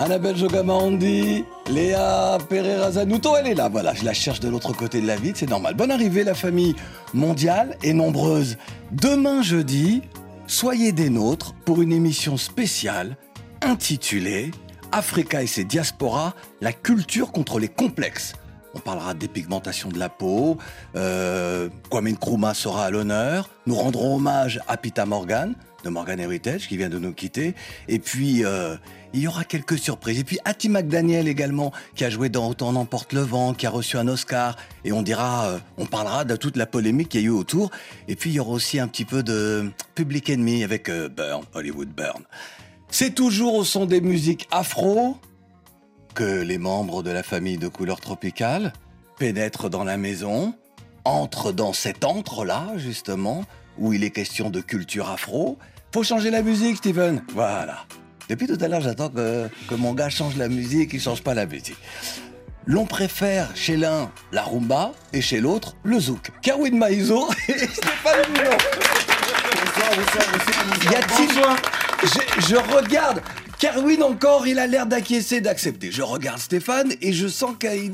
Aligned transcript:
Annabelle 0.00 0.36
Jogamandi, 0.36 1.44
Léa 1.68 2.38
Pereira 2.48 2.92
Zanuto, 2.92 3.36
elle 3.36 3.48
est 3.48 3.54
là. 3.54 3.68
Voilà, 3.68 3.94
je 3.94 4.04
la 4.04 4.14
cherche 4.14 4.38
de 4.38 4.48
l'autre 4.48 4.72
côté 4.72 5.00
de 5.00 5.06
la 5.08 5.16
vitre, 5.16 5.40
c'est 5.40 5.50
normal. 5.50 5.74
Bonne 5.74 5.90
arrivée, 5.90 6.22
la 6.22 6.34
famille 6.34 6.76
mondiale 7.14 7.76
et 7.82 7.92
nombreuse. 7.92 8.58
Demain 8.92 9.42
jeudi, 9.42 10.02
soyez 10.46 10.92
des 10.92 11.10
nôtres 11.10 11.52
pour 11.64 11.82
une 11.82 11.92
émission 11.92 12.36
spéciale 12.36 13.16
intitulée 13.60 14.52
Africa 14.92 15.42
et 15.42 15.48
ses 15.48 15.64
diasporas, 15.64 16.34
la 16.60 16.72
culture 16.72 17.32
contre 17.32 17.58
les 17.58 17.68
complexes. 17.68 18.34
On 18.74 18.78
parlera 18.78 19.14
des 19.14 19.28
pigmentations 19.28 19.88
de 19.88 19.98
la 19.98 20.08
peau, 20.08 20.58
euh, 20.94 21.68
Kwame 21.90 22.10
Nkrumah 22.10 22.54
sera 22.54 22.84
à 22.84 22.90
l'honneur, 22.90 23.50
nous 23.66 23.74
rendrons 23.74 24.16
hommage 24.16 24.60
à 24.68 24.76
Pita 24.76 25.06
Morgan, 25.06 25.54
de 25.84 25.88
Morgan 25.88 26.20
Heritage, 26.20 26.68
qui 26.68 26.76
vient 26.76 26.88
de 26.88 26.98
nous 26.98 27.12
quitter, 27.12 27.54
et 27.88 27.98
puis 27.98 28.44
euh, 28.44 28.76
il 29.12 29.20
y 29.20 29.28
aura 29.28 29.44
quelques 29.44 29.78
surprises. 29.78 30.18
Et 30.18 30.24
puis 30.24 30.38
Hattie 30.44 30.68
McDaniel 30.68 31.28
également, 31.28 31.72
qui 31.94 32.04
a 32.04 32.10
joué 32.10 32.28
dans 32.28 32.48
Autant 32.48 32.72
n'emporte 32.72 33.12
le 33.12 33.20
vent, 33.20 33.54
qui 33.54 33.66
a 33.66 33.70
reçu 33.70 33.96
un 33.96 34.08
Oscar, 34.08 34.56
et 34.84 34.92
on 34.92 35.02
dira, 35.02 35.48
euh, 35.48 35.58
on 35.76 35.86
parlera 35.86 36.24
de 36.24 36.36
toute 36.36 36.56
la 36.56 36.66
polémique 36.66 37.10
qu'il 37.10 37.20
y 37.20 37.24
a 37.24 37.26
eu 37.26 37.30
autour. 37.30 37.70
Et 38.06 38.16
puis 38.16 38.30
il 38.30 38.34
y 38.34 38.40
aura 38.40 38.52
aussi 38.52 38.78
un 38.78 38.88
petit 38.88 39.04
peu 39.04 39.22
de 39.22 39.70
Public 39.94 40.30
Enemy 40.30 40.64
avec 40.64 40.88
euh, 40.88 41.08
Burn, 41.08 41.44
Hollywood 41.54 41.88
Burn. 41.88 42.22
C'est 42.90 43.14
toujours 43.14 43.54
au 43.54 43.64
son 43.64 43.86
des 43.86 44.00
musiques 44.00 44.48
afro 44.50 45.18
que 46.14 46.42
les 46.42 46.58
membres 46.58 47.02
de 47.02 47.10
la 47.10 47.22
famille 47.22 47.58
de 47.58 47.68
couleur 47.68 48.00
tropicale 48.00 48.72
pénètrent 49.18 49.68
dans 49.68 49.84
la 49.84 49.96
maison, 49.96 50.54
entrent 51.04 51.52
dans 51.52 51.72
cet 51.72 52.04
antre-là, 52.04 52.72
justement, 52.76 53.44
où 53.78 53.92
il 53.92 54.04
est 54.04 54.10
question 54.10 54.50
de 54.50 54.60
culture 54.60 55.10
afro. 55.10 55.58
Faut 55.92 56.02
changer 56.02 56.30
la 56.30 56.42
musique, 56.42 56.78
Steven. 56.78 57.22
Voilà. 57.34 57.84
Depuis 58.28 58.46
tout 58.46 58.58
à 58.60 58.68
l'heure, 58.68 58.82
j'attends 58.82 59.08
que, 59.08 59.48
que 59.68 59.74
mon 59.74 59.94
gars 59.94 60.10
change 60.10 60.36
la 60.36 60.48
musique, 60.48 60.90
il 60.92 61.00
change 61.00 61.22
pas 61.22 61.34
la 61.34 61.46
musique. 61.46 61.78
L'on 62.66 62.84
préfère 62.84 63.48
chez 63.56 63.78
l'un 63.78 64.10
la 64.32 64.42
rumba 64.42 64.92
et 65.14 65.22
chez 65.22 65.40
l'autre 65.40 65.74
le 65.84 65.98
zouk. 65.98 66.30
Kerwin 66.42 66.76
Maïzo 66.76 67.30
et 67.48 67.52
Stéphane 67.58 68.28
Moulon. 68.28 68.58
Y 70.84 70.94
a-t-il 70.94 71.30
je, 72.02 72.48
je 72.48 72.56
regarde. 72.56 73.22
Kerwin 73.58 74.02
encore, 74.02 74.46
il 74.46 74.60
a 74.60 74.68
l'air 74.68 74.86
d'acquiescer, 74.86 75.40
d'accepter. 75.40 75.90
Je 75.90 76.02
regarde 76.02 76.38
Stéphane 76.38 76.92
et 77.02 77.12
je 77.12 77.26
sens 77.26 77.56
qu'il... 77.58 77.92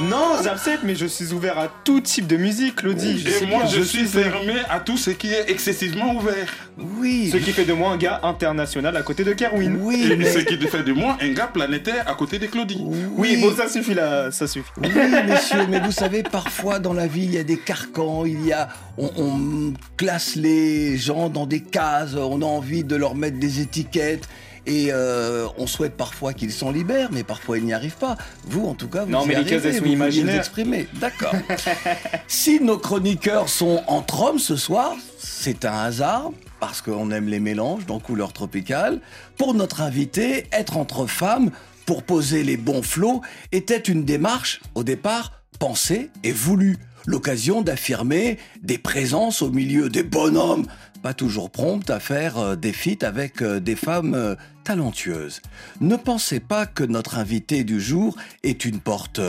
Non, 0.00 0.36
j'accepte, 0.42 0.84
mais 0.84 0.94
je 0.94 1.04
suis 1.04 1.34
ouvert 1.34 1.58
à 1.58 1.68
tout 1.84 2.00
type 2.00 2.26
de 2.26 2.38
musique, 2.38 2.76
Claudie. 2.76 3.22
Et 3.42 3.44
moi, 3.46 3.64
je 3.66 3.82
suis 3.82 4.06
fermé 4.06 4.54
à 4.70 4.80
tout 4.80 4.96
ce 4.96 5.10
qui 5.10 5.34
est 5.34 5.50
excessivement 5.50 6.14
ouvert. 6.14 6.50
Oui. 6.78 7.28
Ce 7.30 7.36
qui 7.36 7.52
fait 7.52 7.66
de 7.66 7.74
moi 7.74 7.90
un 7.90 7.98
gars 7.98 8.20
international 8.22 8.96
à 8.96 9.02
côté 9.02 9.22
de 9.22 9.34
Kerwin. 9.34 9.76
Oui, 9.82 10.08
Et 10.10 10.16
mais... 10.16 10.32
ce 10.32 10.38
qui 10.38 10.56
fait 10.66 10.82
de 10.82 10.92
moi 10.94 11.18
un 11.20 11.32
gars 11.32 11.48
planétaire 11.48 12.08
à 12.08 12.14
côté 12.14 12.38
de 12.38 12.46
Claudie. 12.46 12.82
Oui, 13.16 13.36
bon, 13.36 13.54
ça 13.54 13.68
suffit 13.68 13.94
là, 13.94 14.30
ça 14.30 14.46
suffit. 14.46 14.70
Oui, 14.82 14.90
messieurs, 15.26 15.66
mais 15.68 15.80
vous 15.80 15.92
savez, 15.92 16.22
parfois 16.22 16.78
dans 16.78 16.94
la 16.94 17.06
vie, 17.06 17.24
il 17.24 17.34
y 17.34 17.38
a 17.38 17.44
des 17.44 17.58
carcans, 17.58 18.24
il 18.24 18.46
y 18.46 18.52
a, 18.54 18.68
on, 18.96 19.10
on 19.18 19.74
classe 19.98 20.36
les 20.36 20.96
gens 20.96 21.28
dans 21.28 21.46
des 21.46 21.60
cases, 21.60 22.14
on 22.14 22.40
a 22.40 22.46
envie 22.46 22.82
de 22.82 22.96
leur 22.96 23.14
mettre 23.14 23.38
des 23.38 23.60
étiquettes. 23.60 24.26
Et 24.66 24.88
euh, 24.90 25.46
on 25.58 25.66
souhaite 25.66 25.96
parfois 25.96 26.32
qu'ils 26.32 26.52
s'en 26.52 26.70
libèrent, 26.70 27.10
mais 27.12 27.22
parfois 27.22 27.58
ils 27.58 27.64
n'y 27.64 27.72
arrivent 27.72 27.96
pas. 27.96 28.16
Vous, 28.44 28.66
en 28.66 28.74
tout 28.74 28.88
cas, 28.88 29.04
vous 29.04 29.10
Non, 29.10 29.24
y 29.24 29.28
mais 29.28 29.34
arrivez, 29.36 29.78
vous 29.78 29.84
les 29.84 30.36
exprimer. 30.36 30.88
D'accord. 30.94 31.34
si 32.26 32.60
nos 32.60 32.78
chroniqueurs 32.78 33.48
sont 33.48 33.82
entre 33.86 34.22
hommes 34.22 34.38
ce 34.38 34.56
soir, 34.56 34.94
c'est 35.18 35.64
un 35.64 35.78
hasard, 35.84 36.30
parce 36.60 36.82
qu'on 36.82 37.10
aime 37.10 37.28
les 37.28 37.40
mélanges 37.40 37.86
dans 37.86 38.00
couleur 38.00 38.32
tropicale. 38.32 39.00
Pour 39.36 39.54
notre 39.54 39.82
invité, 39.82 40.46
être 40.52 40.76
entre 40.76 41.06
femmes 41.06 41.50
pour 41.86 42.02
poser 42.02 42.42
les 42.42 42.56
bons 42.56 42.82
flots 42.82 43.22
était 43.52 43.78
une 43.78 44.04
démarche, 44.04 44.60
au 44.74 44.82
départ, 44.82 45.32
pensée 45.60 46.10
et 46.24 46.32
voulue. 46.32 46.76
L'occasion 47.06 47.62
d'affirmer 47.62 48.38
des 48.62 48.78
présences 48.78 49.40
au 49.40 49.50
milieu 49.50 49.88
des 49.88 50.02
bonhommes, 50.02 50.66
toujours 51.14 51.50
promptes 51.50 51.90
à 51.90 52.00
faire 52.00 52.38
euh, 52.38 52.56
des 52.56 52.72
feats 52.72 53.04
avec 53.04 53.42
euh, 53.42 53.60
des 53.60 53.76
femmes 53.76 54.14
euh, 54.14 54.34
talentueuses. 54.64 55.40
Ne 55.80 55.96
pensez 55.96 56.40
pas 56.40 56.66
que 56.66 56.84
notre 56.84 57.18
invité 57.18 57.64
du 57.64 57.80
jour 57.80 58.16
est 58.42 58.64
une 58.64 58.80
porte 58.80 59.20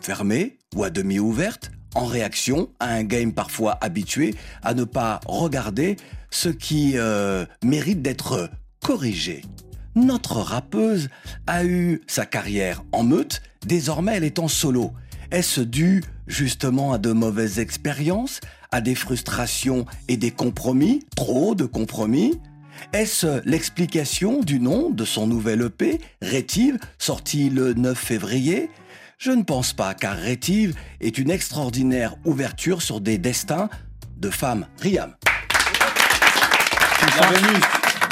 fermée 0.00 0.58
ou 0.74 0.84
à 0.84 0.90
demi 0.90 1.18
ouverte 1.18 1.70
en 1.94 2.06
réaction 2.06 2.70
à 2.80 2.88
un 2.88 3.04
game 3.04 3.32
parfois 3.32 3.78
habitué 3.80 4.34
à 4.62 4.74
ne 4.74 4.84
pas 4.84 5.20
regarder 5.26 5.96
ce 6.30 6.48
qui 6.48 6.96
mérite 7.62 8.02
d'être 8.02 8.50
corrigé. 8.82 9.42
Notre 9.94 10.38
rappeuse 10.38 11.08
a 11.46 11.64
eu 11.64 12.02
sa 12.08 12.26
carrière 12.26 12.82
en 12.90 13.04
meute, 13.04 13.42
désormais 13.64 14.16
elle 14.16 14.24
est 14.24 14.40
en 14.40 14.48
solo. 14.48 14.90
Est-ce 15.30 15.60
dû 15.60 16.02
justement 16.26 16.92
à 16.92 16.98
de 16.98 17.12
mauvaises 17.12 17.58
expériences, 17.58 18.40
à 18.72 18.80
des 18.80 18.94
frustrations 18.94 19.86
et 20.08 20.16
des 20.16 20.30
compromis, 20.30 21.04
trop 21.16 21.54
de 21.54 21.64
compromis 21.64 22.40
est-ce 22.92 23.40
l'explication 23.48 24.40
du 24.40 24.58
nom 24.58 24.90
de 24.90 25.04
son 25.04 25.26
nouvel 25.28 25.62
EP, 25.62 26.00
Rétive, 26.20 26.76
sorti 26.98 27.48
le 27.48 27.72
9 27.72 27.96
février? 27.96 28.68
Je 29.16 29.30
ne 29.30 29.42
pense 29.44 29.72
pas, 29.72 29.94
car 29.94 30.16
Rétive 30.16 30.74
est 31.00 31.16
une 31.16 31.30
extraordinaire 31.30 32.16
ouverture 32.24 32.82
sur 32.82 33.00
des 33.00 33.16
destins 33.16 33.70
de 34.18 34.28
femmes. 34.28 34.66
Riam. 34.80 35.14
Bienvenue. 37.16 37.60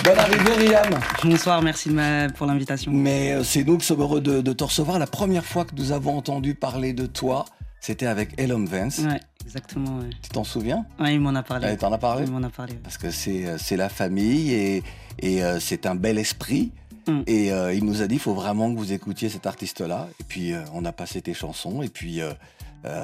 Bonne 0.05 0.19
arrivée, 0.19 0.53
Riam. 0.69 1.01
Bonsoir, 1.25 1.61
merci 1.63 1.89
de 1.89 1.95
ma- 1.95 2.29
pour 2.31 2.47
l'invitation. 2.47 2.93
Mais 2.93 3.33
euh, 3.33 3.45
c'est 3.45 3.65
nous 3.65 3.79
qui 3.79 3.87
sommes 3.87 4.01
heureux 4.01 4.21
de, 4.21 4.41
de 4.41 4.53
te 4.53 4.65
recevoir. 4.65 4.99
La 4.99 5.07
première 5.07 5.45
fois 5.45 5.65
que 5.65 5.75
nous 5.77 5.93
avons 5.93 6.17
entendu 6.17 6.55
parler 6.55 6.93
de 6.93 7.07
toi, 7.07 7.45
c'était 7.83 8.07
avec 8.07 8.31
Elon 8.41 8.65
Vance. 8.65 8.99
Ouais, 9.01 9.21
exactement. 9.45 9.99
Ouais, 9.99 10.09
Tu 10.23 10.31
t'en 10.31 10.45
souviens? 10.45 10.87
Ouais, 10.99 11.15
il 11.15 11.21
m'en 11.21 11.35
a 11.35 11.43
parlé. 11.43 11.67
Euh, 11.67 11.77
T'en 11.77 11.93
as 11.93 11.99
parlé? 11.99 12.25
Il 12.25 12.31
m'en 12.33 12.43
a 12.43 12.49
parlé. 12.49 12.73
ouais. 12.73 12.81
Parce 12.83 12.97
que 12.97 13.11
c'est 13.11 13.45
euh, 13.45 13.59
c'est 13.59 13.77
la 13.77 13.89
famille 13.91 14.53
et, 14.53 14.83
et 15.19 15.43
euh, 15.45 15.61
c'est 15.61 15.85
un 15.85 15.95
bel 15.97 16.17
esprit. 16.19 16.71
Mm. 17.09 17.21
Et 17.27 17.53
euh, 17.53 17.75
il 17.75 17.85
nous 17.85 18.01
a 18.01 18.07
dit, 18.07 18.15
il 18.15 18.21
faut 18.21 18.35
vraiment 18.35 18.73
que 18.73 18.79
vous 18.79 18.93
écoutiez 18.93 19.29
cet 19.29 19.47
artiste-là. 19.47 20.09
Et 20.21 20.25
puis, 20.25 20.53
euh, 20.53 20.63
on 20.73 20.85
a 20.85 20.93
passé 20.93 21.21
tes 21.21 21.35
chansons. 21.35 21.83
Et 21.83 21.89
puis, 21.89 22.21
euh, 22.21 22.33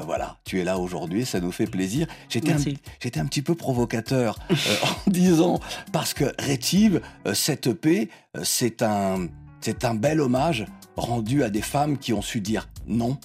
voilà, 0.05 0.37
tu 0.45 0.61
es 0.61 0.65
là 0.65 0.79
aujourd'hui, 0.79 1.27
ça 1.27 1.41
nous 1.41 1.51
fait 1.51 1.67
plaisir. 1.67 2.07
J'étais 2.29 2.53
un, 2.53 2.59
j'étais 3.01 3.19
un 3.19 3.27
petit 3.27 3.43
peu 3.43 3.57
provocateur 3.57 4.39
euh, 4.53 4.55
en 5.07 5.11
disant, 5.11 5.59
parce 5.93 6.15
que 6.15 6.33
Rétive, 6.39 7.01
euh, 7.27 7.35
cette 7.35 7.67
EP, 7.67 8.09
c'est 8.45 8.83
un, 8.83 9.27
c'est 9.61 9.85
un 9.85 9.95
bel 9.95 10.21
hommage 10.21 10.67
rendu 10.97 11.43
à 11.43 11.51
des 11.51 11.63
femmes 11.63 11.99
qui 11.99 12.13
ont 12.13 12.23
su 12.23 12.41
dire 12.41 12.69
non, 12.87 13.19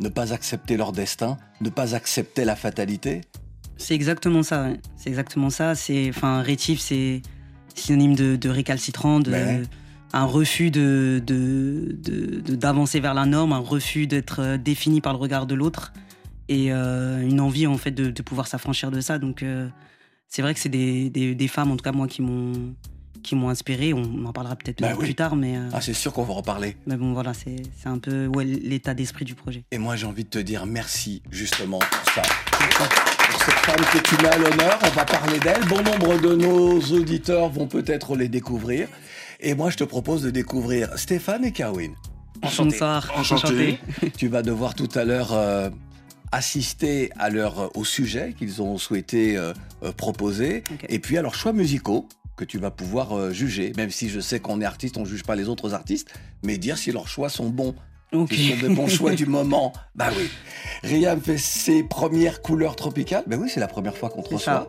ne 0.00 0.08
pas 0.08 0.32
accepter 0.32 0.76
leur 0.76 0.92
destin, 0.92 1.38
ne 1.60 1.70
pas 1.70 1.94
accepter 1.94 2.44
la 2.44 2.56
fatalité. 2.56 3.22
C'est 3.78 3.94
exactement 3.94 4.42
ça. 4.42 4.64
ouais. 4.64 4.80
C'est 4.96 5.08
exactement 5.10 5.50
ça. 5.50 5.74
C'est, 5.74 6.08
enfin, 6.10 6.40
rétif, 6.42 6.80
c'est 6.80 7.22
synonyme 7.74 8.14
de, 8.14 8.36
de 8.36 8.48
récalcitrant, 8.48 9.20
de 9.20 9.30
Ouais. 9.32 9.62
un 10.12 10.24
refus 10.24 10.70
de, 10.70 11.22
d'avancer 12.54 13.00
vers 13.00 13.14
la 13.14 13.26
norme, 13.26 13.52
un 13.52 13.58
refus 13.58 14.06
d'être 14.06 14.40
euh, 14.40 14.56
défini 14.58 15.00
par 15.00 15.12
le 15.12 15.18
regard 15.18 15.46
de 15.46 15.54
l'autre 15.54 15.92
et 16.48 16.72
euh, 16.72 17.20
une 17.20 17.40
envie 17.40 17.66
en 17.66 17.76
fait 17.76 17.90
de, 17.90 18.10
de 18.10 18.22
pouvoir 18.22 18.46
s'affranchir 18.46 18.90
de 18.90 19.00
ça. 19.00 19.18
Donc, 19.18 19.42
euh, 19.42 19.68
c'est 20.28 20.42
vrai 20.42 20.54
que 20.54 20.60
c'est 20.60 20.68
des, 20.68 21.10
des, 21.10 21.34
des 21.34 21.48
femmes, 21.48 21.70
en 21.70 21.76
tout 21.76 21.82
cas 21.84 21.92
moi, 21.92 22.06
qui 22.06 22.22
m'ont 22.22 22.52
qui 23.26 23.34
m'ont 23.34 23.50
inspiré. 23.50 23.92
On 23.92 24.24
en 24.24 24.32
parlera 24.32 24.56
peut-être 24.56 24.80
Bah 24.80 24.94
plus 24.96 25.14
tard, 25.14 25.36
mais, 25.36 25.56
euh, 25.56 25.68
Ah, 25.72 25.80
c'est 25.80 25.92
sûr 25.92 26.12
qu'on 26.12 26.22
va 26.22 26.32
en 26.32 26.36
reparler. 26.36 26.76
mais 26.86 26.96
bon, 26.96 27.12
voilà, 27.12 27.34
c'est, 27.34 27.56
c'est 27.78 27.88
un 27.88 27.98
peu 27.98 28.26
ouais, 28.28 28.44
l'état 28.44 28.94
d'esprit 28.94 29.24
du 29.24 29.34
projet. 29.34 29.64
Et 29.72 29.78
moi, 29.78 29.96
j'ai 29.96 30.06
envie 30.06 30.24
de 30.24 30.30
te 30.30 30.38
dire 30.38 30.64
merci 30.64 31.22
justement 31.30 31.80
pour 31.80 32.12
ça. 32.14 32.22
Pour 33.30 33.40
cette 33.40 33.54
femme 33.54 33.84
que 33.92 33.98
tu 34.08 34.14
mets 34.22 34.28
à 34.28 34.38
l'honneur, 34.38 34.78
on 34.82 34.88
va 34.90 35.04
parler 35.04 35.38
d'elle. 35.40 35.64
Bon 35.66 35.82
nombre 35.82 36.18
de 36.20 36.34
nos 36.36 36.80
auditeurs 36.80 37.48
vont 37.50 37.66
peut-être 37.66 38.16
les 38.16 38.28
découvrir. 38.28 38.88
Et 39.40 39.54
moi, 39.54 39.70
je 39.70 39.76
te 39.76 39.84
propose 39.84 40.22
de 40.22 40.30
découvrir 40.30 40.96
Stéphane 40.96 41.44
et 41.44 41.52
Kerwin. 41.52 41.92
Bonsoir. 42.40 43.10
Enchanté. 43.16 43.78
Tu 44.16 44.28
vas 44.28 44.42
devoir 44.42 44.74
tout 44.74 44.88
à 44.94 45.04
l'heure 45.04 45.32
euh, 45.32 45.68
assister 46.32 47.10
à 47.18 47.28
leur, 47.30 47.76
au 47.76 47.84
sujet 47.84 48.34
qu'ils 48.38 48.62
ont 48.62 48.78
souhaité 48.78 49.36
euh, 49.36 49.52
euh, 49.82 49.92
proposer. 49.92 50.62
Et 50.88 50.98
puis 50.98 51.18
à 51.18 51.22
leurs 51.22 51.34
choix 51.34 51.52
musicaux 51.52 52.08
que 52.36 52.44
tu 52.44 52.58
vas 52.58 52.70
pouvoir 52.70 53.16
euh, 53.16 53.32
juger. 53.32 53.72
Même 53.76 53.90
si 53.90 54.08
je 54.08 54.20
sais 54.20 54.40
qu'on 54.40 54.60
est 54.60 54.64
artiste, 54.64 54.96
on 54.96 55.04
juge 55.04 55.24
pas 55.24 55.36
les 55.36 55.48
autres 55.48 55.74
artistes, 55.74 56.08
mais 56.42 56.58
dire 56.58 56.78
si 56.78 56.92
leurs 56.92 57.08
choix 57.08 57.28
sont 57.28 57.48
bons. 57.48 57.74
Ok. 58.12 58.32
Ce 58.32 58.56
sont 58.56 58.68
des 58.68 58.74
bons 58.74 58.88
choix 58.88 59.14
du 59.14 59.26
moment. 59.26 59.72
Bah 59.94 60.08
oui. 60.16 60.28
Riam 60.82 61.20
fait 61.20 61.38
ses 61.38 61.82
premières 61.82 62.42
couleurs 62.42 62.76
tropicales. 62.76 63.24
Ben 63.26 63.40
oui, 63.40 63.48
c'est 63.52 63.60
la 63.60 63.66
première 63.66 63.96
fois 63.96 64.10
qu'on 64.10 64.22
te 64.22 64.34
reçoit. 64.34 64.52
ça. 64.52 64.68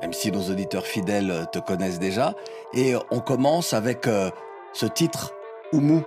Même 0.00 0.12
si 0.12 0.30
nos 0.30 0.50
auditeurs 0.50 0.86
fidèles 0.86 1.30
euh, 1.30 1.44
te 1.44 1.58
connaissent 1.58 1.98
déjà. 1.98 2.34
Et 2.72 2.94
on 3.10 3.20
commence 3.20 3.72
avec 3.74 4.06
euh, 4.06 4.30
ce 4.72 4.86
titre, 4.86 5.34
Oumou. 5.72 6.02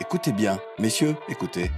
Écoutez 0.00 0.32
bien, 0.32 0.60
messieurs, 0.78 1.16
écoutez. 1.28 1.70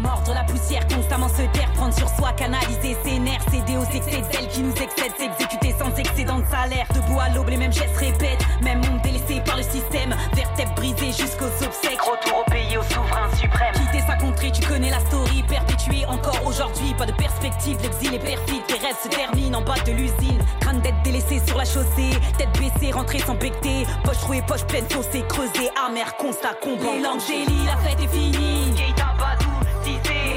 Mordre 0.00 0.34
la 0.34 0.44
poussière, 0.44 0.86
constamment 0.88 1.28
se 1.28 1.42
taire, 1.52 1.70
prendre 1.72 1.94
sur 1.94 2.08
soi, 2.10 2.32
canaliser 2.32 2.96
ses 3.02 3.18
nerfs, 3.18 3.40
céder 3.50 3.78
aux 3.78 3.96
excès 3.96 4.22
d'elle 4.30 4.48
qui 4.48 4.60
nous 4.60 4.72
excèdent, 4.72 5.16
s'exécuter 5.16 5.74
sans 5.78 5.94
excédent 5.96 6.38
de 6.38 6.44
salaire. 6.46 6.86
Debout 6.94 7.18
à 7.18 7.30
l'aube, 7.30 7.48
les 7.48 7.56
mêmes 7.56 7.72
gestes 7.72 7.96
répètent, 7.96 8.44
même 8.62 8.84
monde 8.84 9.00
délaissé 9.02 9.40
par 9.44 9.56
le 9.56 9.62
système, 9.62 10.14
vertèbres 10.34 10.74
brisées 10.74 11.12
jusqu'aux 11.12 11.46
obsèques. 11.46 12.00
Retour 12.00 12.44
au 12.46 12.50
pays, 12.50 12.76
au 12.76 12.82
souverain 12.82 13.34
suprême. 13.36 13.72
Quitter 13.72 14.04
sa 14.06 14.16
contrée, 14.16 14.52
tu 14.52 14.66
connais 14.66 14.90
la 14.90 15.00
story, 15.00 15.42
perpétuée 15.48 16.04
encore 16.06 16.40
aujourd'hui, 16.44 16.94
pas 16.98 17.06
de 17.06 17.12
perspective, 17.12 17.78
l'exil 17.82 18.14
est 18.14 18.18
perfide, 18.18 18.66
tes 18.66 18.74
rêves 18.74 18.96
se 19.02 19.08
terminent 19.08 19.58
en 19.58 19.62
bas 19.62 19.80
de 19.86 19.92
l'usine. 19.92 20.44
Crâne 20.60 20.80
d'être 20.80 21.00
délaissé 21.04 21.40
sur 21.46 21.56
la 21.56 21.64
chaussée, 21.64 22.10
tête 22.36 22.52
baissée, 22.58 22.92
rentrée 22.92 23.20
sans 23.20 23.34
becter, 23.34 23.86
poche 24.04 24.18
trouée, 24.18 24.42
poche 24.46 24.64
pleine, 24.64 24.84
saucée, 24.90 25.24
creusée, 25.26 25.70
amer, 25.86 26.14
constat, 26.18 26.54
combat. 26.62 27.16
Gélies, 27.26 27.64
la 27.64 27.76
fête 27.78 28.00
est 28.02 28.08
finie. 28.08 28.56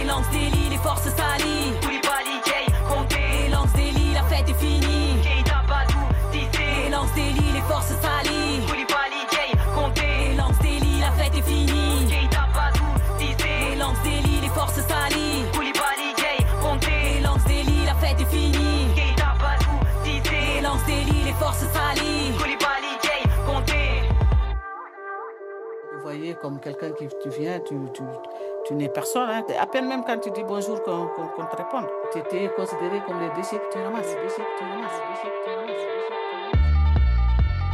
Tissé, 0.10 0.50
les 0.50 0.70
les 0.72 0.78
forces 0.78 1.06
Gay, 1.06 2.66
Conté, 2.90 3.18
les 3.48 4.14
la 4.14 4.24
fête 4.24 4.50
est 4.50 4.54
finie. 4.56 5.22
Keita 5.22 5.62
Badou, 5.68 6.00
Tissé, 6.32 6.66
les 6.90 7.54
les 7.54 7.62
forces 7.62 7.94
s'allient. 8.02 8.66
Koulibaly, 8.68 9.22
Gay, 9.30 9.52
Conté, 9.76 10.02
les 10.30 10.36
langues 10.36 10.58
délit, 10.64 11.00
la 11.00 11.12
fête 11.12 11.36
est 11.38 11.44
finie. 11.44 12.08
Keita 12.10 12.48
Badou, 12.56 12.86
Tissé, 13.20 13.50
les 13.70 13.76
langues 13.76 14.02
délit, 14.04 14.42
les 14.42 14.50
forces 14.50 14.82
Gay, 16.18 16.46
Conté, 16.60 16.90
les 17.14 17.86
la 17.86 17.94
fête 17.94 18.20
est 18.20 18.26
finie. 18.26 18.88
Keita 18.96 19.36
Badou, 19.40 19.76
Tissé, 20.04 20.38
les 20.56 20.62
langues 20.62 20.86
délit, 20.88 21.24
les 21.26 21.34
forces 21.34 21.66
s'allient. 21.72 22.34
Koulibaly, 22.40 22.98
Gay, 23.04 23.30
Conté. 23.46 24.10
Vous 25.94 26.02
voyez, 26.02 26.34
comme 26.42 26.60
quelqu'un 26.60 26.94
qui 26.94 27.08
tu 27.22 27.30
viens, 27.30 27.60
tu, 27.60 27.76
tu, 27.94 28.02
tu 28.70 28.76
n'es 28.76 28.88
personne. 28.88 29.30
Hein. 29.30 29.44
À 29.60 29.66
peine 29.66 29.88
même 29.88 30.04
quand 30.06 30.20
tu 30.20 30.30
dis 30.30 30.44
bonjour 30.44 30.82
qu'on 30.84 31.08
te 31.08 31.56
réponde. 31.56 31.88
Tu 32.14 32.20
étais 32.20 32.50
considéré 32.56 33.02
comme 33.08 33.20
les 33.20 33.30
déchets 33.30 33.58
que 33.58 33.74
tu 33.74 33.84
ramasses. 33.84 34.16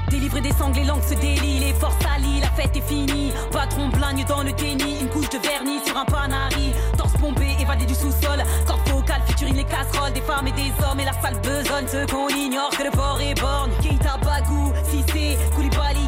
Délivré 0.10 0.40
des 0.40 0.54
sangles, 0.54 0.78
les 0.78 0.86
langues 0.86 1.04
se 1.04 1.16
délient, 1.16 1.60
les 1.60 1.74
forces 1.74 1.98
s'allient, 2.02 2.40
la 2.40 2.48
fête 2.52 2.78
est 2.78 2.88
finie. 2.88 3.34
Patron 3.52 3.90
blagne 3.90 4.24
dans 4.24 4.44
le 4.44 4.54
déni, 4.54 5.02
une 5.02 5.10
couche 5.10 5.30
de 5.30 5.38
vernis 5.40 5.80
sur 5.86 5.98
un 5.98 6.06
panari. 6.06 6.74
Torse 6.98 7.18
pompé, 7.18 7.48
évadé 7.60 7.86
du 7.86 7.94
sous-sol. 7.94 8.42
Corps 8.66 8.80
vocal, 8.86 9.22
futurine 9.28 9.58
les 9.58 9.66
casseroles, 9.66 10.14
des 10.14 10.22
femmes 10.22 10.48
et 10.48 10.54
des 10.54 10.72
hommes, 10.86 11.00
et 11.02 11.06
la 11.06 11.14
salle 11.14 11.36
besonne. 11.42 11.88
Ceux 11.88 12.06
qu'on 12.06 12.30
ignore 12.30 12.70
que 12.70 12.84
le 12.84 12.92
port 12.92 13.20
est 13.20 13.38
borne. 13.42 13.72
Keita 13.82 14.18
Bagou, 14.24 14.72
Cissé, 14.86 15.38
Koulibaly, 15.56 16.08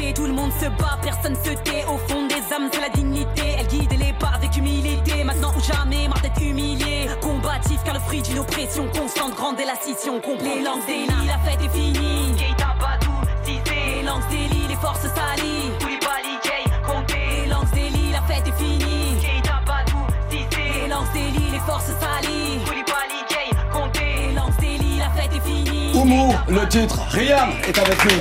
Comté, 0.00 0.12
tout 0.14 0.26
le 0.26 0.32
monde 0.32 0.50
se 0.60 0.66
bat, 0.66 0.98
personne 1.02 1.34
se 1.36 1.50
tait. 1.50 1.84
Au 1.84 1.98
fond 2.08 2.26
des 2.26 2.54
âmes, 2.54 2.68
c'est 2.72 2.80
la 2.80 2.88
dignité. 2.88 3.42
Elle 3.58 3.66
guide 3.66 3.92
les 3.98 4.12
pas 4.14 4.32
avec 4.34 4.56
humilité. 4.56 5.24
Maintenant 5.24 5.52
ou 5.56 5.60
jamais, 5.60 6.08
marre 6.08 6.20
d'être 6.20 6.40
humilié. 6.40 7.08
Combatif, 7.20 7.82
car 7.84 7.94
le 7.94 8.00
fruit 8.00 8.22
d'une 8.22 8.38
oppression 8.38 8.88
constante, 8.88 9.34
grande 9.36 9.60
et 9.60 9.64
la 9.64 9.74
scission 9.76 10.20
complète. 10.20 10.56
Les 10.56 10.62
langues 10.62 10.86
délit, 10.86 11.26
la 11.26 11.38
fête 11.38 11.60
est 11.62 11.68
finie. 11.68 12.34
Keita 12.36 12.74
Badou, 12.80 13.12
Cissé, 13.44 13.76
les 13.96 14.02
langues 14.02 14.28
délit, 14.30 14.68
les 14.68 14.76
forces 14.76 15.02
s'allient. 15.02 15.70
Koulibaly, 15.80 16.34
Gay, 16.44 16.64
Comté, 16.86 17.14
les 17.42 17.50
langues 17.50 17.70
délit, 17.72 18.12
la 18.12 18.22
fête 18.22 18.48
est 18.48 18.58
finie. 18.62 19.20
Keita 19.20 19.60
Badou, 19.66 19.98
Cissé, 20.30 20.80
les 20.82 20.88
langues 20.88 21.12
délit, 21.12 21.50
les 21.52 21.60
forces 21.60 21.92
s'allient. 22.00 22.60
Koulibaly, 22.64 23.20
Gay, 23.28 23.56
Comté, 23.72 24.28
les 24.28 24.34
langues 24.34 24.56
délit, 24.60 24.98
la 24.98 25.10
fête 25.10 25.32
est 25.34 25.46
finie. 25.46 25.92
Oumou, 25.94 26.34
le 26.48 26.66
titre. 26.68 27.00
Riam 27.10 27.50
est 27.66 27.78
avec 27.78 28.04
nous. 28.04 28.18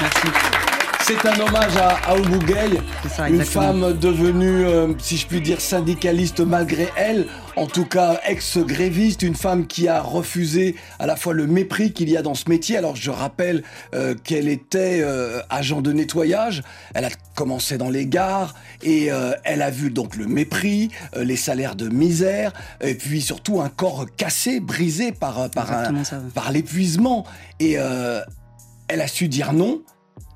Merci. 0.00 0.59
C'est 1.02 1.26
un 1.26 1.40
hommage 1.40 1.76
à, 1.76 1.96
à 2.08 2.14
Oumou 2.14 2.38
Gay, 2.38 2.80
C'est 3.02 3.08
ça, 3.08 3.28
une 3.28 3.44
femme 3.44 3.98
devenue, 3.98 4.64
euh, 4.64 4.92
si 4.98 5.16
je 5.16 5.26
puis 5.26 5.40
dire, 5.40 5.60
syndicaliste 5.60 6.40
malgré 6.40 6.88
elle, 6.96 7.26
en 7.56 7.66
tout 7.66 7.84
cas 7.84 8.20
ex-gréviste, 8.26 9.22
une 9.22 9.34
femme 9.34 9.66
qui 9.66 9.88
a 9.88 10.00
refusé 10.00 10.76
à 10.98 11.06
la 11.06 11.16
fois 11.16 11.34
le 11.34 11.46
mépris 11.46 11.92
qu'il 11.92 12.10
y 12.10 12.16
a 12.16 12.22
dans 12.22 12.34
ce 12.34 12.48
métier. 12.48 12.76
Alors 12.76 12.94
je 12.96 13.10
rappelle 13.10 13.64
euh, 13.94 14.14
qu'elle 14.22 14.48
était 14.48 15.00
euh, 15.02 15.40
agent 15.50 15.80
de 15.80 15.92
nettoyage, 15.92 16.62
elle 16.94 17.06
a 17.06 17.10
commencé 17.34 17.76
dans 17.76 17.90
les 17.90 18.06
gares 18.06 18.54
et 18.82 19.10
euh, 19.10 19.32
elle 19.44 19.62
a 19.62 19.70
vu 19.70 19.90
donc 19.90 20.16
le 20.16 20.26
mépris, 20.26 20.90
euh, 21.16 21.24
les 21.24 21.36
salaires 21.36 21.74
de 21.74 21.88
misère, 21.88 22.52
et 22.80 22.94
puis 22.94 23.20
surtout 23.20 23.60
un 23.60 23.68
corps 23.68 24.06
cassé, 24.16 24.60
brisé 24.60 25.12
par, 25.12 25.40
euh, 25.40 25.48
par, 25.48 25.72
un, 25.72 26.02
par 26.34 26.52
l'épuisement. 26.52 27.24
Et 27.58 27.74
euh, 27.78 28.20
elle 28.88 29.00
a 29.00 29.08
su 29.08 29.28
dire 29.28 29.52
non, 29.52 29.82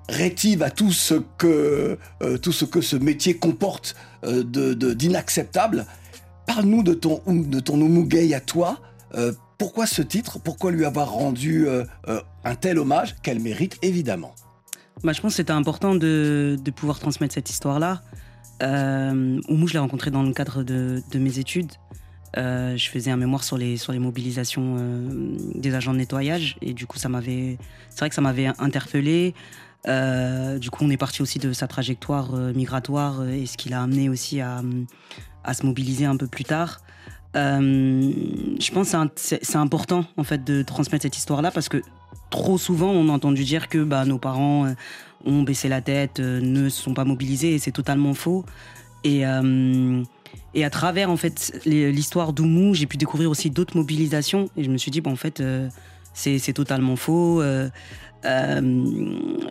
rétive 0.08 0.62
à 0.62 0.70
tout 0.70 0.92
ce 0.92 1.14
que, 1.38 1.98
euh, 2.22 2.38
tout 2.38 2.52
ce, 2.52 2.64
que 2.64 2.80
ce 2.80 2.96
métier 2.96 3.36
comporte 3.36 3.96
euh, 4.24 4.42
de- 4.44 4.74
de- 4.74 4.94
d'inacceptable. 4.94 5.86
Parle-nous 6.46 6.82
de 6.82 6.94
ton, 6.94 7.22
de 7.26 7.60
ton 7.60 7.80
Oumou 7.80 8.04
Gay 8.04 8.34
à 8.34 8.40
toi. 8.40 8.80
Euh, 9.14 9.32
pourquoi 9.56 9.86
ce 9.86 10.02
titre? 10.02 10.38
Pourquoi 10.38 10.72
lui 10.72 10.84
avoir 10.84 11.10
rendu 11.10 11.66
euh, 11.68 11.84
un 12.44 12.54
tel 12.54 12.78
hommage 12.78 13.14
qu'elle 13.22 13.40
mérite 13.40 13.78
évidemment? 13.82 14.34
Bah, 15.02 15.12
je 15.12 15.20
pense 15.20 15.32
que 15.32 15.36
c'était 15.36 15.52
important 15.52 15.94
de, 15.94 16.58
de 16.62 16.70
pouvoir 16.70 16.98
transmettre 16.98 17.34
cette 17.34 17.48
histoire-là. 17.50 18.02
Euh, 18.62 19.40
Oumou, 19.48 19.66
je 19.68 19.72
l'ai 19.72 19.78
rencontré 19.78 20.10
dans 20.10 20.22
le 20.22 20.32
cadre 20.32 20.62
de, 20.62 21.02
de 21.10 21.18
mes 21.18 21.38
études. 21.38 21.72
Je 22.36 22.88
faisais 22.90 23.12
un 23.12 23.16
mémoire 23.16 23.44
sur 23.44 23.56
les, 23.56 23.76
sur 23.76 23.92
les 23.92 24.00
mobilisations 24.00 24.76
des 25.54 25.72
agents 25.74 25.92
de 25.92 25.98
nettoyage 25.98 26.56
et 26.62 26.72
du 26.74 26.84
coup, 26.84 26.98
c'est 26.98 27.08
vrai 27.08 27.56
que 28.08 28.14
ça 28.14 28.20
m'avait 28.20 28.48
interpellé. 28.58 29.34
Euh, 29.86 30.58
du 30.58 30.70
coup, 30.70 30.84
on 30.84 30.90
est 30.90 30.96
parti 30.96 31.22
aussi 31.22 31.38
de 31.38 31.52
sa 31.52 31.66
trajectoire 31.66 32.34
euh, 32.34 32.52
migratoire 32.52 33.20
euh, 33.20 33.28
et 33.28 33.46
ce 33.46 33.56
qui 33.56 33.68
l'a 33.68 33.82
amené 33.82 34.08
aussi 34.08 34.40
à, 34.40 34.62
se 35.52 35.66
mobiliser 35.66 36.06
un 36.06 36.16
peu 36.16 36.26
plus 36.26 36.44
tard. 36.44 36.80
Je 37.34 38.70
pense 38.72 38.92
que 38.92 38.96
c'est 39.16 39.56
important 39.56 40.04
en 40.16 40.24
fait 40.24 40.44
de 40.44 40.62
transmettre 40.62 41.02
cette 41.02 41.18
histoire-là 41.18 41.50
parce 41.50 41.68
que 41.68 41.82
trop 42.30 42.58
souvent 42.58 42.90
on 42.90 43.08
a 43.08 43.12
entendu 43.12 43.42
dire 43.42 43.68
que 43.68 43.82
bah, 43.82 44.04
nos 44.04 44.18
parents 44.18 44.72
ont 45.26 45.42
baissé 45.42 45.68
la 45.68 45.80
tête, 45.80 46.20
ne 46.20 46.68
se 46.68 46.80
sont 46.80 46.94
pas 46.94 47.04
mobilisés 47.04 47.54
et 47.54 47.58
c'est 47.58 47.72
totalement 47.72 48.14
faux. 48.14 48.44
Et, 49.02 49.24
à 49.24 50.70
travers 50.70 51.10
en 51.10 51.16
fait 51.16 51.60
l'histoire 51.66 52.32
d'Oumou, 52.32 52.72
j'ai 52.72 52.86
pu 52.86 52.96
découvrir 52.96 53.30
aussi 53.30 53.50
d'autres 53.50 53.76
mobilisations 53.76 54.48
et 54.56 54.62
je 54.62 54.70
me 54.70 54.78
suis 54.78 54.92
dit 54.92 55.00
bon 55.00 55.12
en 55.12 55.16
fait 55.16 55.42
c'est 56.14 56.52
totalement 56.54 56.96
faux. 56.96 57.42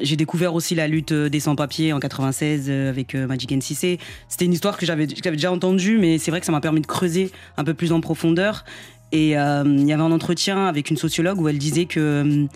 J'ai 0.01 0.15
découvert 0.15 0.53
aussi 0.53 0.75
la 0.75 0.88
lutte 0.88 1.13
des 1.13 1.39
sans-papiers 1.39 1.94
en 1.94 2.00
96 2.00 2.65
euh, 2.68 2.89
avec 2.89 3.15
euh, 3.15 3.27
Magic 3.27 3.53
Cissé. 3.63 4.00
C'était 4.27 4.46
une 4.46 4.53
histoire 4.53 4.77
que 4.77 4.86
j'avais 4.86 5.08
déjà 5.08 5.51
entendue, 5.51 5.98
mais 5.98 6.18
c'est 6.18 6.32
vrai 6.32 6.39
que 6.39 6.46
ça 6.46 6.51
m'a 6.51 6.62
permis 6.62 6.82
de 6.82 6.88
creuser 6.88 7.32
un 7.58 7.63
peu 7.63 7.74
plus 7.74 7.92
en 7.92 8.01
profondeur. 8.01 8.65
Et 9.12 9.38
euh, 9.38 9.63
il 9.65 9.88
y 9.88 9.94
avait 9.94 10.01
un 10.01 10.12
entretien 10.12 10.65
avec 10.65 10.89
une 10.89 10.98
sociologue 10.98 11.39
où 11.39 11.48
elle 11.48 11.60
disait 11.60 11.86
que 11.86 12.00
euh, 12.00 12.48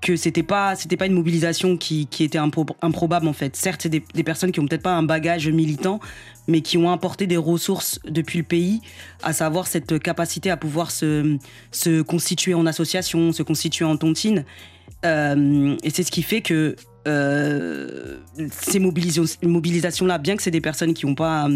que 0.00 0.16
c'était 0.16 0.42
pas 0.42 0.74
une 1.06 1.12
mobilisation 1.12 1.76
qui, 1.76 2.08
était 2.18 2.36
impro- 2.36 2.74
improbable 2.82 3.28
en 3.28 3.32
fait. 3.32 3.54
Certes, 3.54 3.82
c'est 3.84 3.88
des, 3.88 4.00
personnes 4.24 4.50
qui 4.50 4.58
ont 4.58 4.66
peut-être 4.66 4.82
pas 4.82 4.96
un 4.96 5.04
bagage 5.04 5.46
militant, 5.46 6.00
mais 6.48 6.60
qui 6.60 6.76
ont 6.76 6.90
apporté 6.90 7.28
des 7.28 7.36
ressources 7.36 8.00
depuis 8.04 8.38
le 8.38 8.44
pays, 8.44 8.80
à 9.22 9.32
savoir 9.32 9.68
cette 9.68 10.00
capacité 10.00 10.50
à 10.50 10.56
pouvoir 10.56 10.90
se 10.90 12.02
constituer 12.02 12.52
en 12.52 12.66
association, 12.66 13.30
se 13.30 13.44
constituer 13.44 13.84
en 13.84 13.96
tontine. 13.96 14.44
Euh, 15.04 15.76
et 15.82 15.90
c'est 15.90 16.02
ce 16.02 16.10
qui 16.10 16.22
fait 16.22 16.40
que 16.42 16.76
euh, 17.08 18.18
ces 18.50 18.78
mobilisations- 18.78 19.24
mobilisations-là, 19.42 20.18
bien 20.18 20.36
que 20.36 20.42
c'est 20.42 20.50
des 20.52 20.60
personnes 20.60 20.94
qui 20.94 21.04
ont 21.06 21.14
pas, 21.16 21.48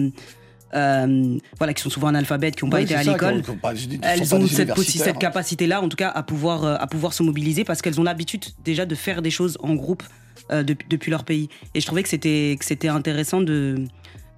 euh, 0.75 1.39
voilà, 1.59 1.73
qui 1.73 1.83
sont 1.83 1.91
souvent 1.91 2.09
analphabètes, 2.09 2.57
qui 2.57 2.65
n'ont 2.65 2.71
pas 2.71 2.81
été 2.81 2.95
à 2.97 3.05
ça, 3.05 3.13
l'école, 3.13 3.43
qu'on- 3.43 3.53
qu'on 3.53 3.59
pas- 3.59 3.77
sont 3.77 3.89
pas 3.99 4.09
elles 4.09 4.23
ont 4.23 4.25
cette, 4.25 4.31
possi- 4.41 4.71
universitaires, 4.71 5.05
cette 5.05 5.17
hein. 5.17 5.19
capacité-là, 5.19 5.81
en 5.83 5.89
tout 5.89 5.97
cas, 5.97 6.09
à 6.11 6.23
pouvoir, 6.25 6.65
à 6.65 6.87
pouvoir 6.89 7.13
se 7.13 7.23
mobiliser 7.23 7.63
parce 7.65 7.81
qu'elles 7.83 8.01
ont 8.01 8.05
l'habitude 8.05 8.45
déjà 8.65 8.87
de 8.87 8.95
faire 8.97 9.23
des 9.23 9.31
choses 9.31 9.57
en 9.61 9.75
groupe 9.75 10.03
depuis- 10.51 10.87
depuis 10.89 11.11
leur 11.11 11.25
pays. 11.25 11.49
Et 11.75 11.81
je 11.81 11.87
trouvais 11.87 12.03
que 12.03 12.09
c'était 12.09 12.57
que 12.59 12.65
c'était 12.65 12.89
intéressant 12.89 13.41
de, 13.41 13.77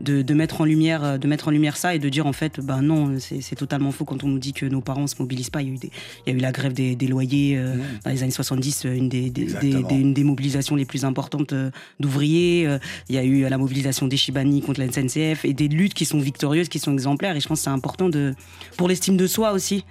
de, 0.00 0.22
de 0.22 0.34
mettre 0.34 0.60
en 0.60 0.64
lumière 0.64 1.02
euh, 1.04 1.18
de 1.18 1.26
mettre 1.26 1.48
en 1.48 1.50
lumière 1.50 1.76
ça 1.76 1.94
et 1.94 1.98
de 1.98 2.08
dire 2.08 2.26
en 2.26 2.32
fait, 2.32 2.60
ben 2.60 2.82
non, 2.82 3.16
c'est 3.18 3.56
totalement 3.56 3.90
faux 3.92 4.04
quand 4.04 4.22
on 4.24 4.28
nous 4.28 4.38
dit 4.38 4.52
que 4.52 4.64
nos 4.66 4.80
parents 4.80 5.06
se 5.06 5.16
mobilisent 5.18 5.50
pas. 5.50 5.62
Il 5.62 5.68
y 5.68 5.70
a 5.70 5.74
eu, 5.74 5.78
des, 5.78 5.90
il 6.26 6.32
y 6.32 6.34
a 6.34 6.38
eu 6.38 6.40
la 6.40 6.52
grève 6.52 6.72
des, 6.72 6.94
des 6.96 7.06
loyers 7.08 7.56
euh, 7.58 7.74
dans 8.04 8.10
les 8.10 8.22
années 8.22 8.30
70, 8.32 8.84
euh, 8.86 8.94
une 8.94 9.08
des, 9.08 9.30
une 10.00 10.24
mobilisations 10.24 10.76
les 10.76 10.84
plus 10.84 11.04
importantes 11.04 11.52
euh, 11.52 11.70
d'ouvriers. 12.00 12.66
Euh, 12.66 12.78
Il 13.08 13.14
y 13.14 13.18
a 13.18 13.24
eu 13.24 13.48
la 13.48 13.58
mobilisation 13.58 14.06
des 14.06 14.16
Shibani 14.16 14.60
contre 14.62 14.80
la 14.80 14.90
SNCF 14.92 15.44
et 15.44 15.52
des 15.54 15.68
luttes 15.68 15.94
qui 15.94 16.04
sont 16.04 16.18
victorieuses, 16.20 16.68
qui 16.68 16.78
sont 16.78 16.92
exemplaires. 16.92 17.36
Et 17.36 17.40
je 17.40 17.48
pense 17.48 17.60
que 17.60 17.64
c'est 17.64 17.70
important 17.70 18.08
de, 18.08 18.34
pour 18.76 18.88
l'estime 18.88 19.16
de 19.16 19.26
soi 19.26 19.52
aussi, 19.52 19.84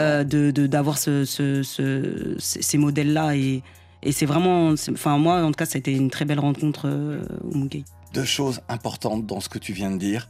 euh, 0.00 0.24
de 0.24 0.50
de- 0.50 0.66
d'avoir 0.66 0.98
ce, 0.98 1.24
ce- 1.24 1.62
ce- 1.62 2.34
ces 2.38 2.78
modèles-là. 2.78 3.36
Et, 3.36 3.62
et 4.02 4.12
c'est 4.12 4.26
vraiment, 4.26 4.74
enfin 4.92 5.18
moi 5.18 5.42
en 5.42 5.48
tout 5.48 5.56
cas, 5.56 5.66
ça 5.66 5.76
a 5.76 5.78
été 5.78 5.92
une 5.92 6.10
très 6.10 6.24
belle 6.24 6.40
rencontre 6.40 6.82
euh, 6.86 7.22
au 7.48 7.54
Mougay. 7.56 7.84
Deux 8.12 8.24
choses 8.24 8.60
importantes 8.68 9.26
dans 9.26 9.40
ce 9.40 9.48
que 9.48 9.58
tu 9.58 9.72
viens 9.72 9.90
de 9.90 9.98
dire. 9.98 10.28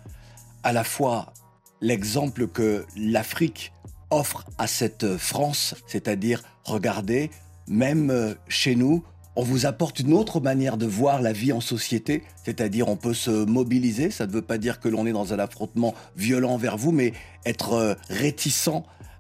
À 0.63 0.73
la 0.73 0.85
fois 0.85 1.33
l'exemple 1.81 2.47
que 2.47 2.87
l'Afrique 2.97 3.73
offre 4.11 4.45
à 4.59 4.67
cette 4.67 5.17
France, 5.17 5.75
c'est-à-dire, 5.87 6.43
regardez, 6.65 7.31
même 7.67 8.11
euh, 8.11 8.35
chez 8.49 8.77
nous, 8.77 9.03
on 9.35 9.43
vous 9.43 9.65
apporte 9.65 10.01
une 10.01 10.13
autre 10.13 10.41
manière 10.41 10.77
de 10.77 10.87
voir 10.87 11.23
la 11.23 11.33
vie 11.33 11.53
en 11.53 11.61
société, 11.61 12.23
c'est-à-dire 12.45 12.89
on 12.89 12.97
peut 12.97 13.15
se 13.15 13.31
mobiliser, 13.31 14.11
ça 14.11 14.27
ne 14.27 14.33
veut 14.33 14.43
pas 14.43 14.59
dire 14.59 14.79
que 14.79 14.89
l'on 14.89 15.07
est 15.07 15.13
dans 15.13 15.33
un 15.33 15.39
affrontement 15.39 15.95
violent 16.17 16.59
vers 16.59 16.77
vous, 16.77 16.93
mais 16.93 17.13
être 17.47 17.73
euh, 17.73 17.95
réticent, 18.11 18.69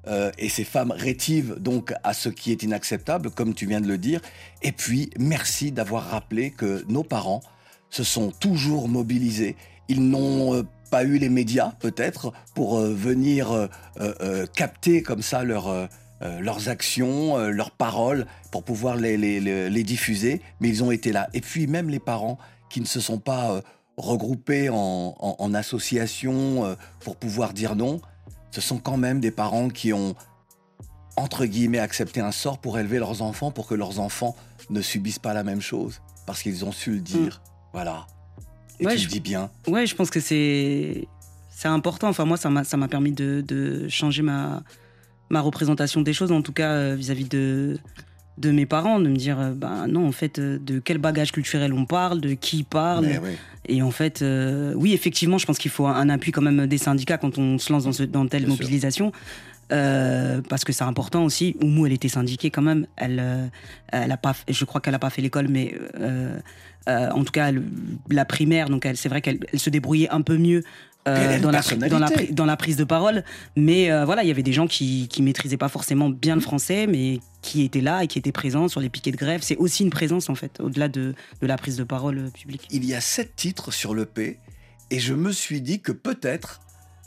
euh, 0.06 0.30
et 0.36 0.48
ces 0.48 0.64
femmes 0.64 0.90
rétivent 0.90 1.56
donc 1.58 1.94
à 2.02 2.12
ce 2.12 2.28
qui 2.28 2.52
est 2.52 2.62
inacceptable, 2.62 3.30
comme 3.30 3.54
tu 3.54 3.66
viens 3.66 3.80
de 3.80 3.86
le 3.86 3.98
dire, 3.98 4.20
et 4.62 4.72
puis 4.72 5.10
merci 5.18 5.72
d'avoir 5.72 6.04
rappelé 6.10 6.50
que 6.50 6.84
nos 6.88 7.04
parents 7.04 7.40
se 7.92 8.02
sont 8.04 8.30
toujours 8.30 8.88
mobilisés, 8.88 9.54
ils 9.88 10.02
n'ont 10.02 10.54
euh, 10.54 10.62
pas 10.90 11.04
eu 11.04 11.18
les 11.18 11.28
médias 11.28 11.72
peut-être 11.78 12.32
pour 12.54 12.78
euh, 12.78 12.92
venir 12.92 13.52
euh, 14.00 14.46
capter 14.56 15.02
comme 15.02 15.22
ça 15.22 15.44
leur, 15.44 15.88
leurs 16.20 16.68
actions, 16.68 17.36
leurs 17.48 17.70
paroles, 17.72 18.26
pour 18.50 18.62
pouvoir 18.64 18.96
les, 18.96 19.16
les- 19.16 19.40
les- 19.40 19.82
diffuser, 19.84 20.40
mais 20.60 20.68
ils 20.68 20.82
ont 20.84 20.90
été 20.92 21.12
là. 21.12 21.28
Et 21.34 21.40
puis 21.40 21.66
même 21.66 21.88
les 21.88 21.98
parents 21.98 22.38
qui 22.70 22.80
ne 22.80 22.86
se 22.86 23.00
sont 23.00 23.18
pas 23.18 23.60
regroupés 23.96 24.68
en, 24.70 25.14
en- 25.18 25.54
association 25.54 26.76
pour 27.00 27.16
pouvoir 27.16 27.52
dire 27.52 27.74
non, 27.74 28.00
ce 28.52 28.60
sont 28.60 28.78
quand 28.78 28.96
même 28.96 29.18
des 29.20 29.30
parents 29.32 29.68
qui 29.68 29.92
ont, 29.92 30.14
entre 31.16 31.44
guillemets, 31.46 31.78
accepté 31.80 32.20
un 32.20 32.32
sort 32.32 32.58
pour 32.58 32.78
élever 32.78 32.98
leurs 33.00 33.20
enfants, 33.22 33.50
pour 33.50 33.66
que 33.66 33.74
leurs 33.74 33.98
enfants 33.98 34.36
ne 34.70 34.80
subissent 34.80 35.18
pas 35.18 35.34
la 35.34 35.42
même 35.42 35.60
chose, 35.60 36.00
parce 36.26 36.42
qu'ils 36.42 36.64
ont 36.64 36.72
su 36.72 36.92
le 36.92 37.00
dire. 37.00 37.42
Voilà. 37.72 38.06
Et 38.80 38.86
Ouais, 38.86 38.94
tu 38.94 39.00
je- 39.00 39.04
le 39.06 39.12
dis 39.12 39.20
bien. 39.20 39.50
Ouais, 39.66 39.86
je 39.86 39.94
pense 39.94 40.10
que 40.10 40.20
c'est 40.20 41.06
c'est 41.50 41.68
important. 41.68 42.08
Enfin, 42.08 42.24
moi, 42.24 42.36
ça 42.36 42.50
m'a 42.50 42.88
permis 42.88 43.12
de, 43.12 43.42
de 43.46 43.88
changer 43.88 44.22
ma 44.22 44.62
ma 45.30 45.40
représentation 45.40 46.00
des 46.02 46.12
choses, 46.12 46.32
en 46.32 46.42
tout 46.42 46.52
cas 46.52 46.70
euh, 46.72 46.94
vis-à-vis 46.96 47.28
de 47.28 47.78
de 48.38 48.50
mes 48.50 48.64
parents, 48.64 48.98
de 48.98 49.08
me 49.08 49.16
dire, 49.16 49.52
ben 49.54 49.86
non, 49.88 50.08
en 50.08 50.12
fait, 50.12 50.38
euh, 50.38 50.58
de 50.58 50.78
quel 50.78 50.96
bagage 50.98 51.32
culturel 51.32 51.74
on 51.74 51.84
parle, 51.84 52.20
de 52.20 52.32
qui 52.32 52.62
parle. 52.64 53.06
Et 53.68 53.82
en 53.82 53.90
fait, 53.90 54.22
euh, 54.22 54.72
oui, 54.74 54.94
effectivement, 54.94 55.36
je 55.38 55.44
pense 55.46 55.58
qu'il 55.58 55.70
faut 55.70 55.86
un, 55.86 56.08
appui 56.08 56.32
quand 56.32 56.40
même 56.40 56.66
des 56.66 56.78
syndicats 56.78 57.18
quand 57.18 57.36
on 57.38 57.58
se 57.58 57.70
lance 57.72 57.84
dans, 57.84 57.92
ce, 57.92 58.02
dans 58.04 58.26
telle 58.26 58.46
Bien 58.46 58.56
sûr. 58.56 58.64
Euh, 59.70 60.42
parce 60.48 60.64
que 60.64 60.72
c'est 60.72 60.84
important 60.84 61.24
aussi. 61.24 61.56
Oumou, 61.62 61.86
elle 61.86 61.92
était 61.92 62.08
syndiquée 62.08 62.50
quand 62.50 62.62
même. 62.62 62.86
Elle, 62.96 63.18
euh, 63.20 63.46
elle 63.88 64.12
a 64.12 64.16
pas, 64.16 64.34
je 64.48 64.64
crois 64.64 64.80
qu'elle 64.80 64.94
a 64.94 64.98
pas 64.98 65.10
fait 65.10 65.22
l'école, 65.22 65.48
mais 65.48 65.74
euh, 66.00 66.38
en 66.88 67.24
tout 67.24 67.32
cas 67.32 67.48
elle- 67.48 67.62
la 68.10 68.24
primaire. 68.24 68.68
Donc 68.68 68.86
c'est 68.94 69.08
vrai 69.08 69.22
qu'elle 69.22 69.38
elle 69.52 69.58
se 69.60 69.70
débrouillait 69.70 70.10
un 70.10 70.20
peu 70.22 70.36
mieux. 70.36 70.62
dans, 71.04 71.12
la, 71.50 71.58
personnalité. 71.58 71.88
dans, 71.90 71.98
la, 71.98 72.06
pri- 72.08 72.32
dans 72.32 72.44
la 72.44 72.56
prise 72.56 72.76
de 72.76 72.84
parole, 72.84 73.24
mais 73.56 73.90
voilà, 74.04 74.22
il 74.22 74.28
y 74.28 74.30
avait 74.30 74.44
des 74.44 74.52
gens 74.52 74.68
qui, 74.68 75.08
qui 75.08 75.20
maîtrisaient 75.22 75.56
pas 75.56 75.68
forcément 75.68 76.08
bien 76.10 76.36
le 76.36 76.40
français, 76.40 76.86
mais 76.86 77.18
qui 77.40 77.62
étaient 77.62 77.80
là 77.80 78.04
et 78.04 78.06
qui 78.06 78.20
étaient 78.20 78.30
présents 78.30 78.68
sur 78.68 78.80
les 78.80 78.88
piquets 78.88 79.10
de 79.10 79.16
grève. 79.16 79.40
C'est 79.42 79.56
aussi 79.56 79.82
une 79.82 79.90
présence 79.90 80.30
en 80.30 80.36
fait, 80.36 80.60
au-delà 80.60 80.86
de, 80.88 81.14
de 81.40 81.46
la 81.48 81.56
prise 81.56 81.76
de 81.76 81.82
parole 81.82 82.30
publique. 82.30 82.68
il 82.70 82.84
y 82.84 82.94
a 82.94 83.00
sept 83.00 83.34
titres 83.34 83.72
sur 83.72 83.96
l'EP 83.96 84.38
et 84.92 85.00
je 85.00 85.14
me 85.14 85.32
suis 85.32 85.60
dit 85.60 85.80
que 85.80 85.90
peut-être 85.90 86.60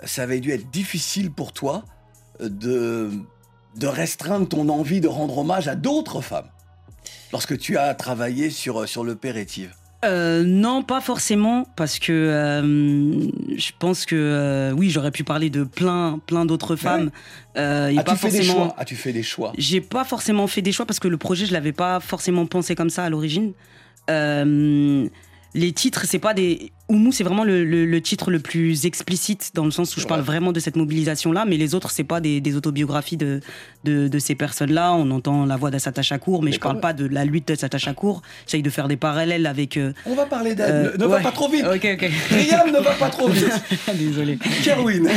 ça 0.04 0.24
avait 0.24 0.42
dû 0.42 0.52
être 0.52 0.70
difficile 0.72 1.32
pour 1.32 1.54
toi 1.54 1.86
de, 2.40 3.10
de 3.78 3.88
restreindre 3.88 4.48
ton 4.48 4.70
envie 4.70 5.02
de 5.02 5.08
rendre 5.08 5.38
hommage 5.38 5.68
à 5.68 5.76
d'autres 5.76 6.22
femmes 6.22 6.50
lorsque 7.32 7.58
tu 7.58 7.78
as 7.78 7.94
travaillé 7.96 8.50
sur, 8.50 8.88
sur 8.88 9.04
l'EP 9.04 9.32
Rétive. 9.32 9.74
Euh, 10.04 10.44
non, 10.46 10.84
pas 10.84 11.02
forcément, 11.02 11.66
parce 11.76 11.98
que 12.00 12.12
euh, 12.12 12.62
je 13.58 13.72
pense 13.80 14.06
que 14.06 14.16
euh, 14.16 14.72
oui, 14.72 14.90
j'aurais 14.90 15.12
pu 15.12 15.24
parler 15.24 15.50
de 15.50 15.64
plein, 15.64 16.20
plein 16.28 16.46
d'autres 16.46 16.76
femmes. 16.76 17.10
Et 17.56 17.60
As-tu 17.60 18.04
pas 18.04 18.16
fait 18.16 18.30
des 18.30 18.44
forcément. 18.44 18.66
choix 18.66 18.76
As-tu 18.78 18.96
fait 18.96 19.14
des 19.14 19.24
choix 19.24 19.54
J'ai 19.58 19.82
pas 19.82 20.04
forcément 20.04 20.46
fait 20.48 20.62
des 20.62 20.72
choix 20.72 20.86
parce 20.86 21.00
que 21.00 21.08
le 21.08 21.18
projet, 21.18 21.46
je 21.46 21.54
l'avais 21.54 21.72
pas 21.72 22.00
forcément 22.00 22.46
pensé 22.46 22.76
comme 22.76 22.90
ça 22.90 23.04
à 23.04 23.10
l'origine. 23.10 23.54
Les 24.08 25.72
titres, 25.72 26.06
c'est 26.06 26.20
pas 26.20 26.34
des. 26.34 26.72
Oumou, 26.88 27.12
c'est 27.12 27.24
vraiment 27.24 27.44
le, 27.44 27.64
le- 27.66 27.86
le 27.86 28.02
titre 28.02 28.30
le 28.30 28.38
plus 28.40 28.86
explicite 28.86 29.52
dans 29.56 29.66
le 29.66 29.72
sens 29.72 29.98
où 29.98 30.00
je 30.00 30.06
parle 30.06 30.22
vraiment 30.22 30.52
de 30.52 30.60
cette 30.60 30.76
mobilisation-là, 30.76 31.44
mais 31.48 31.58
les 31.58 31.74
autres, 31.74 31.90
c'est 31.90 32.04
pas 32.04 32.22
des, 32.22 32.42
des 32.42 32.56
autobiographies 32.56 33.18
de, 33.18 33.40
de, 33.86 34.08
de 34.08 34.20
ces 34.20 34.36
personnes-là. 34.36 34.94
On 34.94 35.10
entend 35.10 35.48
la 35.48 35.58
voix 35.58 35.72
d'Assata 35.72 36.04
Shakur, 36.04 36.44
mais, 36.44 36.52
je 36.52 36.60
parle 36.60 36.80
pas 36.80 36.94
de 36.94 37.08
la 37.08 37.26
lutte 37.26 37.48
d'Assata 37.48 37.80
Shakur. 37.80 38.22
J'essaye 38.46 38.62
de 38.62 38.70
faire 38.70 38.88
des 38.88 38.98
parallèles 38.98 39.48
avec. 39.48 39.78
euh, 39.78 39.94
On 40.06 40.14
va 40.14 40.26
parler 40.28 40.54
d'elle. 40.54 40.70
euh, 40.72 40.92
ne 40.98 41.04
ne 41.04 41.08
va 41.08 41.22
pas 41.22 41.32
trop 41.32 41.50
vite. 41.50 41.66
Ok, 41.66 41.88
ok. 41.94 42.12
Ne 42.72 42.84
va 42.84 42.92
pas 42.92 43.10
trop 43.10 43.30
vite. 43.30 43.50
Désolé. 43.96 44.38
Kerwin. 44.64 45.08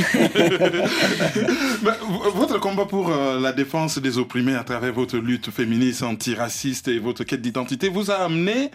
Bah, 1.82 1.96
votre 2.34 2.58
combat 2.58 2.84
pour 2.87 3.10
euh, 3.10 3.38
la 3.40 3.52
défense 3.52 3.98
des 3.98 4.18
opprimés 4.18 4.54
à 4.54 4.64
travers 4.64 4.92
votre 4.92 5.16
lutte 5.18 5.50
féministe 5.50 6.02
antiraciste 6.02 6.88
et 6.88 6.98
votre 6.98 7.25
quête 7.25 7.40
d'identité 7.42 7.88
vous 7.88 8.10
a 8.10 8.14
amené 8.25 8.70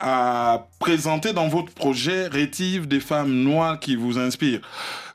à 0.00 0.66
présenter 0.78 1.32
dans 1.32 1.48
votre 1.48 1.72
projet 1.72 2.26
Rétive 2.26 2.86
des 2.86 3.00
femmes 3.00 3.32
noires 3.32 3.80
qui 3.80 3.96
vous 3.96 4.18
inspirent. 4.18 4.60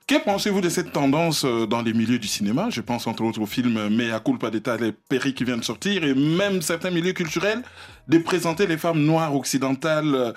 Que 0.06 0.22
pensez-vous 0.22 0.60
de 0.60 0.68
cette 0.68 0.92
tendance 0.92 1.46
euh, 1.46 1.66
dans 1.66 1.82
les 1.82 1.94
milieux 1.94 2.20
du 2.20 2.28
cinéma? 2.28 2.68
Je 2.70 2.82
pense 2.82 3.08
entre 3.08 3.24
autres 3.24 3.40
au 3.40 3.46
film 3.46 3.88
Mea 3.88 4.20
culpa 4.20 4.50
d'État 4.50 4.76
les 4.76 4.92
Perry 4.92 5.34
qui 5.34 5.46
vient 5.46 5.56
de 5.56 5.64
sortir 5.64 6.04
et 6.04 6.14
même 6.14 6.62
certains 6.62 6.90
milieux 6.90 7.14
culturels 7.14 7.62
de 8.10 8.18
présenter 8.18 8.68
les 8.68 8.78
femmes 8.78 9.02
noires 9.02 9.34
occidentales 9.34 10.14
euh, 10.14 10.34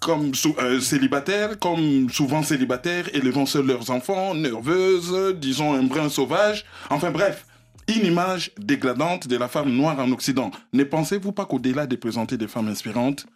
comme 0.00 0.32
euh, 0.58 0.80
célibataires, 0.80 1.58
comme 1.58 2.10
souvent 2.10 2.42
célibataires, 2.42 3.08
élevant 3.14 3.46
seuls 3.46 3.66
leurs 3.66 3.90
enfants, 3.90 4.34
nerveuses, 4.34 5.34
disons 5.36 5.72
un 5.72 5.84
brin 5.84 6.10
sauvage. 6.10 6.66
Enfin 6.90 7.10
bref, 7.10 7.46
une 7.88 8.04
image 8.04 8.50
dégradante 8.58 9.28
de 9.28 9.36
la 9.36 9.48
femme 9.48 9.70
noire 9.70 9.98
en 9.98 10.10
Occident. 10.12 10.50
Ne 10.72 10.84
pensez-vous 10.84 11.32
pas 11.32 11.46
qu'au-delà 11.46 11.86
de 11.86 11.96
présenter 11.96 12.36
des 12.36 12.48
femmes 12.48 12.68
inspirantes, 12.68 13.26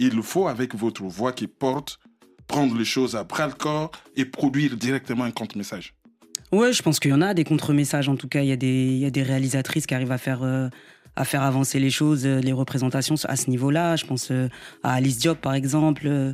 il 0.00 0.22
faut, 0.22 0.48
avec 0.48 0.74
votre 0.74 1.02
voix 1.04 1.32
qui 1.32 1.46
porte, 1.46 1.98
prendre 2.46 2.76
les 2.76 2.84
choses 2.84 3.14
à 3.16 3.22
bras 3.24 3.46
le 3.46 3.52
corps 3.52 3.90
et 4.16 4.24
produire 4.24 4.76
directement 4.76 5.24
un 5.24 5.30
contre-message 5.30 5.94
Ouais, 6.52 6.72
je 6.72 6.82
pense 6.82 6.98
qu'il 6.98 7.12
y 7.12 7.14
en 7.14 7.22
a 7.22 7.32
des 7.32 7.44
contre-messages. 7.44 8.08
En 8.08 8.16
tout 8.16 8.26
cas, 8.26 8.42
il 8.42 8.48
y, 8.48 8.52
a 8.52 8.56
des- 8.56 8.86
il 8.86 8.98
y 8.98 9.06
a 9.06 9.10
des 9.10 9.22
réalisatrices 9.22 9.86
qui 9.86 9.94
arrivent 9.94 10.10
à 10.10 10.18
faire, 10.18 10.42
euh, 10.42 10.68
à 11.16 11.24
faire 11.24 11.42
avancer 11.42 11.78
les 11.80 11.90
choses, 11.90 12.22
euh, 12.24 12.40
les 12.40 12.52
représentations 12.52 13.16
à 13.24 13.36
ce 13.36 13.50
niveau-là. 13.50 13.96
Je 13.96 14.06
pense 14.06 14.28
euh, 14.30 14.48
à 14.82 14.94
Alice 14.94 15.18
Diop, 15.18 15.38
par 15.40 15.54
exemple. 15.54 16.06
Euh, 16.06 16.32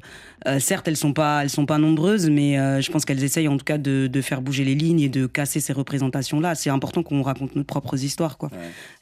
certes, 0.61 0.87
elles 0.87 0.97
sont 0.97 1.13
pas, 1.13 1.43
elles 1.43 1.51
sont 1.51 1.67
pas 1.67 1.79
nombreuses, 1.79 2.29
mais 2.31 2.59
euh, 2.59 2.81
je 2.81 2.91
pense 2.93 3.05
qu'elles 3.05 3.25
essayent 3.25 3.49
en 3.49 3.57
tout 3.57 3.65
cas 3.65 3.79
de, 3.79 4.07
de 4.07 4.21
faire 4.21 4.43
bouger 4.43 4.65
les 4.65 4.75
lignes 4.75 5.01
et 5.01 5.09
de 5.09 5.27
casser 5.27 5.61
ces 5.61 5.73
représentations-là. 5.73 6.55
C'est 6.55 6.71
important 6.71 7.03
qu'on 7.03 7.23
raconte 7.23 7.57
nos 7.57 7.65
propres 7.65 8.03
histoires, 8.05 8.39
quoi. 8.39 8.51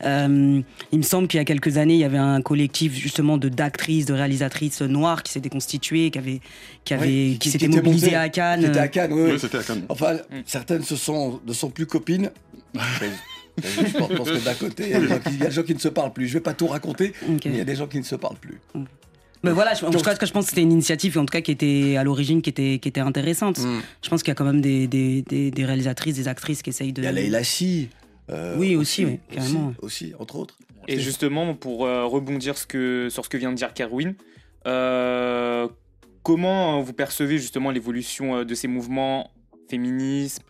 Euh, 0.04 0.60
il 0.92 0.98
me 0.98 1.02
semble 1.02 1.28
qu'il 1.28 1.38
y 1.38 1.40
a 1.40 1.44
quelques 1.44 1.76
années, 1.76 1.94
il 1.94 2.00
y 2.00 2.04
avait 2.04 2.18
un 2.18 2.40
collectif 2.40 2.94
justement 2.94 3.36
de 3.36 3.48
d'actrices, 3.48 4.06
de 4.06 4.14
réalisatrices 4.14 4.80
noires 4.82 5.22
qui 5.22 5.32
s'était 5.32 5.50
constitué, 5.50 6.10
qui 6.10 6.18
avait, 6.18 6.40
qui 6.84 6.94
avait, 6.94 7.06
Oui, 7.06 7.32
qui, 7.32 7.38
qui- 7.40 7.50
s'était 7.50 7.68
mobilisé 7.68 8.06
monté. 8.06 8.16
à 8.16 8.28
Cannes. 8.28 8.60
Qui 8.60 8.66
était 8.66 8.78
à 8.78 8.88
Cannes, 8.88 9.12
oui, 9.12 9.22
oui. 9.24 9.30
Oui, 9.32 9.38
c'était 9.40 9.58
à 9.58 9.62
Cannes. 9.62 9.82
Enfin, 9.88 10.16
certaines 10.46 10.82
se 10.82 10.96
sont, 10.96 11.40
ne 11.46 11.52
sont 11.52 11.68
plus 11.70 11.86
copines. 11.86 12.30
Je 13.62 13.96
pense 13.96 14.28
que 14.28 14.44
d'un 14.44 14.54
côté, 14.54 14.84
il 14.86 14.90
y 14.90 14.94
a 14.94 15.00
des 15.00 15.08
gens 15.08 15.18
qui- 15.20 15.30
il 15.34 15.38
y 15.38 15.42
a 15.42 15.46
des 15.46 15.52
gens 15.52 15.62
qui 15.62 15.74
ne 15.74 15.78
se 15.78 15.88
parlent 15.88 16.12
plus. 16.12 16.26
Je 16.28 16.34
vais 16.34 16.40
pas 16.40 16.54
tout 16.54 16.66
raconter, 16.66 17.12
mais 17.28 17.36
il 17.44 17.56
y 17.56 17.60
a 17.60 17.64
des 17.64 17.76
gens 17.76 17.86
qui 17.86 17.98
ne 17.98 18.02
se 18.04 18.16
parlent 18.16 18.36
plus. 18.38 18.60
Mais 19.42 19.52
voilà, 19.52 19.74
je- 19.74 19.84
en 19.84 19.90
tout 19.90 20.00
cas, 20.00 20.14
ce 20.14 20.20
que 20.20 20.26
je 20.26 20.32
pense, 20.32 20.44
que 20.46 20.50
c'était 20.50 20.62
une 20.62 20.72
initiative, 20.72 21.18
en 21.18 21.26
tout 21.26 21.32
cas, 21.32 21.42
qui 21.42 21.50
était 21.50 21.96
à 21.98 22.02
l'origine, 22.04 22.40
qui 22.40 22.48
était, 22.50 22.78
qui 22.80 22.88
était 22.88 23.00
intéressante. 23.00 23.58
Mm. 23.58 23.80
Je 24.02 24.08
pense 24.08 24.22
qu'il 24.22 24.30
y 24.30 24.32
a 24.32 24.34
quand 24.34 24.44
même 24.46 24.62
des, 24.62 24.86
des, 24.86 25.20
des, 25.22 25.50
des 25.50 25.64
réalisatrices, 25.66 26.14
des 26.16 26.28
actrices 26.28 26.62
qui 26.62 26.70
essayent 26.70 26.92
de. 26.94 27.02
Il 27.02 27.04
y 27.04 27.08
a 27.08 27.12
Leila 27.12 27.40
euh, 28.30 28.56
Oui, 28.58 28.74
aussi, 28.74 29.04
oui, 29.04 29.20
carrément. 29.30 29.74
Aussi, 29.82 30.06
aussi, 30.06 30.14
entre 30.18 30.36
autres. 30.36 30.56
Et 30.88 30.98
justement, 30.98 31.54
pour 31.54 31.84
euh, 31.86 32.06
rebondir 32.06 32.56
ce 32.56 32.66
que, 32.66 33.08
sur 33.10 33.24
ce 33.24 33.28
que 33.28 33.36
vient 33.36 33.50
de 33.52 33.56
dire 33.56 33.72
Kerwin, 33.74 34.14
euh, 34.66 35.68
comment 36.22 36.80
vous 36.80 36.92
percevez 36.94 37.36
justement 37.38 37.70
l'évolution 37.70 38.36
euh, 38.38 38.44
de 38.44 38.54
ces 38.54 38.66
mouvements 38.68 39.30
féministes, 39.68 40.42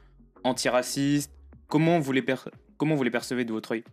antiracistes? 0.44 1.32
Comment 1.68 1.99
vous 1.99 2.12
les, 2.12 2.23
per- 2.23 2.37
comment 2.76 2.95
vous 2.95 3.02
les 3.02 3.11
percevez 3.11 3.45
de 3.45 3.52
votre 3.52 3.73
œil? 3.73 3.85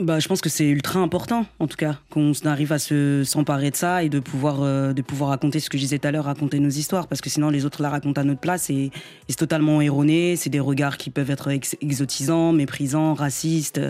Bah, 0.00 0.18
je 0.18 0.28
pense 0.28 0.40
que 0.40 0.48
c'est 0.48 0.68
ultra 0.68 1.00
important, 1.00 1.44
en 1.58 1.66
tout 1.66 1.76
cas, 1.76 1.98
qu'on 2.10 2.32
arrive 2.44 2.72
à 2.72 2.78
se 2.78 3.22
s'emparer 3.24 3.70
de 3.70 3.76
ça 3.76 4.02
et 4.02 4.08
de 4.08 4.20
pouvoir, 4.20 4.62
euh, 4.62 4.92
de 4.92 5.02
pouvoir 5.02 5.30
raconter 5.30 5.60
ce 5.60 5.68
que 5.68 5.76
je 5.76 5.82
disais 5.82 5.98
tout 5.98 6.08
à 6.08 6.12
l'heure, 6.12 6.24
raconter 6.24 6.58
nos 6.58 6.70
histoires, 6.70 7.06
parce 7.06 7.20
que 7.20 7.28
sinon 7.28 7.50
les 7.50 7.66
autres 7.66 7.82
la 7.82 7.90
racontent 7.90 8.20
à 8.20 8.24
notre 8.24 8.40
place 8.40 8.70
et, 8.70 8.90
c'est 9.28 9.36
totalement 9.36 9.80
erroné. 9.82 10.36
C'est 10.36 10.48
des 10.48 10.60
regards 10.60 10.96
qui 10.96 11.10
peuvent 11.10 11.30
être 11.30 11.48
ex- 11.48 11.76
exotisants, 11.82 12.52
méprisants, 12.52 13.14
racistes. 13.14 13.80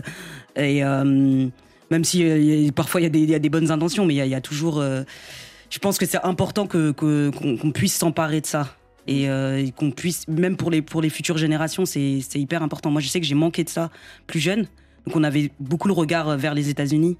Et 0.56 0.82
euh, 0.82 1.46
même 1.90 2.04
si 2.04 2.24
euh, 2.24 2.70
parfois 2.72 3.00
il 3.00 3.04
y, 3.04 3.34
a 3.34 3.38
des- 3.38 3.48
bonnes 3.48 3.70
intentions, 3.70 4.04
mais 4.04 4.14
il 4.14 4.26
y 4.26 4.34
a, 4.34 4.40
toujours. 4.40 4.82
je 4.82 5.78
pense 5.78 5.98
que 5.98 6.06
c'est 6.06 6.24
important 6.24 6.66
que 6.66 6.90
qu'on 6.90 7.72
puisse 7.72 7.94
s'emparer 7.94 8.40
de 8.40 8.46
ça. 8.46 8.74
Et, 9.10 9.28
euh, 9.28 9.58
et 9.58 9.72
qu'on 9.72 9.90
puisse, 9.90 10.26
même 10.28 10.56
pour 10.56 10.70
les, 10.70 10.80
pour 10.82 11.02
les 11.02 11.10
futures 11.10 11.36
générations, 11.36 11.84
c'est 11.84 12.20
c'est 12.26 12.38
hyper 12.40 12.62
important. 12.62 12.90
Moi, 12.90 13.00
je 13.02 13.08
sais 13.08 13.20
que 13.20 13.26
j'ai 13.26 13.34
manqué 13.34 13.64
de 13.64 13.68
ça 13.68 13.90
plus 14.26 14.40
jeune. 14.40 14.66
Donc, 15.06 15.16
on 15.16 15.24
avait 15.24 15.50
beaucoup 15.60 15.88
le 15.88 15.94
regard 15.94 16.36
vers 16.38 16.54
les 16.54 16.68
États-Unis. 16.68 17.16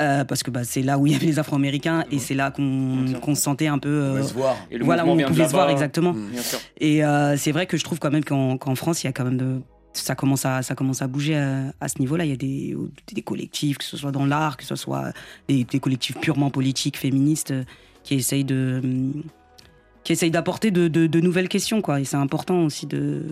Euh, 0.00 0.24
parce 0.24 0.42
que 0.42 0.50
bah, 0.50 0.64
c'est 0.64 0.80
là 0.80 0.96
où 0.98 1.06
il 1.06 1.12
y 1.12 1.16
avait 1.16 1.26
les 1.26 1.38
Afro-Américains 1.38 2.04
et 2.10 2.18
c'est 2.18 2.34
là 2.34 2.50
qu'on 2.50 3.34
se 3.34 3.42
sentait 3.42 3.66
un 3.66 3.78
peu. 3.78 3.90
euh, 3.90 4.10
pouvait 4.12 4.28
se 4.28 4.34
voir. 4.34 4.56
Et 4.70 4.78
le 4.78 4.84
voilà, 4.84 5.04
on 5.04 5.14
pouvait 5.16 5.46
se 5.46 5.52
voir 5.52 5.68
exactement. 5.68 6.12
Bien 6.14 6.40
sûr. 6.40 6.58
Et 6.78 7.04
euh, 7.04 7.36
c'est 7.36 7.52
vrai 7.52 7.66
que 7.66 7.76
je 7.76 7.84
trouve 7.84 7.98
quand 7.98 8.10
même 8.10 8.24
qu'en 8.24 8.56
qu'en 8.56 8.74
France, 8.74 9.02
il 9.02 9.08
y 9.08 9.10
a 9.10 9.12
quand 9.12 9.24
même 9.24 9.36
de, 9.36 9.60
ça 9.92 10.14
commence 10.14 10.46
à 10.46 10.62
ça 10.62 10.74
commence 10.74 11.02
à 11.02 11.06
bouger 11.06 11.36
à, 11.36 11.74
à 11.82 11.88
ce 11.88 11.98
niveau-là. 11.98 12.24
Il 12.24 12.30
y 12.30 12.32
a 12.32 12.36
des, 12.36 12.74
des 13.12 13.22
collectifs, 13.22 13.76
que 13.76 13.84
ce 13.84 13.98
soit 13.98 14.12
dans 14.12 14.24
l'art, 14.24 14.56
que 14.56 14.64
ce 14.64 14.74
soit 14.76 15.12
des, 15.48 15.64
des 15.64 15.80
collectifs 15.80 16.16
purement 16.18 16.48
politiques, 16.48 16.96
féministes, 16.96 17.52
qui 18.02 18.14
essayent 18.14 18.44
de 18.44 18.80
qui 20.10 20.14
essayent 20.14 20.32
d'apporter 20.32 20.72
de, 20.72 20.88
de- 20.88 21.06
de 21.06 21.20
nouvelles 21.20 21.48
questions, 21.48 21.80
quoi. 21.82 22.00
Et 22.00 22.04
c'est 22.04 22.16
important 22.16 22.64
aussi 22.64 22.84
de, 22.86 23.22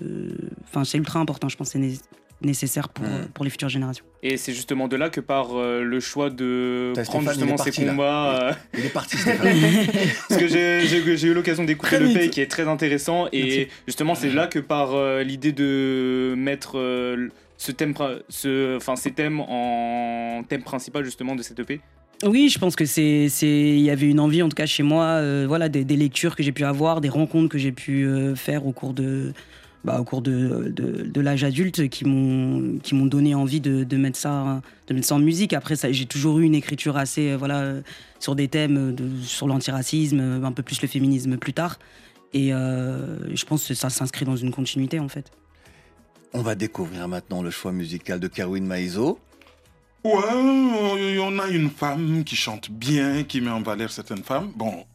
enfin, 0.62 0.84
c'est 0.84 0.96
ultra 0.96 1.18
important. 1.18 1.48
Je 1.48 1.56
pense 1.56 1.66
que 1.68 1.72
c'est 1.72 1.78
né- 1.80 1.98
nécessaire 2.40 2.88
pour, 2.88 3.04
Mm. 3.04 3.26
pour 3.34 3.44
les 3.44 3.50
futures 3.50 3.68
générations. 3.68 4.04
Et 4.22 4.36
c'est 4.36 4.52
justement 4.52 4.86
de 4.86 4.94
là 4.94 5.10
que 5.10 5.20
part 5.20 5.48
euh, 5.58 5.82
le 5.82 5.98
choix 5.98 6.30
de 6.30 6.92
T'as 6.94 7.02
prendre 7.02 7.28
Stéphane, 7.32 7.48
justement 7.48 7.56
ces 7.56 7.84
combats. 7.84 8.40
euh, 8.50 8.52
Il 8.78 8.86
est 8.86 8.92
parti, 8.92 9.16
Stéphane. 9.16 9.48
Parce 10.28 10.40
que 10.40 10.46
j'ai- 10.46 10.86
j'ai 10.86 11.16
j'ai 11.16 11.26
eu 11.26 11.34
l'occasion 11.34 11.64
d'écouter 11.64 11.98
le 11.98 12.12
pays 12.14 12.30
qui 12.30 12.40
est 12.40 12.46
très 12.46 12.68
intéressant 12.68 13.26
et 13.32 13.42
Merci. 13.42 13.66
justement 13.88 14.14
c'est 14.14 14.30
là 14.30 14.46
que 14.46 14.60
part 14.60 14.94
euh, 14.94 15.24
l'idée 15.24 15.50
de 15.50 16.34
mettre 16.38 16.78
euh, 16.78 17.26
ce 17.56 17.72
thème, 17.72 17.92
ce, 18.28 18.76
enfin 18.76 18.94
ces 18.94 19.10
thèmes 19.10 19.40
en 19.40 20.44
thème 20.48 20.62
principal 20.62 21.04
justement 21.04 21.34
de 21.34 21.42
cette 21.42 21.58
EP. 21.58 21.80
Oui, 22.24 22.48
je 22.48 22.58
pense 22.58 22.74
que 22.74 22.84
c'est, 22.84 23.28
il 23.40 23.80
y 23.80 23.90
avait 23.90 24.08
une 24.08 24.18
envie, 24.18 24.42
en 24.42 24.48
tout 24.48 24.56
cas 24.56 24.66
chez 24.66 24.82
moi, 24.82 25.04
euh, 25.04 25.44
voilà, 25.46 25.68
des, 25.68 25.84
lectures 25.84 26.34
que 26.34 26.42
j'ai 26.42 26.50
pu 26.50 26.64
avoir, 26.64 27.00
des 27.00 27.08
rencontres 27.08 27.48
que 27.48 27.58
j'ai 27.58 27.70
pu 27.70 28.04
euh, 28.04 28.34
faire 28.34 28.66
au 28.66 28.72
cours 28.72 28.92
de, 28.92 29.32
bah, 29.84 30.00
au 30.00 30.04
cours 30.04 30.20
de, 30.20 30.72
de, 30.74 31.20
l'âge 31.20 31.44
adulte, 31.44 31.88
qui 31.88 32.04
m'ont, 32.04 32.78
qui 32.82 32.96
m'ont 32.96 33.06
donné 33.06 33.36
envie 33.36 33.60
de, 33.60 33.96
mettre 33.96 34.18
ça, 34.18 34.62
de 34.88 34.94
mettre 34.94 35.06
ça 35.06 35.14
en 35.14 35.20
musique. 35.20 35.52
Après, 35.52 35.76
j'ai 35.92 36.06
toujours 36.06 36.40
eu 36.40 36.42
une 36.42 36.56
écriture 36.56 36.96
assez, 36.96 37.30
euh, 37.30 37.36
voilà, 37.36 37.74
sur 38.18 38.34
des 38.34 38.48
thèmes 38.48 38.96
sur 39.22 39.46
l'antiracisme, 39.46 40.42
un 40.42 40.52
peu 40.52 40.64
plus 40.64 40.82
le 40.82 40.88
féminisme 40.88 41.36
plus 41.36 41.52
tard. 41.52 41.78
Et 42.34 42.48
je 42.50 43.44
pense 43.44 43.66
que 43.66 43.74
ça 43.74 43.90
s'inscrit 43.90 44.26
dans 44.26 44.36
une 44.36 44.50
continuité, 44.50 44.98
en 44.98 45.08
fait. 45.08 45.30
On 46.34 46.42
va 46.42 46.56
découvrir 46.56 47.08
maintenant 47.08 47.42
le 47.42 47.50
choix 47.50 47.72
musical 47.72 48.18
de 48.18 48.26
Kerwin 48.26 48.66
Maizo. 48.66 49.18
Ouais, 50.04 51.18
on 51.20 51.38
a 51.38 51.48
une 51.48 51.70
femme 51.70 52.22
qui 52.24 52.36
chante 52.36 52.70
bien, 52.70 53.24
qui 53.24 53.40
met 53.40 53.50
en 53.50 53.62
valeur 53.62 53.90
certaines 53.90 54.22
femmes. 54.22 54.52
Bon, 54.54 54.86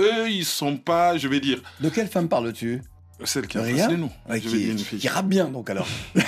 eux, 0.00 0.30
ils 0.30 0.44
sont 0.44 0.76
pas, 0.76 1.16
je 1.18 1.28
vais 1.28 1.40
dire, 1.40 1.60
De 1.80 1.88
quelle 1.88 2.08
femme 2.08 2.28
parles-tu? 2.28 2.80
Celle 3.24 3.46
qui 3.46 3.56
a 3.58 3.62
Rien 3.62 3.76
face 3.76 3.88
de 3.92 3.96
nous. 3.96 4.10
Ouais, 4.28 4.40
qui, 4.40 4.48
fille. 4.78 4.98
qui 4.98 5.08
rappe 5.08 5.26
bien, 5.28 5.44
donc 5.46 5.70
alors. 5.70 5.86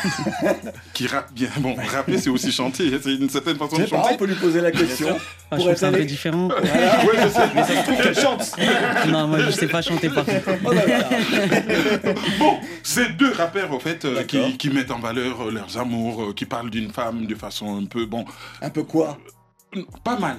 Qui 0.92 1.06
rappe 1.08 1.32
bien. 1.32 1.48
Bon, 1.58 1.74
rapper, 1.74 2.18
c'est 2.18 2.30
aussi 2.30 2.52
chanter. 2.52 2.98
C'est 3.02 3.14
une 3.14 3.28
certaine 3.28 3.56
façon 3.56 3.76
de 3.78 3.86
chanter. 3.86 4.10
on 4.12 4.16
peut 4.16 4.26
lui 4.26 4.34
poser 4.36 4.60
la 4.60 4.70
question. 4.70 5.08
Enfin, 5.10 5.18
je 5.18 5.48
Pour 5.48 5.58
trouve 5.58 5.70
être 5.72 5.78
ça 5.78 5.88
un 5.88 5.90
peu 5.90 5.96
allé- 5.96 6.04
différent. 6.06 6.48
Ouais, 6.48 6.56
je 6.62 7.28
sais. 7.28 7.40
Mais 7.54 7.62
ça 7.64 7.68
se 7.68 7.82
trouve 7.82 7.96
qu'elle 8.02 8.18
chante. 8.20 8.52
non, 9.08 9.26
moi, 9.26 9.40
je 9.40 9.50
sais 9.50 9.66
pas 9.66 9.82
chanter 9.82 10.08
par 10.08 10.24
contre. 10.24 10.50
Oh, 10.64 10.70
bah. 10.72 12.12
Bon, 12.38 12.56
c'est 12.82 13.16
deux 13.16 13.32
rappeurs, 13.32 13.72
au 13.72 13.80
fait, 13.80 14.04
euh, 14.04 14.22
qui 14.22 14.70
mettent 14.70 14.90
en 14.92 15.00
valeur 15.00 15.48
euh, 15.48 15.50
leurs 15.50 15.76
amours, 15.78 16.22
euh, 16.22 16.32
qui 16.32 16.44
parlent 16.46 16.70
d'une 16.70 16.92
femme 16.92 17.26
de 17.26 17.34
façon 17.34 17.76
un 17.80 17.86
peu, 17.86 18.06
bon, 18.06 18.24
Un 18.62 18.70
peu 18.70 18.84
quoi? 18.84 19.18
pas 20.04 20.16
mal. 20.18 20.36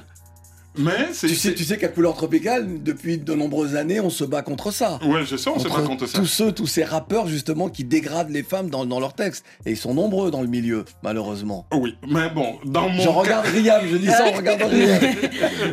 Mais 0.78 1.10
c'est... 1.14 1.28
Tu 1.28 1.36
sais, 1.36 1.54
tu 1.54 1.64
sais 1.64 1.78
qu'à 1.78 1.88
Couleur 1.88 2.14
Tropicale, 2.16 2.84
depuis 2.84 3.18
de 3.18 3.34
nombreuses 3.34 3.76
années, 3.76 4.00
on 4.00 4.10
se 4.10 4.24
bat 4.24 4.42
contre 4.42 4.72
ça. 4.72 5.00
Ouais, 5.06 5.26
je 5.26 5.36
sais, 5.36 5.50
on 5.50 5.60
se 5.60 5.68
bat 5.68 5.82
contre 5.82 6.06
ça. 6.08 6.20
tous 6.20 6.26
ceux, 6.26 6.52
tous 6.52 6.68
ces 6.68 6.84
rappeurs 6.84 7.28
justement 7.28 7.70
qui 7.70 7.84
dégradent 7.84 8.30
les 8.30 8.44
femmes 8.44 8.70
dans, 8.70 8.86
dans 8.86 9.00
leurs 9.00 9.14
textes. 9.14 9.46
Et 9.66 9.72
ils 9.72 9.78
sont 9.78 9.94
nombreux 9.94 10.32
dans 10.32 10.42
le 10.42 10.48
milieu, 10.48 10.86
malheureusement. 11.04 11.66
Oui, 11.74 11.96
mais 12.08 12.30
bon, 12.30 12.56
dans 12.66 12.90
mon 12.90 13.00
Je 13.02 13.06
cas... 13.06 13.12
regarde 13.12 13.46
Riam, 13.48 13.82
je 13.90 13.98
dis 13.98 14.08
ça 14.08 14.26
en 14.28 14.32
regardant 14.32 14.68
Riam. 14.70 15.00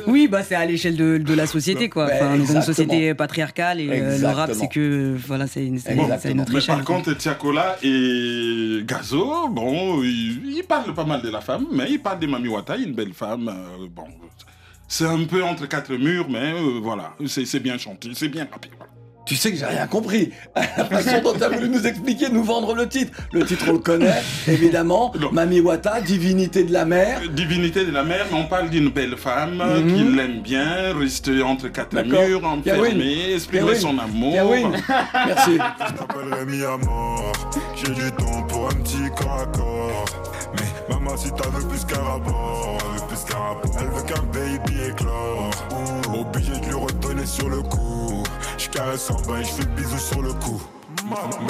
Oui, 0.07 0.29
bah 0.29 0.43
c'est 0.43 0.55
à 0.55 0.65
l'échelle 0.67 0.97
de, 0.97 1.19
de 1.19 1.35
la 1.35 1.47
société, 1.47 1.89
quoi. 1.89 2.09
Enfin, 2.13 2.37
dans 2.37 2.45
une 2.45 2.63
société 2.63 3.15
patriarcale 3.15 3.81
et 3.81 3.89
euh, 3.91 4.19
le 4.19 4.27
rap, 4.29 4.51
c'est 4.55 4.69
que 4.69 5.15
voilà, 5.27 5.47
c'est 5.47 5.65
une, 5.65 5.79
c'est 5.79 5.95
une 5.95 6.01
autre 6.41 6.51
Mais 6.53 6.59
échelle. 6.59 6.77
par 6.77 6.85
contre, 6.85 7.13
Tiakola 7.17 7.77
et 7.83 8.81
Gazo, 8.87 9.49
bon, 9.49 10.03
ils, 10.03 10.57
ils 10.57 10.65
parlent 10.67 10.95
pas 10.95 11.05
mal 11.05 11.23
de 11.23 11.29
la 11.31 11.41
femme, 11.41 11.67
mais 11.73 11.87
ils 11.91 11.99
parlent 12.01 12.19
de 12.21 12.27
Mami 12.27 12.49
Wata, 12.49 12.77
une 12.77 12.93
belle 12.95 13.13
femme. 13.13 13.49
euh, 13.49 13.87
bon, 13.91 14.05
c'est 14.93 15.07
un 15.07 15.25
peu 15.25 15.43
entre 15.43 15.67
quatre 15.67 15.95
murs, 15.95 16.27
mais 16.29 16.53
euh, 16.53 16.79
voilà, 16.83 17.15
c'est 17.27 17.61
bien 17.61 17.79
chanté, 17.79 18.11
c'est 18.15 18.29
bien 18.29 18.47
voilà. 18.51 18.93
Tu 19.25 19.37
sais 19.37 19.51
que 19.53 19.57
j'ai 19.57 19.65
rien 19.65 19.87
compris. 19.87 20.33
La 20.57 20.85
façon 20.85 21.23
dont 21.23 21.33
tu 21.33 21.43
as 21.45 21.49
voulu 21.49 21.69
nous 21.71 21.87
expliquer, 21.87 22.29
nous 22.29 22.43
vendre 22.43 22.75
le 22.75 22.87
titre. 22.87 23.13
Le 23.33 23.45
titre, 23.47 23.65
on 23.69 23.73
le 23.75 23.79
connaît, 23.79 24.21
évidemment. 24.49 25.15
Non. 25.19 25.31
Mami 25.33 25.61
Wata, 25.61 26.01
divinité 26.03 26.65
de 26.65 26.73
la 26.75 26.85
mer. 26.85 27.23
Divinité 27.31 27.87
de 27.87 27.91
la 27.93 28.03
mer, 28.03 28.27
on 28.33 28.45
parle 28.45 28.69
d'une 28.69 28.91
belle 28.91 29.17
femme 29.17 29.63
Mhm. 29.65 29.95
qui 29.97 30.03
l'aime 30.17 30.41
bien, 30.43 30.93
reste 30.99 31.31
entre 31.43 31.69
quatre 31.69 31.95
murs, 32.03 32.45
enfermée, 32.45 33.33
exprimer 33.35 33.77
son 33.77 33.97
amour. 33.99 34.35
Merci. 35.27 35.53
Je 35.53 35.93
t'appelle 35.95 36.35
Rémi 36.35 36.65
à 36.65 36.77
mort. 36.85 37.33
J'ai 37.77 37.93
du 37.95 38.11
temps 38.13 38.43
pour 38.49 38.67
un 38.69 38.75
petit 38.83 39.09
corps 39.17 40.05
maman, 41.13 41.17
si 41.17 41.29
veux 41.29 41.69
plus 41.69 41.85
qu'un 41.85 42.03
rapport, 42.03 42.79
plus 43.09 43.25
qu'un 43.25 43.39
rapport. 43.39 43.71
Elle 43.81 43.89
veut 43.89 44.03
qu'un 44.03 44.23
baby 44.33 44.83
éclore. 44.91 45.51
Obligé 46.15 46.59
de 46.61 46.67
lui 46.67 46.75
redonner 46.75 47.27
sur 47.27 47.49
le 47.49 47.63
coup. 47.63 48.23
Je 48.59 48.69
caresse 48.69 49.11
en 49.11 49.21
bas 49.23 49.41
et 49.41 49.45
je 49.45 49.51
fais 49.51 49.63
le 49.63 49.71
bisou 49.71 49.99
sur 49.99 50.23
le 50.23 50.33
cou. 50.35 50.61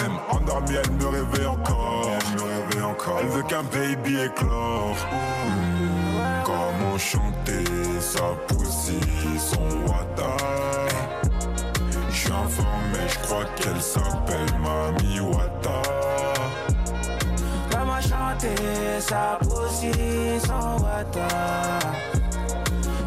Même 0.00 0.18
endormie, 0.30 0.76
elle 0.82 0.92
me 0.92 1.06
réveille 1.06 1.46
encore. 1.46 2.08
Elle 2.08 2.36
me 2.36 2.42
réveille 2.42 2.82
encore. 2.82 3.18
Elle 3.20 3.28
veut 3.28 3.42
qu'un 3.42 3.62
baby 3.64 4.20
éclore. 4.20 4.96
Comment 6.44 6.98
chanter 6.98 7.64
sa 8.00 8.34
poussie, 8.48 9.00
son 9.38 9.90
wata? 9.90 10.36
Je 12.10 12.16
suis 12.16 12.32
informé, 12.32 12.98
je 13.08 13.18
crois 13.20 13.44
qu'elle 13.56 13.80
s'appelle 13.80 14.58
Mami 14.60 15.20
Wata. 15.20 16.31
Chanter 18.22 19.00
sa 19.00 19.38
position 19.42 20.76
Wata 20.78 21.28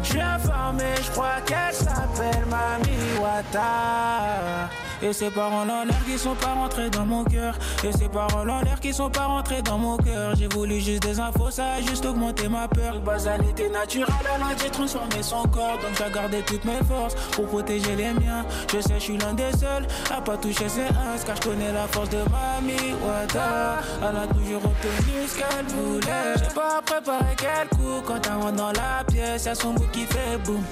Je 0.02 0.18
informé, 0.18 0.84
je 1.02 1.10
crois 1.10 1.40
qu'elle 1.46 1.72
s'appelle 1.72 2.44
Mami 2.50 2.98
Wata 3.20 4.68
Et 5.02 5.12
ces 5.12 5.30
paroles 5.30 5.70
en 5.70 5.84
l'air 5.84 6.04
qui 6.06 6.18
sont 6.18 6.34
pas 6.34 6.54
rentrées 6.54 6.90
dans 6.90 7.04
mon 7.04 7.24
cœur. 7.24 7.54
Et 7.84 7.92
ces 7.92 8.08
paroles 8.08 8.50
en 8.50 8.60
l'air 8.62 8.80
qui 8.80 8.92
sont 8.92 9.10
pas 9.10 9.26
rentrées 9.26 9.62
dans 9.62 9.78
mon 9.78 9.96
cœur. 9.96 10.34
J'ai 10.36 10.48
voulu 10.48 10.80
juste 10.80 11.02
des 11.02 11.20
infos, 11.20 11.50
ça 11.50 11.74
a 11.74 11.80
juste 11.80 12.04
augmenté 12.06 12.48
ma 12.48 12.68
peur. 12.68 13.00
Base 13.00 13.26
elle 13.26 13.46
était 13.48 13.68
naturelle, 13.68 14.14
elle 14.34 14.42
a 14.42 14.54
dit 14.54 14.70
transformer 14.70 15.22
son 15.22 15.42
corps. 15.44 15.78
Donc 15.82 15.96
j'ai 15.98 16.12
gardé 16.12 16.42
toutes 16.42 16.64
mes 16.64 16.82
forces 16.88 17.14
pour 17.32 17.46
protéger 17.46 17.94
les 17.96 18.12
miens. 18.12 18.44
Je 18.72 18.80
sais, 18.80 18.94
je 18.94 19.00
suis 19.00 19.18
l'un 19.18 19.34
des 19.34 19.52
seuls 19.52 19.86
à 20.10 20.20
pas 20.20 20.36
toucher 20.36 20.68
ses 20.68 20.82
uns 20.82 21.16
Car 21.24 21.36
je 21.36 21.42
connais 21.42 21.72
la 21.72 21.86
force 21.88 22.10
de 22.10 22.18
Mami 22.18 22.94
Wata 23.04 23.80
Elle 24.00 24.16
a 24.16 24.26
toujours 24.26 24.64
obtenu 24.64 25.26
ce 25.28 25.36
qu'elle 25.36 25.66
voulait. 25.66 26.34
J'ai 26.36 26.54
pas 26.54 26.80
préparé 26.84 27.34
quel 27.36 27.68
coup 27.78 28.00
quand 28.04 28.20
elle 28.26 28.42
rentre 28.42 28.52
dans 28.52 28.72
la 28.72 29.04
pièce. 29.06 29.44
Y'a 29.44 29.54
son 29.54 29.72
bout 29.72 29.86
qui 29.92 30.06
fait 30.06 30.38
boum 30.44 30.62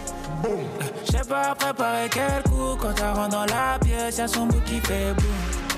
J'ai 1.11 1.29
pas 1.29 1.55
préparé 1.55 2.09
quel 2.11 2.43
coup 2.51 2.77
quand 2.79 2.95
rentre 3.15 3.29
dans 3.29 3.47
la 3.47 3.79
pièce 3.83 4.19
Y'a 4.19 4.29
son 4.29 4.47
bout 4.47 4.61
qui 4.65 4.81
fait 4.81 5.15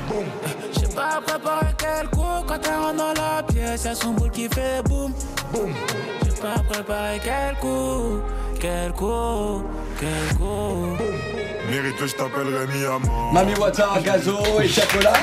boum 0.08 0.24
J'ai 0.78 0.88
pas 0.88 1.20
préparé 1.24 1.66
quel 1.78 2.08
coup 2.08 2.22
quand 2.46 2.54
rentre 2.54 2.96
dans 2.96 3.12
la 3.12 3.42
pièce 3.42 3.84
Y'a 3.84 3.94
son 3.94 4.12
bout 4.12 4.28
qui 4.30 4.48
fait 4.48 4.82
boum 4.84 5.12
J'ai 6.24 6.40
pas 6.40 6.60
préparé 6.68 7.20
quel 7.22 7.54
coup 7.60 8.20
Quel 8.60 8.92
coup 8.92 9.62
Quel 10.00 10.36
coup 10.36 10.96
Mérite, 11.70 12.06
je 12.06 12.14
t'appelle 12.14 12.54
Rémi 12.54 12.84
à 12.84 12.98
mort. 12.98 13.32
Mami 13.32 13.54
Wata, 13.54 13.88
Gazo 14.04 14.38
et 14.62 14.68
Chacola. 14.68 15.14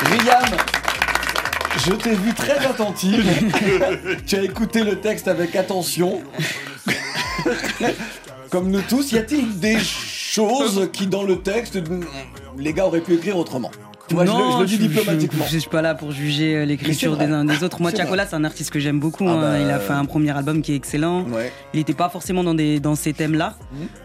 Riam, 0.00 0.44
je 1.86 1.92
t'ai 1.92 2.14
vu 2.14 2.32
très 2.32 2.64
attentive. 2.64 3.24
tu 4.26 4.36
as 4.36 4.42
écouté 4.42 4.82
le 4.82 5.00
texte 5.00 5.28
avec 5.28 5.54
attention. 5.54 6.22
Comme 8.50 8.70
nous 8.70 8.80
tous, 8.82 9.12
y 9.12 9.18
a-t-il 9.18 9.58
des 9.58 9.78
choses 9.78 10.88
qui, 10.92 11.06
dans 11.06 11.24
le 11.24 11.36
texte, 11.40 11.78
les 12.58 12.72
gars 12.72 12.86
auraient 12.86 13.00
pu 13.00 13.14
écrire 13.14 13.36
autrement 13.36 13.72
Moi, 14.12 14.24
je, 14.24 14.30
le- 14.30 14.36
je 14.52 14.60
le 14.60 14.66
dis 14.66 14.78
diplomatiquement. 14.78 15.44
Je, 15.46 15.52
je 15.54 15.58
suis 15.58 15.68
pas 15.68 15.82
là 15.82 15.96
pour 15.96 16.12
juger 16.12 16.54
euh, 16.56 16.64
l'écriture 16.64 17.16
des 17.16 17.24
uns 17.24 17.44
des 17.44 17.64
autres. 17.64 17.80
Moi, 17.82 17.90
vrai. 17.90 18.26
c'est 18.28 18.34
un 18.36 18.44
artiste 18.44 18.70
que 18.70 18.78
j'aime 18.78 19.00
beaucoup. 19.00 19.26
Ah 19.26 19.32
hein. 19.32 19.40
bah, 19.40 19.58
Il 19.58 19.68
a 19.68 19.80
fait 19.80 19.94
un 19.94 20.04
premier 20.04 20.30
album 20.30 20.62
qui 20.62 20.72
est 20.72 20.76
excellent. 20.76 21.24
Ouais. 21.24 21.52
Il 21.74 21.78
n'était 21.78 21.92
pas 21.92 22.08
forcément 22.08 22.44
dans, 22.44 22.54
des, 22.54 22.78
dans 22.78 22.94
ces 22.94 23.12
thèmes-là. 23.12 23.56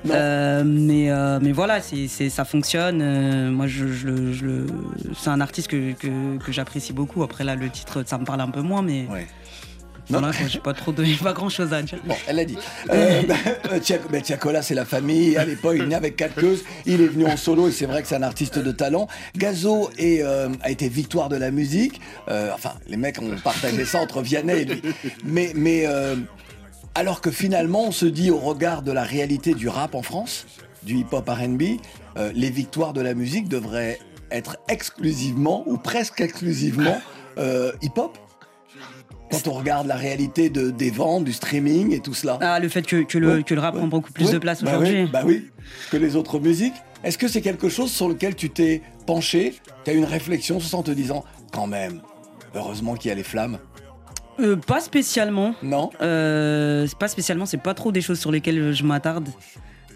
Non. 0.06 0.12
Euh, 0.16 0.64
mais, 0.66 1.12
euh, 1.12 1.38
mais 1.40 1.52
voilà, 1.52 1.80
c'est, 1.82 2.08
c'est- 2.08 2.30
ça 2.30 2.44
fonctionne. 2.44 3.00
Euh, 3.04 3.52
moi, 3.52 3.68
je, 3.68 3.88
je 3.88 4.66
c'est 5.22 5.30
un 5.30 5.40
artiste 5.42 5.68
que, 5.68 5.92
que, 5.94 6.08
que 6.44 6.52
j'apprécie 6.52 6.94
beaucoup. 6.94 7.22
Après, 7.22 7.44
là, 7.44 7.56
le 7.56 7.70
titre, 7.70 8.04
ça 8.08 8.18
me 8.18 8.26
parle 8.26 8.42
un 8.42 8.50
peu 8.50 8.62
moins, 8.62 8.82
mais. 8.82 9.06
Ouais. 9.12 9.28
Voilà, 10.12 10.32
j'ai 10.48 10.60
pas 10.60 10.74
trop 10.74 10.92
donné, 10.92 11.16
pas 11.22 11.34
grand 11.34 11.50
chose 11.50 11.74
à 11.74 11.82
dire. 11.82 12.00
Bon, 12.06 12.16
elle 12.28 12.40
a 12.40 12.46
dit. 12.46 12.58
Euh, 12.90 13.22
bah, 13.28 13.36
euh, 13.46 13.98
bah, 14.10 14.22
Tiakola, 14.22 14.62
c'est 14.62 14.76
la 14.76 14.86
famille. 14.86 15.38
À 15.38 15.46
l'époque, 15.46 15.76
il 15.78 15.84
est 15.84 15.88
né 15.88 15.96
avec 15.96 16.16
quatre 16.16 16.36
queues. 16.36 16.62
Il 16.86 17.02
est 17.02 17.08
venu 17.08 17.26
en 17.26 17.38
solo 17.38 17.68
et 17.68 17.72
c'est 17.72 17.86
vrai 17.86 18.02
que 18.02 18.08
c'est 18.08 18.16
un 18.16 18.24
artiste 18.24 18.60
de 18.60 18.72
talent. 18.72 19.08
Gazo 19.36 19.90
est, 19.98 20.22
euh, 20.22 20.50
a 20.62 20.70
été 20.70 20.90
victoire 20.90 21.30
de 21.30 21.38
la 21.38 21.52
musique. 21.52 22.02
Euh, 22.30 22.52
enfin, 22.54 22.74
les 22.88 22.98
mecs 22.98 23.22
ont 23.22 23.36
partagé 23.44 23.86
ça 23.86 24.00
entre 24.00 24.22
Vianney 24.22 24.62
et 24.62 24.66
lui. 24.66 24.82
Mais, 25.24 25.52
mais 25.56 25.86
Alors 26.96 27.22
que 27.22 27.32
finalement, 27.32 27.86
on 27.88 27.92
se 27.92 28.06
dit 28.06 28.32
au 28.32 28.38
regard 28.38 28.82
de 28.82 28.92
la 28.92 29.04
réalité 29.04 29.54
du 29.54 29.70
rap 29.70 29.96
en 29.96 30.02
France, 30.02 30.46
du 30.84 30.98
hip-hop 30.98 31.30
RB, 31.30 31.62
les 32.34 32.50
victoires 32.50 32.94
de 32.94 33.02
la 33.02 33.14
musique 33.14 33.48
devraient 33.48 34.00
être 34.30 34.58
exclusivement 34.68 35.64
ou 35.68 35.78
presque 35.78 36.22
exclusivement 36.22 37.02
hip-hop 37.82 38.18
quand 39.32 39.48
on 39.48 39.54
regarde 39.54 39.88
la 39.88 39.96
réalité 39.96 40.50
de, 40.50 40.70
des 40.70 40.92
ventes, 40.92 41.24
du 41.24 41.34
streaming 41.34 41.94
et 41.94 42.00
tout 42.00 42.14
cela. 42.14 42.38
Ah, 42.42 42.60
le 42.60 42.70
fait 42.70 42.84
que, 42.86 43.04
que 43.04 43.18
le, 43.18 43.42
que 43.42 43.54
le 43.54 43.62
rap 43.62 43.76
prend 43.76 43.88
beaucoup 43.88 44.12
plus 44.12 44.26
Ouais, 44.26 44.34
de 44.34 44.38
place 44.40 44.64
bah 44.64 44.72
aujourd'hui. 44.78 45.06
bah 45.12 45.22
oui, 45.26 45.50
que 45.92 45.98
les 45.98 46.16
autres 46.16 46.40
musiques. 46.40 46.74
Est-ce 47.04 47.18
que 47.18 47.28
c'est 47.28 47.42
quelque 47.42 47.70
chose 47.70 47.92
sur 47.92 48.08
lequel 48.10 48.36
tu 48.36 48.50
t'es 48.52 48.82
penché, 49.08 49.56
tu 49.84 49.92
as 49.92 49.94
eu 49.94 49.98
une 49.98 50.06
réflexion 50.06 50.60
en 50.74 50.84
te 50.84 50.92
disant, 50.92 51.24
quand 51.52 51.66
même, 51.68 52.02
heureusement 52.54 52.94
qu'il 52.96 53.10
y 53.10 53.12
a 53.12 53.16
les 53.16 53.24
flammes 53.24 53.58
Euh, 54.40 54.56
pas 54.56 54.80
spécialement. 54.82 55.56
Non? 55.64 55.90
Euh, 56.02 56.86
pas 57.00 57.08
spécialement, 57.08 57.46
c'est 57.46 57.58
pas 57.62 57.74
trop 57.74 57.92
des 57.92 58.02
choses 58.02 58.20
sur 58.20 58.32
lesquelles 58.32 58.74
je 58.74 58.84
m'attarde. 58.84 59.30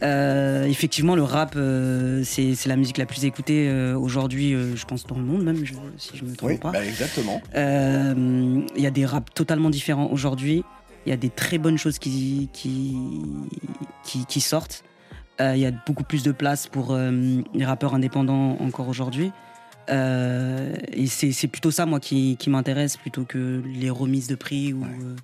Euh, 0.03 0.65
effectivement, 0.65 1.15
le 1.15 1.23
rap, 1.23 1.53
euh, 1.55 2.21
c'est 2.23 2.53
c'est 2.55 2.67
la 2.69 2.75
musique 2.75 2.97
la 2.97 3.05
plus 3.05 3.23
écoutée 3.25 3.69
euh, 3.69 3.97
aujourd'hui, 3.97 4.53
euh, 4.53 4.75
je 4.75 4.86
pense 4.86 5.05
dans 5.05 5.15
le 5.17 5.23
monde 5.23 5.43
même, 5.43 5.63
je- 5.65 5.73
si 5.97 6.17
je 6.17 6.25
me 6.25 6.36
trompe 6.36 6.49
Oui, 6.51 6.58
pas. 6.58 6.71
bah 6.71 6.86
exactement. 6.86 7.41
Euh, 7.55 8.62
Il 8.75 8.81
y 8.81 8.88
a 8.88 8.91
des 8.91 9.05
raps 9.05 9.34
totalement 9.34 9.69
différents 9.69 10.08
aujourd'hui. 10.12 10.63
Il 11.05 11.10
y 11.10 11.13
a 11.13 11.17
des 11.17 11.29
très 11.29 11.58
bonnes 11.60 11.77
choses 11.77 11.99
qui, 11.99 12.49
qui, 12.51 12.97
qui, 14.03 14.25
qui 14.25 14.41
sortent. 14.41 14.84
Euh, 15.39 15.53
Il 15.55 15.62
y 15.62 15.65
a 15.65 15.71
beaucoup 15.86 16.03
plus 16.03 16.23
de 16.23 16.31
place 16.31 16.67
pour 16.67 16.91
euh, 16.93 17.41
les 17.53 17.65
rappeurs 17.65 17.93
indépendants 17.95 18.58
encore 18.60 18.88
aujourd'hui. 18.89 19.31
Euh, 19.91 20.73
et 20.93 21.05
c'est 21.08 21.31
c'est 21.31 21.47
plutôt 21.47 21.69
ça, 21.71 21.86
moi, 21.86 21.99
qui, 21.99 22.38
qui 22.38 22.49
m'intéresse, 22.49 22.97
plutôt 22.97 23.23
que 23.23 23.62
les 23.73 23.89
remises 23.91 24.27
de 24.27 24.36
prix. 24.36 24.73
Ou, 24.73 24.84
euh, 24.84 25.15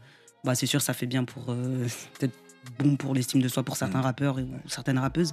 bah, 0.43 0.53
c'est 0.55 0.67
sûr, 0.67 0.81
ça 0.81 0.93
fait 0.93 1.07
bien 1.07 1.23
pour. 1.23 1.45
euh, 1.49 1.85
peut-être 2.19 2.33
bon 2.79 2.95
pour 2.95 3.13
l'estime 3.13 3.41
de 3.41 3.47
soi 3.47 3.63
pour 3.63 3.77
certains 3.77 4.01
rappeurs 4.01 4.39
et, 4.39 4.43
ou 4.43 4.69
certaines 4.69 4.99
rappeuses. 4.99 5.31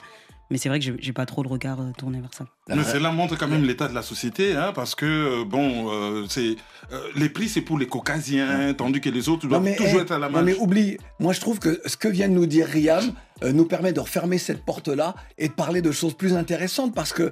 Mais 0.51 0.57
c'est 0.57 0.71
vrai 0.71 0.81
que 0.81 0.87
j'ai- 0.99 1.13
pas 1.13 1.27
trop 1.27 1.43
le 1.43 1.49
regard 1.51 1.79
euh, 1.81 1.91
tourné 1.99 2.21
vers 2.23 2.33
ça. 2.33 2.47
Mais 2.69 2.83
cela 2.83 3.11
montre 3.11 3.37
quand 3.37 3.49
même 3.49 3.65
l'état 3.65 3.87
de 3.87 3.95
la 3.95 4.01
société, 4.01 4.57
hein, 4.57 4.73
parce 4.75 4.95
que, 4.95 5.05
euh, 5.05 5.45
bon, 5.45 5.93
euh, 5.93 6.25
c'est 6.27 6.57
euh, 6.91 7.03
les 7.17 7.29
prix, 7.29 7.51
c'est 7.51 7.61
pour 7.61 7.79
les 7.79 7.87
caucasiens, 7.87 8.73
tandis 8.73 9.03
que 9.03 9.11
les 9.11 9.29
autres 9.29 9.47
doivent 9.47 9.77
toujours 9.77 9.99
eh, 9.99 10.03
être 10.03 10.13
à 10.13 10.19
la 10.19 10.29
non, 10.29 10.33
marge. 10.33 10.47
mais 10.47 10.55
oublie, 10.57 10.97
moi 11.21 11.35
je 11.35 11.41
trouve 11.41 11.59
que 11.59 11.79
ce 11.85 11.99
que 11.99 12.09
vient 12.09 12.29
de 12.31 12.33
nous 12.33 12.47
dire 12.47 12.67
Riam 12.67 13.13
euh, 13.43 13.53
nous 13.53 13.67
permet 13.67 13.93
de 13.93 14.01
refermer 14.01 14.39
cette 14.39 14.65
porte-là 14.65 15.15
et 15.37 15.49
de 15.49 15.53
parler 15.53 15.83
de 15.83 15.93
choses 15.93 16.15
plus 16.17 16.33
intéressantes 16.35 16.95
parce 16.95 17.13
que 17.13 17.31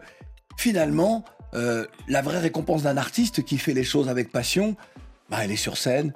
finalement, 0.58 1.24
euh, 1.54 1.86
la 2.08 2.20
vraie 2.20 2.40
récompense 2.40 2.82
d'un 2.82 2.98
artiste 2.98 3.42
qui 3.44 3.56
fait 3.56 3.72
les 3.72 3.84
choses 3.84 4.10
avec 4.10 4.30
passion, 4.30 4.76
bah, 5.30 5.38
elle 5.42 5.52
est 5.52 5.56
sur 5.56 5.78
scène, 5.78 6.12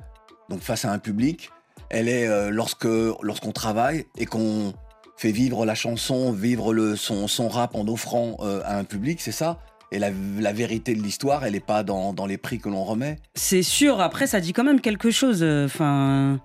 donc 0.50 0.60
face 0.60 0.84
à 0.84 0.92
un 0.92 0.98
public. 0.98 1.50
Elle 1.90 2.08
est 2.08 2.26
euh, 2.26 2.50
lorsque 2.50 2.84
lorsqu'on 3.22 3.52
travaille 3.52 4.06
et 4.16 4.24
qu'on 4.26 4.72
fait 5.16 5.32
vivre 5.32 5.66
la 5.66 5.74
chanson, 5.74 6.32
vivre 6.32 6.72
le, 6.72 6.96
son, 6.96 7.28
son 7.28 7.48
rap 7.48 7.74
en 7.74 7.86
offrant 7.88 8.36
euh, 8.40 8.62
à 8.64 8.78
un 8.78 8.84
public, 8.84 9.20
c'est 9.20 9.32
ça? 9.32 9.58
Et 9.92 9.98
la, 9.98 10.10
la 10.38 10.52
vérité 10.52 10.94
de 10.94 11.02
l'histoire, 11.02 11.44
elle 11.44 11.54
n'est 11.54 11.60
pas 11.60 11.82
dans, 11.82 12.12
dans 12.12 12.26
les 12.26 12.38
prix 12.38 12.58
que 12.60 12.68
l'on 12.68 12.84
remet? 12.84 13.16
C'est 13.34 13.62
sûr, 13.64 14.00
après, 14.00 14.28
ça 14.28 14.40
dit 14.40 14.52
quand 14.52 14.62
même 14.64 14.80
quelque 14.80 15.10
chose. 15.10 15.40
euh, 15.42 15.66
Enfin, 15.66 16.40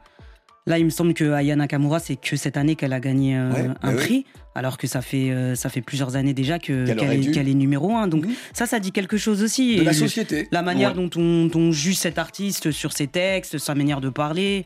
là, 0.65 0.79
il 0.79 0.85
me 0.85 0.89
semble 0.89 1.13
que 1.13 1.31
Aya 1.31 1.55
Nakamura, 1.55 1.99
c'est 1.99 2.15
que 2.15 2.35
cette 2.37 2.57
année 2.57 2.75
qu'elle 2.75 2.91
a 2.93 2.99
gagné 2.99 3.37
euh, 3.37 3.51
Ouais, 3.51 3.67
un 3.83 3.93
prix, 3.93 4.25
alors 4.55 4.79
que 4.79 4.87
ça 4.87 5.03
fait, 5.03 5.29
euh, 5.29 5.53
ça 5.53 5.69
fait 5.69 5.81
plusieurs 5.81 6.15
années 6.15 6.33
déjà 6.33 6.57
que- 6.57 6.87
Qu'elle 6.91 7.11
est, 7.13 7.17
dû. 7.19 7.27
Mhm. 7.29 7.35
qu'elle 7.35 7.49
est 7.49 7.53
numéro 7.53 7.95
un. 7.95 8.07
Donc, 8.07 8.25
ça, 8.51 8.65
ça 8.65 8.79
dit 8.79 8.91
quelque 8.91 9.15
chose 9.17 9.43
aussi. 9.43 9.75
De 9.75 9.81
Et 9.81 9.85
la 9.85 9.91
le- 9.91 9.97
société. 9.97 10.47
La 10.51 10.63
manière 10.63 10.97
Ouais. 10.97 11.07
dont, 11.07 11.21
on, 11.21 11.45
dont 11.45 11.59
on 11.59 11.71
juge 11.71 11.97
cet 11.97 12.17
artiste 12.17 12.71
sur 12.71 12.93
ses 12.93 13.05
textes, 13.05 13.59
sa 13.59 13.75
manière 13.75 14.01
de 14.01 14.09
parler. 14.09 14.65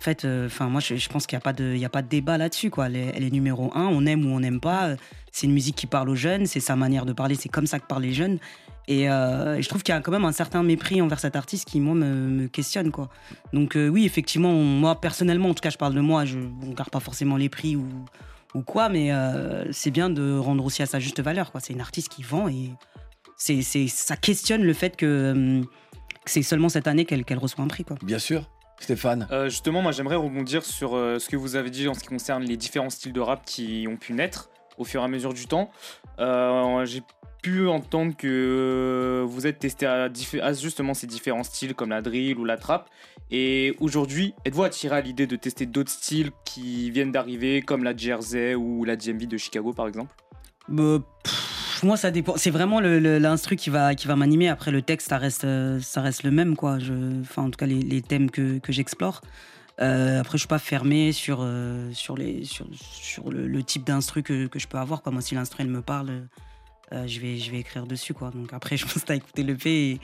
En 0.00 0.04
fait, 0.04 0.24
euh, 0.24 0.48
moi, 0.60 0.80
je, 0.80 1.08
pense 1.08 1.26
qu'il 1.26 1.36
n'y 1.36 1.40
a, 1.40 1.44
pas 1.44 1.52
de- 1.52 1.82
a 1.84 1.88
pas 1.88 2.02
de 2.02 2.08
débat 2.08 2.38
là-dessus. 2.38 2.70
quoi. 2.70 2.86
Elle 2.86 3.24
est, 3.24 3.30
numéro 3.30 3.72
un, 3.74 3.86
on 3.86 4.04
aime 4.06 4.26
ou 4.26 4.34
on 4.34 4.40
n'aime 4.40 4.60
pas. 4.60 4.90
C'est 5.32 5.46
une 5.46 5.52
musique 5.52 5.76
qui 5.76 5.86
parle 5.86 6.08
aux 6.10 6.14
jeunes, 6.14 6.46
c'est 6.46 6.60
sa 6.60 6.76
manière 6.76 7.06
de 7.06 7.12
parler, 7.12 7.34
c'est 7.34 7.48
comme 7.48 7.66
ça 7.66 7.78
que 7.78 7.86
parlent 7.86 8.02
les 8.02 8.12
jeunes. 8.12 8.38
Et 8.88 9.10
euh, 9.10 9.60
je 9.60 9.68
trouve 9.68 9.82
qu'il 9.82 9.94
y 9.94 9.98
a 9.98 10.00
quand 10.00 10.12
même 10.12 10.24
un 10.24 10.32
certain 10.32 10.62
mépris 10.62 11.02
envers 11.02 11.18
cet 11.18 11.34
artiste 11.34 11.66
qui, 11.66 11.80
moi, 11.80 11.94
me, 11.94 12.46
questionne. 12.46 12.92
Quoi. 12.92 13.08
Donc, 13.52 13.76
euh, 13.76 13.88
oui, 13.88 14.04
effectivement, 14.04 14.52
moi, 14.52 15.00
personnellement, 15.00 15.48
en 15.50 15.54
tout 15.54 15.62
cas, 15.62 15.70
je 15.70 15.78
parle 15.78 15.94
de 15.94 16.00
moi, 16.00 16.24
je 16.24 16.38
ne 16.38 16.70
regarde 16.70 16.90
pas 16.90 17.00
forcément 17.00 17.36
les 17.36 17.48
prix 17.48 17.74
ou, 17.74 17.88
ou 18.54 18.62
quoi, 18.62 18.88
mais 18.88 19.10
c'est 19.72 19.90
bien 19.90 20.08
de 20.08 20.38
rendre 20.38 20.64
aussi 20.64 20.82
à 20.82 20.86
sa 20.86 21.00
juste 21.00 21.20
valeur. 21.20 21.50
quoi. 21.50 21.60
C'est 21.60 21.72
une 21.72 21.80
artiste 21.80 22.10
qui 22.10 22.22
vend 22.22 22.48
et 22.48 22.70
c'est, 23.36 23.62
ça 23.88 24.16
questionne 24.16 24.62
le 24.62 24.72
fait 24.72 24.96
que, 24.96 25.06
euh, 25.06 25.62
que 26.24 26.30
c'est 26.30 26.42
seulement 26.42 26.68
cette 26.68 26.86
année 26.86 27.04
qu'elle, 27.04 27.24
qu'elle 27.24 27.38
reçoit 27.38 27.64
un 27.64 27.68
prix. 27.68 27.84
Quoi. 27.84 27.96
Bien 28.02 28.18
sûr. 28.18 28.48
Stéphane 28.78 29.26
Euh, 29.30 29.48
justement, 29.48 29.82
moi 29.82 29.92
j'aimerais 29.92 30.16
rebondir 30.16 30.64
sur 30.64 30.94
euh, 30.94 31.18
ce 31.18 31.28
que 31.28 31.36
vous 31.36 31.56
avez 31.56 31.70
dit 31.70 31.88
en 31.88 31.94
ce 31.94 32.00
qui 32.00 32.06
concerne 32.08 32.42
les 32.44 32.56
différents 32.56 32.90
styles 32.90 33.12
de 33.12 33.20
rap 33.20 33.44
qui 33.44 33.86
ont 33.90 33.96
pu 33.96 34.12
naître 34.12 34.50
au 34.78 34.84
fur 34.84 35.00
et 35.00 35.04
à 35.04 35.08
mesure 35.08 35.32
du 35.32 35.46
temps. 35.46 35.70
Euh, 36.18 36.84
J'ai 36.84 37.02
pu 37.42 37.68
entendre 37.68 38.16
que 38.16 39.24
vous 39.26 39.46
êtes 39.46 39.58
testé 39.60 39.86
à, 39.86 40.10
justement 40.52 40.94
ces 40.94 41.06
différents 41.06 41.44
styles 41.44 41.74
comme 41.74 41.90
la 41.90 42.02
drill 42.02 42.38
ou 42.38 42.44
la 42.44 42.56
trap. 42.56 42.88
Et 43.30 43.74
aujourd'hui, 43.80 44.34
êtes-vous 44.44 44.64
attiré 44.64 44.96
à 44.96 45.00
l'idée 45.00 45.26
de 45.26 45.36
tester 45.36 45.64
d'autres 45.66 45.90
styles 45.90 46.30
qui 46.44 46.90
viennent 46.90 47.12
d'arriver 47.12 47.62
comme 47.62 47.84
la 47.84 47.96
Jersey 47.96 48.54
ou 48.54 48.84
la 48.84 48.96
DMV 48.96 49.26
de 49.26 49.36
Chicago 49.36 49.72
par 49.72 49.86
exemple? 49.88 50.12
Pff, 50.68 51.45
moi, 51.82 51.96
ça 51.96 52.10
dépend. 52.10 52.34
C'est 52.36 52.50
vraiment 52.50 52.80
l'instru 52.80 53.56
qui 53.56 53.70
va, 53.70 53.94
qui 53.94 54.06
va 54.06 54.16
m'animer. 54.16 54.48
Après, 54.48 54.70
le 54.70 54.82
texte, 54.82 55.08
ça 55.08 55.18
reste, 55.18 55.46
ça 55.80 56.00
reste 56.00 56.22
le 56.22 56.30
même, 56.30 56.56
quoi. 56.56 56.78
Je, 56.78 57.20
enfin, 57.20 57.42
en 57.42 57.50
tout 57.50 57.58
cas, 57.58 57.66
les, 57.66 57.80
les 57.80 58.02
thèmes 58.02 58.30
que, 58.30 58.58
que 58.58 58.72
j'explore. 58.72 59.20
Euh, 59.80 60.20
après, 60.20 60.38
je 60.38 60.42
suis 60.42 60.48
pas 60.48 60.58
fermé 60.58 61.12
sur, 61.12 61.40
euh, 61.42 61.92
sur, 61.92 62.16
les, 62.16 62.44
sur, 62.44 62.66
sur 62.74 63.30
le, 63.30 63.46
le 63.46 63.62
type 63.62 63.84
d'instru 63.84 64.22
que, 64.22 64.46
que 64.46 64.58
je 64.58 64.68
peux 64.68 64.78
avoir. 64.78 65.02
Quoi. 65.02 65.12
Moi, 65.12 65.20
si 65.20 65.34
l'instru 65.34 65.62
elle 65.62 65.70
me 65.70 65.82
parle, 65.82 66.28
euh, 66.92 67.06
je, 67.06 67.20
vais, 67.20 67.36
je 67.36 67.50
vais 67.50 67.58
écrire 67.58 67.86
dessus. 67.86 68.14
Quoi. 68.14 68.30
Donc 68.30 68.52
après, 68.52 68.76
je 68.76 68.86
pense 68.86 69.08
à 69.08 69.14
écouter 69.14 69.42
le 69.42 69.54
P 69.54 69.90
et 69.90 70.00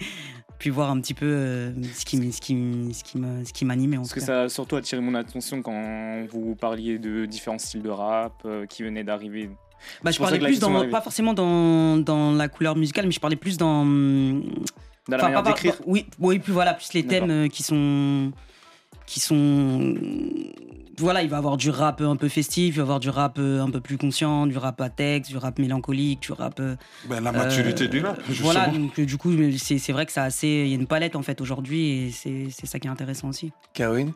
puis 0.59 0.71
voir 0.71 0.91
un 0.91 1.01
petit 1.01 1.15
peu 1.15 1.73
ce 1.95 2.05
qui, 2.05 2.33
ce 2.33 2.41
qui, 2.41 2.95
ce 2.95 3.03
qui 3.03 3.21
ce 3.45 3.53
qui 3.53 3.65
m'anime. 3.65 3.97
Parce 3.97 4.13
que 4.13 4.21
cas. 4.21 4.27
ça 4.27 4.43
a 4.43 4.49
surtout 4.49 4.77
attiré 4.77 5.01
mon 5.01 5.15
attention 5.15 5.63
quand 5.63 6.27
vous 6.31 6.55
parliez 6.55 6.99
de 6.99 7.25
différents 7.25 7.59
styles 7.59 7.83
de 7.83 7.91
rap 7.91 8.47
qui 8.69 8.83
venaient 8.83 9.05
d'arriver. 9.05 9.51
Bah, 10.03 10.11
je 10.11 10.19
parlais 10.19 10.39
plus 10.39 10.59
dans, 10.59 10.89
pas 10.91 11.01
forcément 11.01 11.35
dans, 11.35 11.97
dans 11.97 12.33
la 12.33 12.49
couleur 12.49 12.77
musicale, 12.77 13.07
mais 13.07 13.13
je 13.13 13.21
parlais 13.21 13.37
plus 13.37 13.57
dans. 13.57 13.85
Dans 13.85 14.43
la 15.09 15.17
Enfin, 15.17 15.27
manière 15.27 15.43
pas- 15.43 15.51
d'écrire 15.51 15.75
Oui, 15.87 16.07
oui, 16.21 16.39
plus 16.39 16.53
voilà, 16.53 16.75
plus 16.75 16.93
les 16.93 17.05
thèmes 17.05 17.31
euh, 17.31 17.49
qui 17.49 17.63
sont. 17.63 18.31
qui 19.07 19.19
sont. 19.21 19.95
Voilà, 20.99 21.23
il 21.23 21.29
va 21.31 21.37
y 21.37 21.39
avoir 21.39 21.57
du 21.57 21.71
rap 21.71 22.01
un 22.03 22.17
peu 22.17 22.29
festif, 22.29 22.75
il 22.75 22.77
va 22.77 22.79
y 22.79 22.83
avoir 22.83 23.01
du 23.01 23.09
rap 23.09 23.37
euh, 23.39 23.63
un 23.63 23.71
peu 23.71 23.81
plus 23.81 23.97
conscient, 23.97 24.47
du 24.47 24.57
rap 24.59 24.81
à 24.81 24.91
texte, 24.91 25.31
du 25.31 25.39
rap 25.39 25.59
mélancolique, 25.59 26.21
du 26.21 26.33
rap. 26.33 26.61
euh, 26.61 26.77
Ben, 27.09 27.21
la 27.25 27.33
maturité 27.33 27.89
du 27.89 28.01
rap, 28.01 28.21
Voilà, 28.41 28.69
donc 28.69 28.97
euh, 29.01 29.07
du 29.07 29.17
coup, 29.17 29.33
c'est 29.59 29.79
c'est 29.79 29.93
vrai 29.93 30.07
que 30.07 30.13
ça 30.13 30.23
a 30.23 30.27
assez. 30.27 30.47
Il 30.47 30.69
y 30.69 30.73
a 30.73 30.77
une 30.77 30.87
palette 30.87 31.17
en 31.17 31.23
fait 31.23 31.41
aujourd'hui 31.41 31.89
et 31.89 32.11
c'est 32.11 32.47
c'est 32.51 32.67
ça 32.67 32.79
qui 32.79 32.87
est 32.87 32.91
intéressant 32.91 33.29
aussi. 33.29 33.51
Karine 33.75 34.13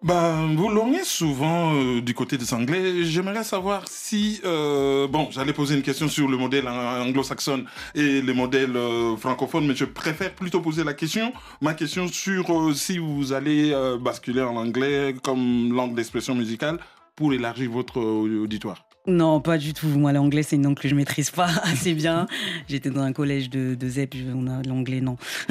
Ben, 0.00 0.54
vous 0.54 0.68
lorgnez 0.68 1.02
souvent 1.02 1.74
euh, 1.74 2.00
du 2.00 2.14
côté 2.14 2.38
des 2.38 2.54
Anglais. 2.54 3.02
J'aimerais 3.02 3.42
savoir 3.42 3.88
si... 3.88 4.40
euh, 4.44 5.08
bon, 5.08 5.28
j'allais 5.32 5.52
poser 5.52 5.74
une 5.74 5.82
question 5.82 6.06
sur 6.08 6.28
le 6.28 6.36
modèle 6.36 6.68
an- 6.68 7.00
anglo-saxon 7.02 7.64
et 7.96 8.22
le 8.22 8.32
modèle 8.32 8.76
euh, 8.76 9.16
francophone, 9.16 9.66
mais 9.66 9.74
je 9.74 9.84
préfère 9.84 10.34
plutôt 10.36 10.60
poser 10.60 10.84
la 10.84 10.94
question, 10.94 11.32
ma 11.60 11.74
question 11.74 12.06
sur 12.06 12.46
si 12.76 12.98
vous 12.98 13.32
allez 13.32 13.74
basculer 14.00 14.42
en 14.42 14.54
anglais 14.56 15.16
comme 15.20 15.72
langue 15.74 15.96
d'expression 15.96 16.36
musicale 16.36 16.78
pour 17.16 17.32
élargir 17.34 17.68
votre 17.68 17.98
auditoire. 18.00 18.87
Non, 19.06 19.40
pas 19.40 19.56
du 19.56 19.72
tout. 19.72 19.86
Moi, 19.86 20.12
l'anglais, 20.12 20.42
c'est 20.42 20.56
une 20.56 20.64
langue 20.64 20.78
que 20.78 20.88
je 20.88 20.94
maîtrise 20.94 21.30
pas 21.30 21.48
assez 21.62 21.94
bien. 21.94 22.26
J'étais 22.68 22.90
dans 22.90 23.02
un 23.02 23.12
collège 23.12 23.48
de, 23.48 23.74
de 23.74 23.88
ZEP, 23.88 24.16
on 24.34 24.46
a 24.46 24.62
l'anglais, 24.62 25.00
non. 25.00 25.16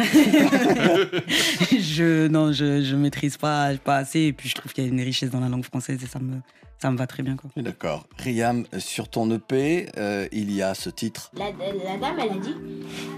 je, 1.71 2.27
non, 2.27 2.51
je, 2.51 2.81
je 2.83 2.95
maîtrise 2.95 3.37
pas, 3.37 3.73
pas 3.83 3.97
assez. 3.97 4.21
Et 4.21 4.33
puis, 4.33 4.49
je 4.49 4.55
trouve 4.55 4.73
qu'il 4.73 4.83
y 4.83 4.87
a 4.87 4.89
une 4.89 5.01
richesse 5.01 5.31
dans 5.31 5.39
la 5.39 5.49
langue 5.49 5.63
française 5.65 6.03
et 6.03 6.07
ça 6.07 6.19
me, 6.19 6.35
ça 6.79 6.91
me 6.91 6.97
va 6.97 7.07
très 7.07 7.23
bien. 7.23 7.35
Quoi. 7.35 7.49
D'accord. 7.57 8.05
Riam, 8.19 8.65
sur 8.77 9.09
ton 9.09 9.29
EP, 9.31 9.87
euh, 9.97 10.27
il 10.31 10.51
y 10.51 10.61
a 10.61 10.73
ce 10.75 10.89
titre. 10.89 11.31
La, 11.37 11.45
la 11.45 11.97
dame, 11.97 12.19
elle 12.19 12.37
a 12.37 12.39
dit 12.39 12.55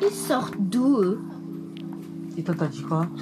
Ils 0.01 0.15
sortent 0.15 0.55
d'où 0.57 1.01
eux 1.01 1.19
Et 2.37 2.43
toi, 2.43 2.55
t'as 2.57 2.67
dit 2.67 2.81
quoi 2.83 3.07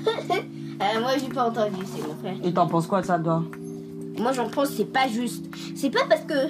Euh, 0.80 1.00
Moi, 1.00 1.18
j'ai 1.18 1.28
pas 1.34 1.50
entendu, 1.50 1.78
c'est 1.92 2.08
mon 2.08 2.16
frère. 2.18 2.36
Et 2.44 2.54
t'en 2.54 2.68
penses 2.68 2.86
quoi 2.86 3.02
de 3.02 3.08
ça, 3.08 3.18
toi? 3.18 3.44
Moi, 4.20 4.32
j'en 4.32 4.48
pense 4.48 4.70
c'est 4.70 4.86
pas 4.92 5.08
juste. 5.08 5.47
C'est 5.80 5.92
pas 5.92 6.06
parce 6.10 6.22
que 6.22 6.50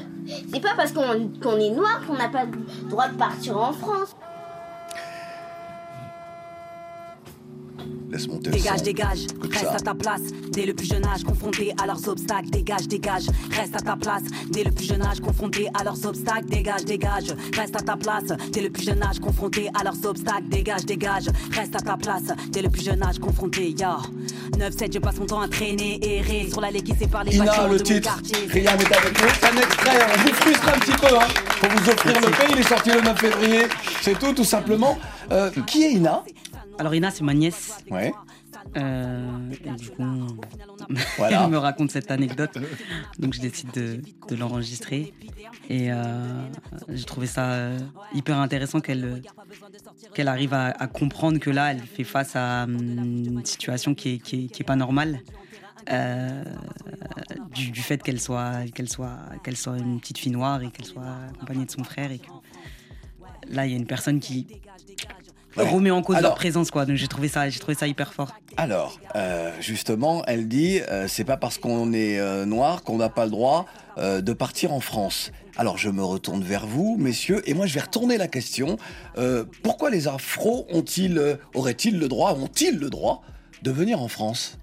c'est 0.53 0.61
pas 0.61 0.73
parce 0.77 0.93
qu'on 0.93 1.59
est 1.59 1.69
noir 1.69 2.01
qu'on 2.07 2.13
n'a 2.13 2.29
pas 2.29 2.45
le 2.45 2.89
droit 2.89 3.09
de 3.09 3.17
partir 3.17 3.57
en 3.57 3.73
France. 3.73 4.15
Laisse 8.17 8.27
monter 8.27 8.49
le 8.49 8.55
Dégage, 8.57 8.77
son. 8.79 8.83
dégage, 8.83 9.19
reste 9.51 9.75
à 9.75 9.79
ta 9.79 9.93
place. 9.93 10.21
Dès 10.51 10.65
le 10.65 10.73
plus 10.73 10.87
jeune 10.87 11.05
âge, 11.05 11.23
confronté 11.23 11.71
à 11.81 11.85
leurs 11.85 12.07
obstacles. 12.07 12.49
Dégage, 12.49 12.87
dégage, 12.87 13.25
reste 13.51 13.75
à 13.75 13.79
ta 13.79 13.95
place. 13.95 14.23
Dès 14.49 14.63
le 14.63 14.71
plus 14.71 14.85
jeune 14.85 15.03
âge, 15.03 15.19
confronté 15.19 15.67
à 15.79 15.83
leurs 15.83 16.03
obstacles. 16.05 16.45
Dégage, 16.47 16.83
dégage, 16.85 17.25
reste 17.55 17.75
à 17.75 17.81
ta 17.81 17.95
place. 17.95 18.23
Dès 18.51 18.61
le 18.61 18.69
plus 18.71 18.83
jeune 18.85 19.03
âge, 19.03 19.19
confronté 19.19 19.69
à 19.79 19.83
leurs 19.83 20.03
obstacles. 20.05 20.47
Dégage, 20.49 20.85
dégage, 20.85 21.25
reste 21.51 21.75
à 21.75 21.79
ta 21.79 21.95
place. 21.97 22.23
Dès 22.49 22.61
le 22.63 22.69
plus 22.69 22.83
jeune 22.83 23.03
âge, 23.03 23.19
confronté, 23.19 23.75
ya. 23.77 23.97
9-7, 24.57 24.93
je 24.93 24.99
passe 24.99 25.17
mon 25.19 25.25
temps 25.27 25.41
à 25.41 25.47
traîner, 25.47 25.99
errer 26.01 26.47
sur 26.49 26.59
l'allée 26.61 26.81
qui 26.81 26.95
sépare 26.95 27.23
les 27.23 27.35
Ina, 27.35 27.67
le 27.67 27.73
de 27.73 27.77
mon 27.77 27.83
titre. 27.83 28.01
quartier. 28.01 28.47
Riam 28.49 28.79
est 28.79 28.95
avec 28.97 29.21
nous. 29.21 29.27
C'est 29.39 29.45
un 29.47 29.57
extrait. 29.57 29.99
On 30.15 30.21
vous 30.21 30.33
frustre 30.33 30.67
un 30.69 30.79
petit 30.79 30.91
peu 30.93 31.15
hein, 31.15 31.27
pour 31.59 31.69
vous 31.69 31.89
offrir 31.89 32.19
le 32.19 32.27
pays. 32.31 32.47
Il 32.53 32.57
est 32.59 32.67
sorti 32.67 32.89
le 32.89 33.01
9 33.01 33.19
février. 33.19 33.67
C'est 34.01 34.17
tout, 34.17 34.33
tout 34.33 34.43
simplement. 34.43 34.97
Euh, 35.31 35.51
qui 35.67 35.83
est 35.83 35.91
Ina? 35.91 36.23
Alors 36.79 36.93
Ina, 36.95 37.11
c'est 37.11 37.23
ma 37.23 37.33
nièce. 37.33 37.77
Ouais. 37.89 38.13
Euh, 38.75 39.51
et 39.65 39.69
du 39.71 39.89
coup, 39.89 40.03
Voilà. 41.17 41.43
elle 41.43 41.49
me 41.49 41.57
raconte 41.57 41.91
cette 41.91 42.11
anecdote. 42.11 42.57
Donc 43.19 43.33
je 43.33 43.39
décide 43.41 43.71
de, 43.71 44.01
de 44.29 44.35
l'enregistrer. 44.35 45.13
Et 45.69 45.91
euh, 45.91 46.47
j'ai 46.89 47.05
trouvé 47.05 47.27
ça 47.27 47.51
euh, 47.51 47.79
hyper 48.13 48.37
intéressant 48.39 48.79
qu'elle 48.79 49.21
qu'elle 50.13 50.27
arrive 50.27 50.53
à, 50.53 50.67
à 50.67 50.87
comprendre 50.87 51.39
que 51.39 51.49
là, 51.49 51.71
elle 51.71 51.81
fait 51.81 52.03
face 52.03 52.35
à 52.35 52.63
hum, 52.63 52.77
une 52.77 53.45
situation 53.45 53.95
qui 53.95 54.13
est, 54.15 54.17
qui 54.19 54.45
est, 54.45 54.47
qui 54.47 54.61
est 54.61 54.65
pas 54.65 54.75
normale. 54.75 55.21
Euh, 55.89 56.43
du, 57.53 57.71
du 57.71 57.81
fait 57.81 58.03
qu'elle 58.03 58.19
soit, 58.19 58.69
qu'elle 58.73 58.89
soit, 58.89 59.17
qu'elle 59.43 59.55
soit 59.55 59.77
une 59.77 60.01
petite 60.01 60.17
fille 60.17 60.33
noire 60.33 60.61
et 60.61 60.69
qu'elle 60.69 60.85
soit 60.85 61.15
accompagnée 61.33 61.65
de 61.65 61.71
son 61.71 61.85
frère 61.85 62.11
et 62.11 62.19
que 62.19 62.27
là 63.49 63.65
il 63.65 63.71
y 63.71 63.73
a 63.73 63.77
une 63.77 63.87
personne 63.87 64.19
qui 64.19 64.47
Ouais. 65.63 65.69
remet 65.69 65.91
en 65.91 66.01
cause 66.01 66.15
Alors- 66.17 66.31
leur 66.31 66.37
présence 66.37 66.71
quoi. 66.71 66.85
Donc 66.85 66.95
j'ai 66.95 67.07
trouvé 67.07 67.27
ça, 67.27 67.49
j'ai 67.49 67.59
trouvé 67.59 67.75
ça 67.75 67.87
hyper 67.87 68.13
fort. 68.13 68.31
Alors, 68.57 68.99
euh, 69.15 69.51
justement, 69.59 70.23
elle 70.25 70.47
dit 70.47 70.79
euh, 70.89 71.07
c'est 71.07 71.23
pas 71.23 71.37
parce 71.37 71.57
qu'on 71.57 71.93
est 71.93 72.19
euh, 72.19 72.45
noir 72.45 72.83
qu'on 72.83 72.97
n'a 72.97 73.09
pas 73.09 73.25
le 73.25 73.31
droit 73.31 73.65
euh, 73.97 74.21
de 74.21 74.33
partir 74.33 74.73
en 74.73 74.79
France. 74.79 75.31
Alors, 75.57 75.77
je 75.77 75.89
me 75.89 76.03
retourne 76.03 76.43
vers 76.43 76.67
vous, 76.67 76.97
messieurs, 76.99 77.41
et 77.49 77.53
moi 77.55 77.65
je 77.65 77.73
vais 77.73 77.81
retourner 77.81 78.17
la 78.17 78.27
question. 78.27 78.77
Euh, 79.17 79.43
pourquoi 79.63 79.89
les 79.89 80.07
Afros 80.07 80.67
ont-ils, 80.71 81.37
auraient-ils 81.55 81.97
le 81.97 82.07
droit, 82.07 82.33
ont-ils 82.33 82.77
le 82.77 82.89
droit 82.91 83.23
de 83.63 83.71
venir 83.71 84.01
en 84.01 84.07
France? 84.07 84.57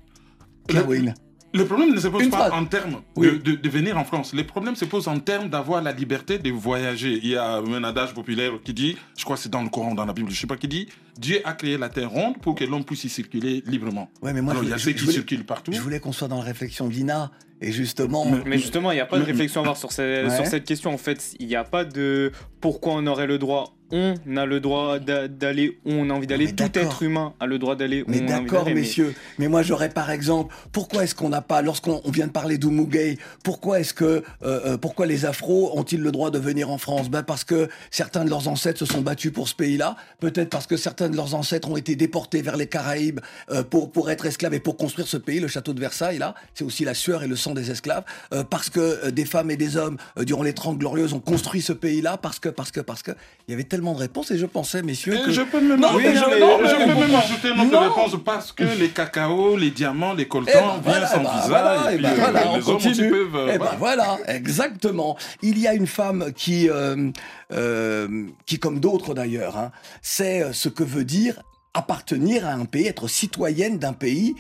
Kerwin. 0.68 1.14
Le 1.54 1.64
problème 1.64 1.94
ne 1.94 2.00
se 2.00 2.08
pose 2.08 2.24
Une 2.24 2.30
pas 2.30 2.48
phrase. 2.48 2.52
en 2.52 2.64
termes 2.64 3.00
Oui. 3.16 3.28
de, 3.28 3.36
de- 3.38 3.54
de 3.56 3.68
venir 3.68 3.96
en 3.96 4.04
France. 4.04 4.34
Le 4.34 4.44
problème 4.44 4.74
se 4.74 4.84
pose 4.84 5.06
en 5.08 5.18
termes 5.20 5.48
d'avoir 5.48 5.80
la 5.82 5.92
liberté 5.92 6.38
de 6.38 6.50
voyager. 6.50 7.20
Il 7.22 7.28
y 7.28 7.36
a 7.36 7.58
un 7.58 7.84
adage 7.84 8.12
populaire 8.12 8.52
qui 8.64 8.74
dit, 8.74 8.96
je 9.16 9.22
crois 9.24 9.36
que 9.36 9.42
c'est 9.42 9.50
dans 9.52 9.62
le 9.62 9.68
Coran, 9.68 9.94
dans 9.94 10.04
la 10.04 10.12
Bible, 10.12 10.30
je 10.30 10.40
sais 10.40 10.46
pas 10.48 10.56
qui 10.56 10.66
dit, 10.68 10.88
Dieu 11.18 11.40
a 11.44 11.52
créé 11.52 11.78
la 11.78 11.88
terre 11.88 12.10
ronde 12.10 12.38
pour 12.40 12.54
que 12.54 12.64
l'homme 12.64 12.84
puisse 12.84 13.04
y 13.04 13.08
circuler 13.08 13.62
librement. 13.66 14.10
Ouais, 14.22 14.32
mais 14.32 14.42
moi, 14.42 14.52
Alors 14.52 14.62
je 14.64 14.68
il 14.68 14.70
y 14.70 14.72
a 14.74 14.76
voulais- 14.76 14.84
ceux 14.84 14.92
qui 14.92 15.00
voulais- 15.04 15.12
circulent 15.14 15.44
partout. 15.44 15.72
Je 15.72 15.80
voulais 15.80 16.00
qu'on 16.00 16.12
soit 16.12 16.28
dans 16.28 16.38
la 16.38 16.42
réflexion 16.44 16.88
d'Ina, 16.88 17.30
et 17.60 17.72
justement. 17.72 18.26
Mais 18.46 18.58
justement, 18.58 18.90
il 18.92 18.96
n'y 18.96 19.00
a 19.00 19.06
pas 19.06 19.18
de 19.18 19.24
réflexion 19.24 19.60
à 19.60 19.64
avoir 19.64 19.76
sur, 19.76 19.92
ce- 19.92 20.26
Ouais. 20.28 20.34
sur 20.36 20.46
cette 20.46 20.64
question. 20.64 20.92
En 20.92 20.98
fait, 20.98 21.34
il 21.38 21.46
n'y 21.46 21.56
a 21.56 21.64
pas 21.64 21.84
de 21.84 22.32
pourquoi 22.60 22.94
on 22.94 23.06
aurait 23.06 23.26
le 23.26 23.38
droit. 23.38 23.76
On 23.90 24.14
a 24.36 24.44
le 24.46 24.58
droit 24.60 24.98
d'a- 24.98 25.28
d'aller 25.28 25.78
où 25.84 25.92
on 25.92 26.10
a 26.10 26.14
envie 26.14 26.26
d'aller. 26.26 26.46
Tout 26.48 26.54
d'accord. 26.64 26.82
être 26.82 27.02
humain 27.04 27.34
a 27.38 27.46
le 27.46 27.58
droit 27.60 27.76
d'aller 27.76 28.02
où 28.02 28.06
Mais 28.08 28.16
on 28.22 28.28
a 28.28 28.36
envie 28.38 28.44
d'accord, 28.46 28.64
d'aller. 28.64 28.74
mais- 28.74 28.80
messieurs. 28.80 29.14
Mais 29.38 29.46
moi, 29.46 29.62
j'aurais 29.62 29.90
par 29.90 30.10
exemple, 30.10 30.52
pourquoi 30.72 31.04
est-ce 31.04 31.14
qu'on 31.14 31.28
n'a 31.28 31.42
pas, 31.42 31.62
lorsqu'on 31.62 32.00
on 32.02 32.10
vient 32.10 32.26
de 32.26 32.32
parler 32.32 32.58
d'Oumugay, 32.58 33.18
pourquoi 33.44 33.78
est-ce 33.78 33.94
que, 33.94 34.04
euh, 34.04 34.22
euh, 34.42 34.78
pourquoi 34.78 35.06
les 35.06 35.26
Afros 35.26 35.78
ont-ils 35.78 36.00
le 36.00 36.10
droit 36.10 36.30
de 36.32 36.38
venir 36.38 36.70
en 36.70 36.78
France? 36.78 37.08
Ben 37.08 37.22
parce 37.22 37.44
que 37.44 37.68
certains 37.90 38.24
de 38.24 38.30
leurs 38.30 38.48
ancêtres 38.48 38.78
se 38.80 38.86
sont 38.86 39.02
battus 39.02 39.30
pour 39.32 39.48
ce 39.48 39.54
pays-là. 39.54 39.96
Peut-être 40.18 40.48
parce 40.48 40.66
que 40.66 40.76
certains 40.76 41.03
de 41.08 41.16
leurs 41.16 41.34
ancêtres 41.34 41.70
ont 41.70 41.76
été 41.76 41.96
déportés 41.96 42.42
vers 42.42 42.56
les 42.56 42.66
Caraïbes 42.66 43.20
euh, 43.50 43.62
pour 43.62 43.90
pour 43.92 44.10
être 44.10 44.26
esclaves 44.26 44.54
et 44.54 44.60
pour 44.60 44.76
construire 44.76 45.06
ce 45.08 45.16
pays, 45.16 45.40
le 45.40 45.48
château 45.48 45.72
de 45.72 45.80
Versailles. 45.80 46.18
Là, 46.18 46.34
c'est 46.54 46.64
aussi 46.64 46.84
la 46.84 46.94
sueur 46.94 47.22
et 47.22 47.26
le 47.28 47.36
sang 47.36 47.52
des 47.54 47.70
esclaves. 47.70 48.04
Euh, 48.32 48.44
parce 48.44 48.70
que 48.70 48.80
euh, 48.80 49.10
des 49.10 49.24
femmes 49.24 49.50
et 49.50 49.56
des 49.56 49.76
hommes 49.76 49.96
durant 50.18 50.42
les 50.42 50.52
Trente 50.54 50.78
Glorieuses 50.78 51.12
ont 51.12 51.20
construit 51.20 51.62
ce 51.62 51.72
pays-là. 51.72 52.16
Parce 52.16 52.38
que, 52.38 52.48
parce 52.48 52.70
que, 52.70 52.80
parce 52.80 53.02
que, 53.02 53.12
il 53.46 53.52
y 53.52 53.54
avait 53.54 53.64
tellement 53.64 53.92
de 53.94 53.98
réponses 53.98 54.30
et 54.30 54.38
je 54.38 54.46
pensais, 54.46 54.82
messieurs, 54.82 55.14
Et 55.14 55.22
que 55.22 55.30
je 55.32 55.42
peux 55.42 55.60
même, 55.60 55.80
Non, 55.80 55.88
oui, 55.94 56.02
mais 56.04 56.14
je, 56.14 56.20
je- 56.20 56.40
non, 56.40 56.58
non, 56.62 56.68
je 56.68 56.76
mais- 56.76 56.86
peux 56.86 57.00
même 57.00 57.14
ajouter 57.14 57.48
une 57.54 57.60
autre 57.60 57.78
réponse 57.80 58.16
parce 58.24 58.52
que 58.52 58.64
les 58.64 58.88
cacao, 58.88 59.56
les 59.56 59.70
diamants, 59.70 60.14
les 60.14 60.26
coltans 60.28 60.52
Eh 60.54 60.58
ben 60.58 60.70
viennent 60.70 60.82
voilà, 60.82 61.06
sans 61.06 61.20
eh 61.20 61.24
ben 61.24 61.30
visa. 61.34 61.48
voilà, 61.48 61.92
et 61.92 61.96
eh 61.96 62.20
voilà, 62.20 62.50
on 62.52 62.60
continue. 62.60 63.12
Eh 63.52 63.58
ben 63.58 64.18
exactement. 64.28 65.16
Il 65.42 65.58
y 65.58 65.66
a 65.66 65.74
une 65.74 65.86
femme 65.86 66.32
qui, 66.34 66.68
euh, 66.68 67.10
euh, 67.54 68.26
qui 68.46 68.58
comme 68.58 68.80
d'autres 68.80 69.14
d'ailleurs, 69.14 69.56
hein, 69.56 69.72
sait 70.02 70.42
euh, 70.42 70.52
ce 70.52 70.68
que 70.68 70.82
veut 70.84 71.04
dire 71.04 71.42
appartenir 71.74 72.46
à 72.46 72.52
un 72.52 72.64
pays, 72.66 72.86
être 72.86 73.08
citoyenne 73.08 73.78
d'un 73.78 73.92
pays 73.92 74.34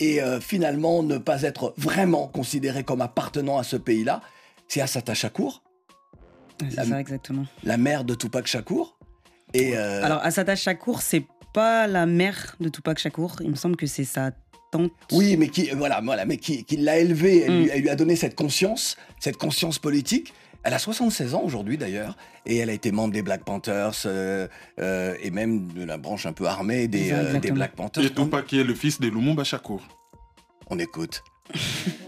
et 0.00 0.22
euh, 0.22 0.40
finalement 0.40 1.02
ne 1.02 1.18
pas 1.18 1.42
être 1.42 1.74
vraiment 1.76 2.28
considérée 2.28 2.84
comme 2.84 3.00
appartenant 3.00 3.58
à 3.58 3.62
ce 3.62 3.76
pays-là. 3.76 4.20
C'est 4.68 4.80
Assata 4.80 5.14
Shakur, 5.14 5.62
C'est 6.60 6.76
La- 6.76 6.84
ça 6.84 7.00
exactement. 7.00 7.44
la 7.64 7.76
mère 7.76 8.04
de 8.04 8.14
Tupac 8.14 8.46
Shakur. 8.46 8.96
Et 9.54 9.76
euh, 9.76 10.04
Alors 10.04 10.22
Assata 10.24 10.56
Shakur, 10.56 11.00
c'est 11.02 11.24
pas 11.58 11.88
la 11.88 12.06
mère 12.06 12.54
de 12.60 12.68
Tupac 12.68 13.00
Shakur. 13.00 13.34
Il 13.40 13.50
me 13.50 13.56
semble 13.56 13.74
que 13.74 13.86
c'est 13.86 14.04
sa 14.04 14.30
tante. 14.70 14.92
Oui, 15.10 15.36
mais 15.36 15.48
qui, 15.48 15.68
voilà, 15.70 16.00
voilà, 16.00 16.24
mais 16.24 16.36
qui, 16.36 16.62
qui 16.64 16.76
l'a 16.76 16.98
élevée, 16.98 17.40
elle, 17.40 17.50
Mm. 17.52 17.62
lui, 17.62 17.70
elle 17.72 17.80
lui 17.80 17.88
a 17.88 17.96
donné 17.96 18.14
cette 18.14 18.36
conscience, 18.36 18.96
cette 19.18 19.38
conscience 19.38 19.80
politique. 19.80 20.34
Elle 20.62 20.72
a 20.74 20.78
76 20.78 21.34
ans 21.34 21.42
aujourd'hui 21.44 21.76
d'ailleurs, 21.76 22.16
et 22.46 22.58
elle 22.58 22.70
a 22.70 22.72
été 22.72 22.92
membre 22.92 23.12
des 23.12 23.22
Black 23.22 23.44
Panthers 23.44 24.02
euh, 24.06 24.46
euh, 24.78 25.16
et 25.20 25.32
même 25.32 25.72
de 25.72 25.82
la 25.82 25.98
branche 25.98 26.26
un 26.26 26.32
peu 26.32 26.46
armée 26.46 26.86
des, 26.86 27.10
euh, 27.10 27.40
des. 27.40 27.50
Black 27.50 27.74
Panthers. 27.74 28.04
Et 28.04 28.10
Tupac 28.10 28.46
qui 28.46 28.60
est 28.60 28.64
le 28.64 28.74
fils 28.74 29.00
de 29.00 29.08
Lumumba 29.08 29.42
Shakur. 29.42 29.82
On 30.70 30.78
écoute. 30.78 31.24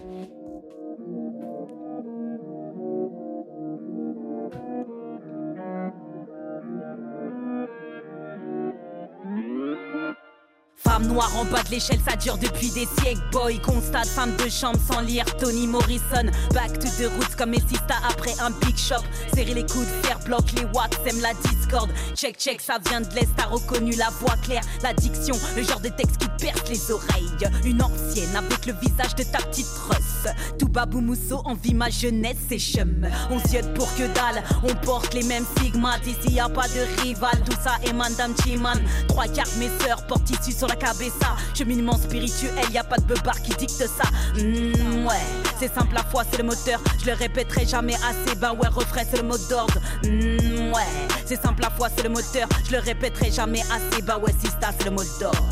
Femme 10.91 11.07
noire 11.07 11.31
en 11.37 11.45
bas 11.45 11.63
de 11.63 11.69
l'échelle, 11.69 12.01
ça 12.05 12.17
dure 12.17 12.37
depuis 12.37 12.69
des 12.71 12.85
siècles. 12.99 13.21
Boy, 13.31 13.61
constate, 13.61 14.07
femme 14.07 14.35
de 14.35 14.49
chambre 14.49 14.77
sans 14.91 14.99
lire. 14.99 15.23
Tony 15.39 15.65
Morrison, 15.65 16.29
back 16.53 16.73
to 16.79 16.89
the 16.99 17.09
roots 17.15 17.33
comme 17.37 17.53
Sista 17.53 17.95
après 18.09 18.33
un 18.41 18.51
big 18.65 18.77
shop. 18.77 19.01
Serrer 19.33 19.53
les 19.53 19.65
coudes, 19.65 19.87
faire 20.03 20.19
bloc, 20.25 20.51
les 20.51 20.65
watts, 20.65 20.99
aiment 21.05 21.21
la 21.21 21.33
discorde. 21.49 21.91
Check, 22.13 22.37
check, 22.37 22.59
ça 22.59 22.77
vient 22.89 22.99
de 22.99 23.07
l'Est, 23.15 23.29
t'as 23.37 23.45
reconnu 23.45 23.95
la 23.95 24.09
voix 24.19 24.35
claire. 24.43 24.63
La 24.83 24.93
diction, 24.93 25.35
le 25.55 25.63
genre 25.63 25.79
de 25.79 25.87
texte 25.87 26.17
qui 26.17 26.27
perce 26.37 26.69
les 26.69 26.91
oreilles. 26.91 27.49
Une 27.63 27.81
ancienne 27.81 28.35
avec 28.35 28.65
le 28.65 28.73
visage 28.73 29.15
de 29.15 29.23
ta 29.23 29.37
petite 29.37 29.71
russe. 29.87 30.33
Tout 30.59 30.67
babou 30.67 30.99
mousseau, 30.99 31.41
envie 31.45 31.73
ma 31.73 31.89
jeunesse, 31.89 32.35
c'est 32.49 32.59
chum. 32.59 33.07
On 33.29 33.39
ziote 33.47 33.73
pour 33.75 33.87
que 33.95 34.07
dalle, 34.13 34.43
on 34.61 34.75
porte 34.85 35.13
les 35.13 35.23
mêmes 35.23 35.45
stigmates. 35.55 36.05
Ici 36.05 36.33
y 36.33 36.41
a 36.41 36.49
pas 36.49 36.67
de 36.67 37.01
rival, 37.01 37.41
tout 37.45 37.55
ça 37.63 37.77
est 37.85 37.93
Madame 37.93 38.33
Chiman. 38.43 38.81
Trois 39.07 39.29
quarts 39.29 39.47
mes 39.57 39.69
sœurs 39.85 40.05
portent 40.07 40.29
issu 40.29 40.51
sur 40.51 40.67
la 40.67 40.75
cabessa. 40.91 41.35
Cheminement 41.53 41.97
spirituel, 41.97 42.71
y 42.71 42.77
a 42.77 42.83
pas 42.83 42.97
de 42.97 43.03
beubard 43.03 43.41
qui 43.41 43.53
dicte 43.55 43.87
ça. 43.87 44.03
Mm, 44.35 45.05
ouais, 45.05 45.25
c'est 45.59 45.73
simple, 45.73 45.93
la 45.93 46.03
foi 46.03 46.23
c'est 46.29 46.37
le 46.37 46.43
moteur. 46.43 46.79
Je 46.99 47.05
le 47.05 47.13
répéterai 47.13 47.65
jamais 47.65 47.95
assez, 47.95 48.35
ben 48.35 48.53
ouais, 48.53 48.67
refrain 48.67 49.03
c'est 49.09 49.17
le 49.17 49.27
mot 49.27 49.37
d'ordre. 49.49 49.79
Mm, 50.03 50.71
ouais, 50.73 51.09
c'est 51.25 51.41
simple, 51.41 51.61
la 51.61 51.69
foi 51.69 51.89
c'est 51.95 52.03
le 52.03 52.09
moteur. 52.09 52.47
Je 52.65 52.71
le 52.71 52.79
répéterai 52.79 53.31
jamais 53.31 53.61
assez, 53.61 54.01
ben 54.01 54.17
ouais, 54.19 54.33
sista 54.39 54.69
c'est 54.77 54.85
le 54.85 54.91
mot 54.91 55.03
d'ordre. 55.19 55.45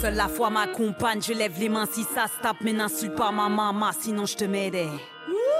Seule 0.00 0.14
la 0.14 0.28
foi 0.28 0.50
m'accompagne, 0.50 1.22
je 1.22 1.32
lève 1.32 1.58
les 1.58 1.68
mains 1.68 1.86
si 1.92 2.02
ça 2.02 2.26
se 2.26 2.42
tape, 2.42 2.56
mais 2.60 2.72
n'insulte 2.72 3.14
pas 3.14 3.30
ma 3.30 3.48
maman, 3.48 3.90
sinon 3.98 4.26
je 4.26 4.36
te 4.36 4.44
m'aidais. 4.44 4.88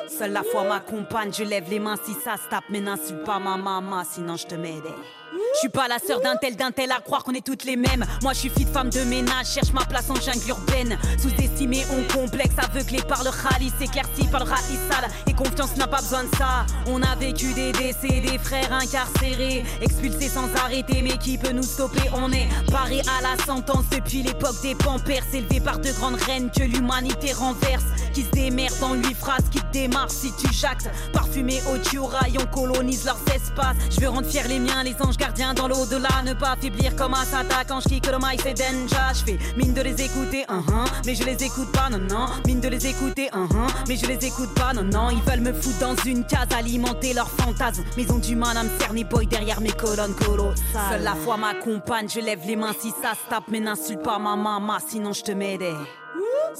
Seule 0.08 0.32
la 0.32 0.42
foi 0.42 0.64
m'accompagne, 0.64 1.32
je 1.32 1.44
lève 1.44 1.70
les 1.70 1.78
mains 1.78 1.96
si 2.04 2.12
ça 2.12 2.36
se 2.36 2.48
tape, 2.48 2.64
mais 2.68 2.80
n'insulte 2.80 3.24
pas 3.24 3.38
ma 3.38 3.56
maman, 3.56 4.02
sinon 4.04 4.36
je 4.36 4.46
te 4.46 4.56
m'aidais. 4.56 4.94
Je 5.32 5.58
suis 5.60 5.68
pas 5.68 5.88
la 5.88 5.98
sœur 5.98 6.20
d'un 6.20 6.36
tel 6.36 6.56
d'un 6.56 6.70
tel 6.72 6.92
à 6.92 7.00
croire 7.00 7.24
qu'on 7.24 7.32
est 7.32 7.44
toutes 7.44 7.64
les 7.64 7.76
mêmes. 7.76 8.04
Moi 8.22 8.32
je 8.34 8.40
suis 8.40 8.48
fille 8.50 8.66
de 8.66 8.70
femme 8.70 8.90
de 8.90 9.00
ménage, 9.04 9.46
cherche 9.46 9.72
ma 9.72 9.84
place 9.84 10.10
en 10.10 10.16
jungle 10.16 10.46
urbaine. 10.48 10.98
Sous-estimé, 11.18 11.84
on 11.90 12.12
complexe, 12.12 12.54
aveuglé 12.58 13.00
par 13.08 13.24
le 13.24 13.30
rallye, 13.30 13.72
s'éclairci 13.78 14.26
par 14.30 14.44
le 14.44 14.50
sale 14.50 15.10
Et 15.26 15.32
confiance 15.32 15.76
n'a 15.76 15.86
pas 15.86 16.02
besoin 16.02 16.24
de 16.24 16.36
ça. 16.36 16.66
On 16.86 17.02
a 17.02 17.14
vécu 17.16 17.52
des 17.54 17.72
décès, 17.72 18.20
des 18.20 18.38
frères 18.38 18.72
incarcérés, 18.72 19.64
expulsés 19.80 20.28
sans 20.28 20.52
arrêter, 20.62 21.00
mais 21.02 21.16
qui 21.16 21.38
peut 21.38 21.52
nous 21.52 21.62
stopper? 21.62 22.10
On 22.14 22.30
est 22.32 22.48
paré 22.70 23.00
à 23.00 23.22
la 23.22 23.42
sentence 23.44 23.84
depuis 23.90 24.22
l'époque 24.22 24.60
des 24.62 24.74
pampers, 24.74 25.24
élevé 25.32 25.60
par 25.60 25.78
de 25.78 25.90
grandes 25.92 26.20
reines 26.22 26.50
que 26.50 26.62
l'humanité 26.62 27.32
renverse. 27.32 27.84
Qui 28.12 28.24
se 28.24 28.30
démerdent 28.30 28.82
en 28.82 28.94
huit 28.94 29.14
phrases, 29.14 29.48
qui 29.50 29.58
te 29.58 29.72
démarrent 29.72 30.10
si 30.10 30.30
tu 30.36 30.52
jactes. 30.52 30.90
Parfumé 31.14 31.62
au 31.66 32.06
rayon 32.06 32.44
colonise 32.52 33.06
leurs 33.06 33.20
espaces. 33.34 33.76
Je 33.90 34.00
veux 34.00 34.08
rendre 34.10 34.26
fiers 34.26 34.46
les 34.48 34.58
miens, 34.58 34.82
les 34.82 34.94
anges 35.00 35.16
gardien 35.22 35.54
dans 35.54 35.68
l'au-delà, 35.68 36.08
ne 36.24 36.34
pas 36.34 36.56
faiblir 36.60 36.96
comme 36.96 37.14
un 37.14 37.24
sata 37.24 37.64
quand 37.68 37.78
je 37.78 37.88
kick 37.90 38.06
le 38.06 38.18
mic 38.18 38.40
c'est 38.42 38.54
denja. 38.54 39.12
Je 39.14 39.24
fais 39.24 39.38
mine 39.56 39.72
de 39.72 39.80
les 39.80 40.02
écouter, 40.02 40.44
uh 40.48 40.60
-huh, 40.66 40.86
mais 41.06 41.14
je 41.14 41.24
les 41.24 41.38
écoute 41.44 41.70
pas, 41.70 41.88
non 41.90 42.02
non. 42.12 42.26
Mine 42.44 42.60
de 42.60 42.68
les 42.68 42.84
écouter, 42.92 43.28
uh 43.32 43.46
-huh, 43.46 43.68
mais 43.88 43.96
je 43.96 44.06
les 44.06 44.20
écoute 44.30 44.52
pas, 44.60 44.72
non 44.76 44.86
non. 44.96 45.10
Ils 45.10 45.22
veulent 45.28 45.44
me 45.48 45.52
foutre 45.60 45.78
dans 45.86 45.96
une 46.12 46.24
case, 46.32 46.52
alimenter 46.60 47.12
leurs 47.14 47.32
fantasmes, 47.40 47.84
mais 47.96 48.02
ils 48.04 48.12
ont 48.16 48.22
du 48.30 48.34
mal 48.34 48.56
à 48.56 48.64
me 48.64 48.72
cerner 48.80 49.04
boy 49.04 49.26
derrière 49.26 49.60
mes 49.60 49.76
colonnes 49.84 50.16
colossales. 50.26 50.90
Seule 50.90 51.04
la 51.10 51.16
foi 51.24 51.36
m'accompagne, 51.44 52.08
je 52.14 52.20
lève 52.28 52.42
les 52.50 52.56
mains 52.62 52.76
si 52.82 52.90
ça 53.02 53.12
se 53.20 53.24
tape, 53.30 53.48
mais 53.52 53.60
n'insulte 53.66 54.02
pas 54.02 54.18
ma 54.26 54.34
maman, 54.46 54.78
sinon 54.90 55.12
je 55.18 55.22
te 55.28 55.32
m'aidais. 55.40 55.80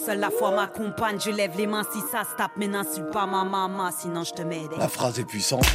Seule 0.06 0.20
la 0.26 0.30
foi 0.38 0.50
m'accompagne, 0.58 1.18
je 1.26 1.32
lève 1.38 1.54
les 1.60 1.66
mains 1.72 1.86
si 1.92 2.00
ça 2.12 2.22
se 2.30 2.34
tape, 2.38 2.56
mais 2.58 2.68
n'insulte 2.74 3.10
pas 3.16 3.26
ma 3.34 3.42
maman, 3.44 3.90
sinon 4.00 4.22
je 4.28 4.32
te 4.38 4.42
m'aidais. 4.50 4.78
La 4.86 4.92
phrase 4.96 5.18
est 5.22 5.28
puissante. 5.32 5.66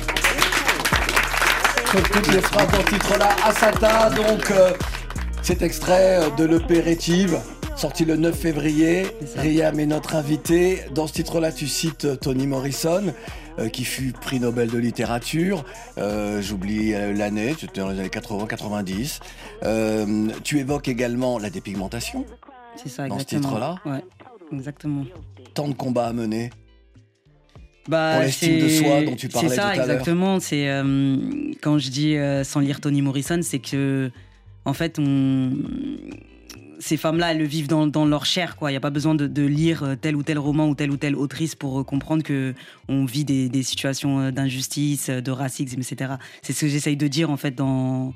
Toutes 1.91 2.28
les 2.34 2.41
phrases 2.41 2.69
dans 2.71 2.84
titre-là, 2.84 3.30
Asata, 3.45 4.10
donc 4.10 4.52
euh, 4.52 4.73
cet 5.41 5.62
extrait 5.62 6.19
euh, 6.21 6.30
de 6.36 6.43
l'EP 6.43 6.82
Rétive, 6.82 7.39
sorti 7.78 8.04
le 8.04 8.17
9 8.17 8.36
février. 8.38 9.08
Riam 9.38 9.80
est 9.80 9.86
notre 9.86 10.15
invité. 10.15 10.82
Dans 10.93 11.08
ce 11.08 11.13
titre-là, 11.13 11.52
tu 11.54 11.67
cites 11.67 12.06
euh, 12.06 12.15
Toni 12.17 12.45
Morrison, 12.45 13.13
euh, 13.60 13.69
qui 13.69 13.86
fut 13.86 14.12
prix 14.12 14.39
Nobel 14.41 14.69
de 14.69 14.78
littérature. 14.78 15.63
Euh, 15.97 16.41
J'oublie 16.41 16.91
l'année, 16.91 17.56
c'était 17.58 17.80
dans 17.82 17.89
les 17.89 18.00
années 18.00 18.10
80-90. 18.10 19.19
Euh, 19.63 20.28
tu 20.43 20.60
évoques 20.60 20.89
également 20.89 21.39
la 21.39 21.50
dépigmentation. 21.50 22.26
C'est 22.76 22.89
ça, 22.89 23.08
Dans 23.08 23.17
ce 23.17 23.23
exactement. 23.23 23.41
titre-là 23.50 23.76
Ouais, 23.86 24.04
exactement. 24.52 25.04
Tant 25.54 25.67
de 25.69 25.73
combats 25.73 26.08
à 26.08 26.13
mener. 26.13 26.50
Bah, 27.88 28.15
Pour 28.15 28.23
l'estime 28.23 28.60
de 28.60 28.67
c'est- 28.67 28.84
soi 28.84 29.02
dont 29.04 29.15
tu 29.15 29.28
parlais 29.30 29.50
ça, 29.50 29.56
tout 29.56 29.62
à 29.62 29.76
l'heure. 29.76 29.84
exactement. 29.91 30.39
C'est 30.39 30.69
euh, 30.69 31.17
quand 31.62 31.78
je 31.78 31.89
dis 31.89 32.15
euh, 32.15 32.43
sans 32.43 32.60
lire 32.60 32.82
Toni 32.82 33.02
Morrison, 33.02 33.39
c'est 33.41 33.60
que 33.60 34.12
en 34.65 34.73
fait, 34.73 35.00
on 35.00 35.52
ces 36.80 36.95
femmes-là, 36.95 37.32
elles 37.32 37.39
le 37.39 37.45
vivent 37.45 37.67
dans, 37.67 37.88
dans 37.88 38.06
leur 38.06 38.26
chair, 38.26 38.56
quoi. 38.56 38.69
Il 38.69 38.73
n'y 38.73 38.78
a 38.78 38.82
pas 38.82 38.91
besoin 38.91 39.15
de, 39.15 39.26
de 39.26 39.41
lire 39.43 39.82
euh, 39.84 39.95
tel 40.00 40.15
ou 40.15 40.21
tel 40.21 40.38
roman 40.38 40.67
ou 40.69 40.76
telle 40.76 40.91
ou 40.91 40.97
telle 40.97 41.15
autrice 41.15 41.56
pour 41.56 41.84
comprendre 41.86 42.21
que 42.23 42.54
on 42.88 43.04
vit 43.04 43.26
des, 43.26 43.50
des 43.50 43.63
situations 43.63 44.30
d'injustice, 44.32 45.10
de 45.10 45.32
racisme, 45.32 45.80
etc. 45.82 46.13
C'est 46.43 46.54
ce 46.54 46.62
que 46.62 46.67
j'essaye 46.67 46.95
de 46.95 47.08
dire 47.08 47.32
en 47.32 47.38
fait 47.38 47.56
dans, 47.56 48.13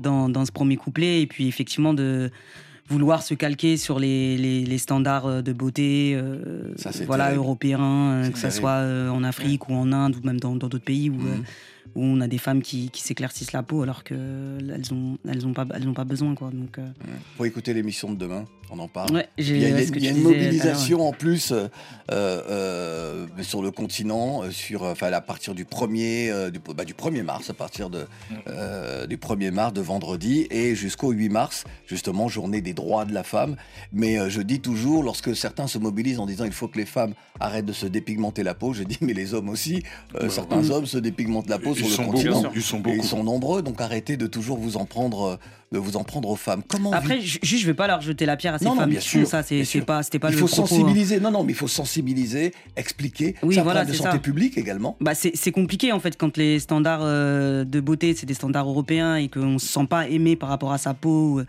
dans 0.00 0.28
dans 0.28 0.44
ce 0.44 0.50
premier 0.50 0.76
couplet, 0.76 1.22
et 1.22 1.26
puis 1.28 1.46
effectivement 1.46 1.94
de 1.94 2.30
vouloir 2.90 3.22
se 3.22 3.34
calquer 3.34 3.76
sur 3.76 3.98
les, 3.98 4.36
les, 4.36 4.64
les 4.64 4.78
standards 4.78 5.26
euh, 5.26 5.42
de 5.42 5.52
beauté 5.52 6.12
euh, 6.14 6.72
Ça, 6.76 6.90
voilà, 7.06 7.26
terrible. 7.26 7.44
européens, 7.44 7.80
euh, 8.24 8.30
que 8.30 8.38
ce 8.38 8.50
soit 8.50 8.70
euh, 8.82 9.08
en 9.08 9.22
Afrique 9.24 9.68
ou 9.68 9.74
en 9.74 9.92
Inde 9.92 10.16
ou 10.16 10.26
même 10.26 10.40
dans 10.40 10.56
d'autres 10.56 10.78
pays 10.78 11.08
où, 11.08 11.14
Mhm. 11.14 11.44
Euh, 11.96 12.00
où 12.00 12.04
on 12.04 12.20
a 12.20 12.28
des 12.28 12.38
femmes 12.38 12.62
qui, 12.62 12.90
qui 12.90 13.02
s'éclaircissent 13.02 13.52
la 13.52 13.62
peau 13.62 13.82
alors 13.82 14.04
qu'elles 14.04 14.82
ont, 14.92 15.18
elles 15.28 15.46
ont, 15.46 15.52
pas, 15.52 15.66
elles 15.74 15.88
ont 15.88 15.94
pas 15.94 16.04
besoin. 16.04 16.34
Quoi. 16.34 16.50
Donc, 16.52 16.78
euh, 16.78 16.86
Faut 17.36 17.44
écouter 17.44 17.74
l'émission 17.74 18.10
de 18.12 18.16
demain, 18.18 18.44
on 18.70 18.78
en 18.78 18.88
parle. 18.88 19.12
Ouais, 19.14 19.28
il 19.38 19.56
y 19.58 19.66
a, 19.66 19.74
ouais, 19.74 19.86
il 19.86 20.04
y 20.04 20.08
une 20.08 20.22
mobilisation 20.22 21.06
en 21.06 21.12
plus 21.12 21.52
euh, 21.52 21.68
euh, 22.10 23.26
sur 23.42 23.62
le 23.62 23.70
continent, 23.70 24.42
euh, 24.42 24.50
sur, 24.50 24.84
euh, 24.84 24.92
enfin, 24.92 25.12
à 25.12 25.20
partir 25.20 25.54
du 25.54 25.64
1er, 25.64 26.30
euh, 26.30 26.50
du, 26.50 26.58
bah, 26.58 26.84
du 26.84 26.94
1er 26.94 27.22
mars, 27.22 27.50
à 27.50 27.54
partir 27.54 27.90
de, 27.90 28.06
euh, 28.48 29.06
du 29.06 29.16
1er 29.16 29.50
mars, 29.50 29.72
de 29.72 29.80
vendredi, 29.80 30.46
et 30.50 30.74
jusqu'au 30.74 31.10
8 31.12 31.28
mars, 31.28 31.64
justement, 31.86 32.28
journée 32.28 32.60
des 32.60 32.74
droits 32.74 33.04
de 33.04 33.12
la 33.12 33.22
femme. 33.22 33.56
Mais 33.92 34.18
euh, 34.18 34.28
je 34.28 34.40
dis 34.42 34.60
toujours, 34.60 35.02
lorsque 35.02 35.34
certains 35.36 35.66
se 35.66 35.78
mobilisent 35.78 36.18
en 36.20 36.26
disant 36.26 36.44
il 36.44 36.52
faut 36.52 36.68
que 36.68 36.78
les 36.78 36.86
femmes 36.86 37.14
arrêtent 37.38 37.66
de 37.66 37.72
se 37.72 37.86
dépigmenter 37.86 38.42
la 38.42 38.54
peau, 38.54 38.72
je 38.72 38.82
dis 38.82 38.98
mais 39.00 39.14
les 39.14 39.34
hommes 39.34 39.48
aussi, 39.48 39.82
euh, 40.20 40.28
certains 40.28 40.62
oui. 40.62 40.70
hommes 40.70 40.86
se 40.86 40.98
dépigmentent 40.98 41.48
la 41.48 41.58
peau 41.58 41.74
sur 41.84 41.88
le 41.88 41.94
sont 41.94 42.12
continent. 42.12 42.42
beaucoup, 42.42 42.54
ils 42.56 42.62
sont 42.62 42.78
Et 42.78 42.80
beaucoup. 42.80 42.96
ils 42.96 43.04
sont 43.04 43.24
nombreux, 43.24 43.62
donc 43.62 43.80
arrêtez 43.80 44.16
de 44.16 44.26
toujours 44.26 44.58
vous 44.58 44.76
en 44.76 44.84
prendre, 44.84 45.22
euh, 45.22 45.36
de 45.72 45.78
vous 45.78 45.96
en 45.96 46.02
prendre 46.02 46.28
aux 46.28 46.34
femmes. 46.36 46.62
Comment 46.66 46.92
Après, 46.92 47.20
ju- 47.20 47.38
juste, 47.42 47.62
je 47.62 47.66
vais 47.66 47.74
pas 47.74 47.86
leur 47.86 48.00
jeter 48.00 48.26
la 48.26 48.36
pierre 48.36 48.54
à 48.54 48.58
ces 48.58 48.64
non, 48.64 48.72
non, 48.74 48.80
femmes 48.80 48.90
bien 48.90 48.98
sûr, 49.00 49.24
ça. 49.26 49.44
C'est 49.44 49.64
pas, 49.86 50.02
c'était 50.02 50.18
pas 50.18 50.30
il 50.30 50.32
le 50.32 50.38
faut 50.38 50.46
propos, 50.46 50.62
hein. 50.64 50.66
sensibiliser. 50.66 51.20
Non, 51.20 51.30
non, 51.30 51.44
mais 51.44 51.52
il 51.52 51.56
faut 51.56 51.68
sensibiliser, 51.68 52.52
expliquer. 52.76 53.36
Oui, 53.44 53.56
un 53.58 53.62
voilà, 53.62 53.84
de 53.84 53.92
santé 53.92 54.10
ça. 54.12 54.18
publique 54.18 54.58
également. 54.58 54.96
Bah, 55.00 55.14
c'est 55.14 55.30
c'est 55.36 55.52
compliqué 55.52 55.92
en 55.92 56.00
fait 56.00 56.16
quand 56.16 56.36
les 56.36 56.58
standards 56.58 57.02
euh, 57.04 57.64
de 57.64 57.78
beauté 57.80 58.14
c'est 58.16 58.26
des 58.26 58.34
standards 58.34 58.68
européens 58.68 59.14
et 59.14 59.28
qu'on 59.28 59.58
se 59.60 59.66
sent 59.68 59.86
pas 59.88 60.08
aimé 60.08 60.34
par 60.34 60.48
rapport 60.48 60.72
à 60.72 60.78
sa 60.78 60.92
peau. 60.92 61.38
où 61.40 61.42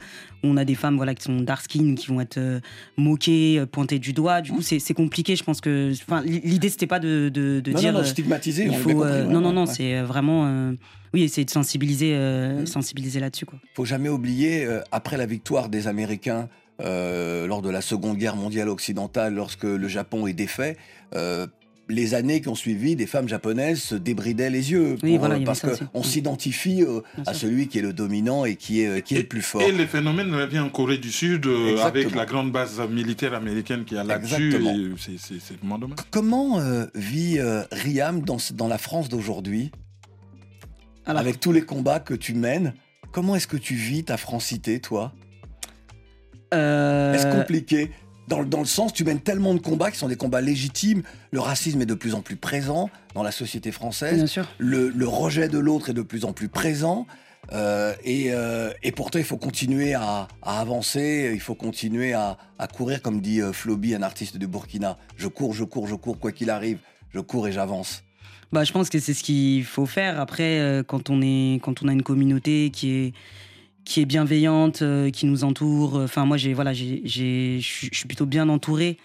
On 0.44 0.56
a 0.56 0.66
des 0.66 0.76
femmes 0.76 0.98
voilà 0.98 1.16
qui 1.16 1.24
sont 1.24 1.40
dark 1.42 1.64
skin 1.64 1.96
qui 1.96 2.08
vont 2.08 2.22
être 2.22 2.38
euh, 2.38 2.60
moquées, 2.98 3.58
euh, 3.60 3.66
pointées 3.66 3.98
du 4.00 4.14
doigt. 4.14 4.42
Du 4.42 4.52
coup 4.52 4.62
c'est 4.62 4.78
c'est 4.78 4.94
compliqué. 4.94 5.36
Je 5.36 5.44
pense 5.44 5.62
que 5.62 5.92
enfin 6.08 6.22
l'idée 6.24 6.70
c'était 6.70 6.86
pas 6.88 7.00
de, 7.00 7.30
de, 7.34 7.60
de 7.60 7.72
Non, 7.72 7.80
dire 7.80 7.92
non, 7.92 8.00
non, 8.00 8.04
euh, 8.06 8.08
stigmatiser, 8.08 8.66
il 8.66 8.74
faut, 8.76 8.90
bien 8.90 8.96
compris, 8.98 9.10
euh, 9.12 9.26
ouais, 9.26 9.34
non 9.34 9.42
non 9.42 9.52
non 9.52 9.66
ouais. 9.66 9.74
c'est 9.74 9.98
euh, 9.98 10.06
vraiment 10.06 10.46
euh, 10.46 10.74
oui 11.13 11.24
essayer 11.24 11.45
de 11.45 11.50
sensibiliser 11.52 12.13
euh, 12.15 12.62
Mm. 12.62 12.65
sensibiliser 12.65 13.19
là-dessus 13.19 13.45
quoi. 13.45 13.60
faut 13.76 13.86
jamais 13.86 14.10
oublier, 14.10 14.65
euh, 14.65 14.82
après 14.91 15.17
la 15.17 15.26
victoire 15.26 15.69
des 15.69 15.88
Américains 15.88 16.47
euh, 16.82 17.45
lors 17.47 17.62
de 17.62 17.69
la 17.69 17.82
Seconde 17.82 18.17
Guerre 18.17 18.36
mondiale 18.36 18.67
occidentale, 18.69 19.36
lorsque 19.36 19.63
le 19.65 19.88
Japon 19.88 20.26
est 20.28 20.34
défait, 20.34 20.78
euh, 21.15 21.45
les 21.89 22.13
années 22.13 22.39
qui 22.41 22.47
ont 22.47 22.56
suivi, 22.56 22.95
des 22.95 23.06
femmes 23.06 23.28
japonaises 23.28 23.82
se 23.82 23.95
débridaient 23.95 24.50
les 24.50 24.71
yeux. 24.71 24.95
Oui, 25.04 25.12
pour, 25.12 25.19
voilà, 25.19 25.36
il 25.36 25.38
avait 25.39 25.45
parce 25.45 25.60
qu'on 25.62 26.00
Mm. 26.00 26.04
s'identifie 26.04 26.84
euh, 26.84 27.02
à 27.28 27.34
celui 27.34 27.67
qui 27.67 27.80
est 27.80 27.82
le 27.82 27.91
dominant 27.93 28.45
et 28.45 28.56
qui 28.56 28.82
est, 28.82 29.02
qui 29.06 29.15
est 29.15 29.19
le 29.19 29.28
plus 29.28 29.41
fort. 29.41 29.62
Et 29.62 29.71
les 29.74 29.86
phénomènes 29.88 30.34
reviennent 30.34 30.63
en 30.63 30.69
Corée 30.69 30.97
du 31.00 31.12
Sud 31.12 31.45
euh, 31.47 31.78
avec 31.84 32.15
la 32.15 32.26
grande 32.26 32.52
base 32.52 32.80
militaire 32.89 33.34
américaine 33.34 33.84
qui 33.84 33.97
a 33.97 34.04
là-dessus. 34.06 34.54
C'est 35.19 35.58
vraiment 35.58 35.78
dommage. 35.78 35.97
Comment 36.12 36.60
euh, 36.62 36.86
vit 36.95 37.38
euh, 37.39 37.63
Riam 37.71 38.21
dans 38.21 38.67
la 38.69 38.78
France 38.78 39.10
d'aujourd'hui? 39.10 39.71
Alors- 41.06 41.22
Avec 41.22 41.40
tous 41.40 41.52
les 41.52 41.62
combats 41.64 42.00
que 42.00 42.14
tu 42.14 42.34
mènes, 42.34 42.74
comment 43.12 43.36
est-ce 43.36 43.48
que 43.48 43.58
tu 43.58 43.76
vis 43.76 44.04
ta 44.04 44.18
francité, 44.18 44.80
toi? 44.80 45.14
Euh, 46.54 47.14
Est-ce 47.14 47.28
compliqué? 47.36 47.92
Dans, 48.28 48.40
le- 48.40 48.46
dans 48.46 48.60
le 48.60 48.66
sens, 48.66 48.94
tu 48.94 49.04
mènes 49.04 49.20
tellement 49.20 49.54
de 49.54 49.60
combats 49.60 49.92
qui 49.92 49.98
sont 49.98 50.08
des 50.08 50.16
combats 50.16 50.42
légitimes. 50.42 51.02
Le 51.32 51.40
racisme 51.40 51.82
est 51.82 51.86
de 51.86 51.94
plus 51.94 52.14
en 52.14 52.22
plus 52.22 52.36
présent 52.36 52.90
dans 53.16 53.24
la 53.24 53.32
société 53.32 53.72
française. 53.72 54.16
Bien 54.18 54.28
sûr. 54.28 54.48
Le, 54.58 54.90
le 54.90 55.08
rejet 55.08 55.50
de 55.50 55.58
l'autre 55.60 55.90
est 55.90 55.94
de 55.94 56.02
plus 56.02 56.24
en 56.24 56.34
plus 56.34 56.48
présent. 56.50 57.08
Euh, 57.52 57.94
et, 58.04 58.28
euh, 58.32 58.72
et 58.84 58.92
pourtant, 58.92 59.18
il 59.20 59.26
faut 59.26 59.38
continuer 59.38 59.96
à, 59.96 60.28
à 60.44 60.62
avancer, 60.62 61.32
il 61.34 61.40
faut 61.42 61.56
continuer 61.56 62.14
à, 62.14 62.38
à 62.60 62.68
courir, 62.68 63.02
comme 63.02 63.20
dit 63.20 63.42
euh, 63.42 63.52
Floby, 63.52 63.96
un 63.96 64.04
artiste 64.04 64.38
du 64.38 64.48
Burkina. 64.48 64.98
Je 65.18 65.28
cours, 65.28 65.54
je 65.54 65.64
cours, 65.64 65.88
je 65.88 65.96
cours, 65.96 66.20
quoi 66.20 66.32
qu'il 66.32 66.50
arrive, 66.52 66.78
je 67.10 67.20
cours 67.20 67.48
et 67.48 67.52
j'avance. 67.52 68.04
Bah, 68.52 68.64
je 68.66 68.72
pense 68.74 68.90
que 68.90 69.00
c'est 69.00 69.14
ce 69.14 69.24
qu'il 69.24 69.64
faut 69.64 69.86
faire. 69.86 70.20
Après, 70.20 70.60
euh, 70.60 70.84
quand 70.84 71.10
on 71.10 71.22
est, 71.22 71.60
quand 71.62 71.82
on 71.84 71.88
a 71.88 71.94
une 71.94 72.04
communauté 72.04 72.70
qui 72.70 72.92
est, 72.92 73.14
qui 73.86 74.02
est 74.02 74.06
bienveillante, 74.06 74.82
euh, 74.82 75.10
qui 75.10 75.26
nous 75.26 75.44
entoure. 75.46 75.98
euh, 75.98 76.04
Enfin, 76.06 76.26
moi, 76.26 76.38
j'ai, 76.38 76.54
voilà, 76.54 76.74
je 76.74 77.60
suis 77.62 78.08
plutôt 78.08 78.26
bien 78.26 78.50
entouré. 78.50 78.98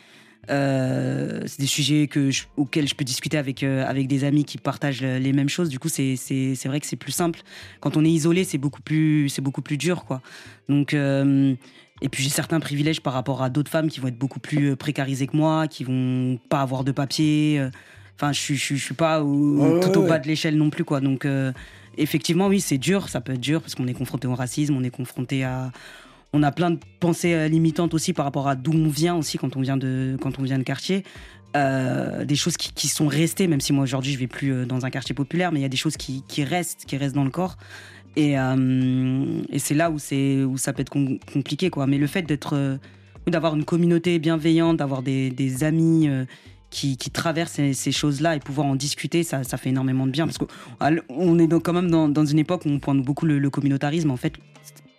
C'est 0.48 1.58
des 1.58 1.66
sujets 1.66 2.06
que 2.06 2.30
je- 2.30 2.44
auxquels 2.56 2.86
je 2.88 2.94
peux 2.94 3.04
discuter 3.04 3.36
avec 3.36 3.62
avec 3.64 4.06
des 4.06 4.22
amis 4.24 4.44
qui 4.44 4.58
partagent 4.58 5.02
le- 5.02 5.18
les 5.18 5.32
mêmes 5.32 5.48
choses. 5.48 5.68
Du 5.68 5.78
coup, 5.80 5.88
c'est 5.88 6.14
c'est 6.16 6.66
vrai 6.66 6.78
que 6.80 6.86
c'est 6.86 6.96
plus 6.96 7.12
simple. 7.12 7.40
Quand 7.80 7.96
on 7.96 8.04
est 8.04 8.10
isolé, 8.10 8.44
c'est 8.44 8.58
beaucoup 8.58 8.82
plus 8.82 9.28
c'est 9.28 9.42
beaucoup 9.42 9.62
plus 9.62 9.76
dur, 9.76 10.04
quoi. 10.04 10.22
Donc 10.68 10.94
et 10.94 12.08
puis 12.10 12.22
j'ai 12.22 12.28
certains 12.30 12.60
privilèges 12.60 13.00
par 13.00 13.12
rapport 13.14 13.42
à 13.42 13.50
d'autres 13.50 13.70
femmes 13.70 13.88
qui 13.88 14.00
vont 14.00 14.08
être 14.08 14.18
beaucoup 14.18 14.38
plus 14.40 14.76
précarisées 14.76 15.26
que 15.26 15.36
moi, 15.36 15.66
qui 15.66 15.82
vont 15.84 16.38
pas 16.48 16.60
avoir 16.60 16.84
de 16.84 16.92
papier. 16.92 17.60
Enfin, 18.16 18.32
je 18.32 18.40
suis 18.40 18.56
je 18.56 18.62
suis- 18.64 18.76
je 18.78 18.84
suis 18.84 18.94
pas 18.94 19.22
au- 19.22 19.58
Ouais, 19.58 19.80
tout 19.80 19.90
ouais, 19.90 19.96
au 19.98 20.08
bas 20.08 20.18
de 20.18 20.26
l'échelle 20.26 20.56
non 20.56 20.70
plus, 20.70 20.84
quoi. 20.84 21.00
Donc 21.00 21.24
euh, 21.24 21.52
effectivement, 21.98 22.46
oui, 22.48 22.60
c'est 22.60 22.78
dur. 22.78 23.08
Ça 23.08 23.20
peut 23.20 23.34
être 23.34 23.40
dur 23.40 23.60
parce 23.60 23.74
qu'on 23.74 23.86
est 23.86 23.94
confronté 23.94 24.26
au 24.26 24.34
racisme, 24.34 24.74
on 24.76 24.82
est 24.82 24.90
confronté 24.90 25.44
à 25.44 25.70
on 26.32 26.42
a 26.42 26.50
plein 26.52 26.70
de 26.72 26.78
pensées 27.00 27.34
euh, 27.34 27.48
limitantes 27.48 27.94
aussi 27.94 28.12
par 28.12 28.24
rapport 28.24 28.48
à 28.48 28.56
d'où 28.56 28.72
on 28.72 28.88
vient 28.88 29.14
aussi 29.14 29.38
quand 29.38 29.56
on 29.56 29.60
vient 29.60 29.76
de 29.76 30.16
quand 30.20 30.38
on 30.38 30.42
vient 30.42 30.58
de 30.58 30.64
quartier. 30.64 31.04
Euh, 31.56 32.24
des 32.26 32.36
choses 32.36 32.56
qui, 32.58 32.72
qui 32.74 32.88
sont 32.88 33.06
restées, 33.06 33.46
même 33.46 33.60
si 33.62 33.72
moi 33.72 33.84
aujourd'hui 33.84 34.12
je 34.12 34.18
vais 34.18 34.26
plus 34.26 34.66
dans 34.66 34.84
un 34.84 34.90
quartier 34.90 35.14
populaire, 35.14 35.52
mais 35.52 35.60
il 35.60 35.62
y 35.62 35.66
a 35.66 35.70
des 35.70 35.76
choses 35.78 35.96
qui, 35.96 36.22
qui 36.28 36.44
restent, 36.44 36.84
qui 36.86 36.96
restent 36.98 37.14
dans 37.14 37.24
le 37.24 37.30
corps. 37.30 37.56
Et, 38.16 38.38
euh, 38.38 39.24
et 39.50 39.58
c'est 39.58 39.74
là 39.74 39.90
où 39.90 39.98
c'est 39.98 40.42
où 40.44 40.58
ça 40.58 40.72
peut 40.74 40.82
être 40.82 40.90
com- 40.90 41.18
compliqué, 41.32 41.70
quoi. 41.70 41.86
Mais 41.86 41.96
le 41.96 42.06
fait 42.06 42.22
d'être, 42.22 42.54
euh, 42.54 42.76
d'avoir 43.26 43.54
une 43.56 43.64
communauté 43.64 44.18
bienveillante, 44.18 44.76
d'avoir 44.78 45.02
des, 45.02 45.30
des 45.30 45.64
amis 45.64 46.08
qui, 46.70 46.96
qui 46.96 47.10
traversent 47.10 47.60
ces, 47.72 47.92
choses-là 47.92 48.36
et 48.36 48.40
pouvoir 48.40 48.66
en 48.66 48.76
discuter, 48.76 49.22
ça, 49.22 49.42
fait 49.44 49.70
énormément 49.70 50.06
de 50.06 50.12
bien. 50.12 50.26
Parce 50.26 50.38
qu'on 50.38 51.38
est 51.38 51.62
quand 51.62 51.72
même 51.72 51.90
dans, 51.90 52.26
une 52.26 52.38
époque 52.38 52.64
où 52.66 52.68
on 52.68 52.78
pointe 52.78 53.02
beaucoup 53.02 53.26
le 53.26 53.50
communautarisme. 53.50 54.10
En 54.10 54.16
fait, 54.16 54.34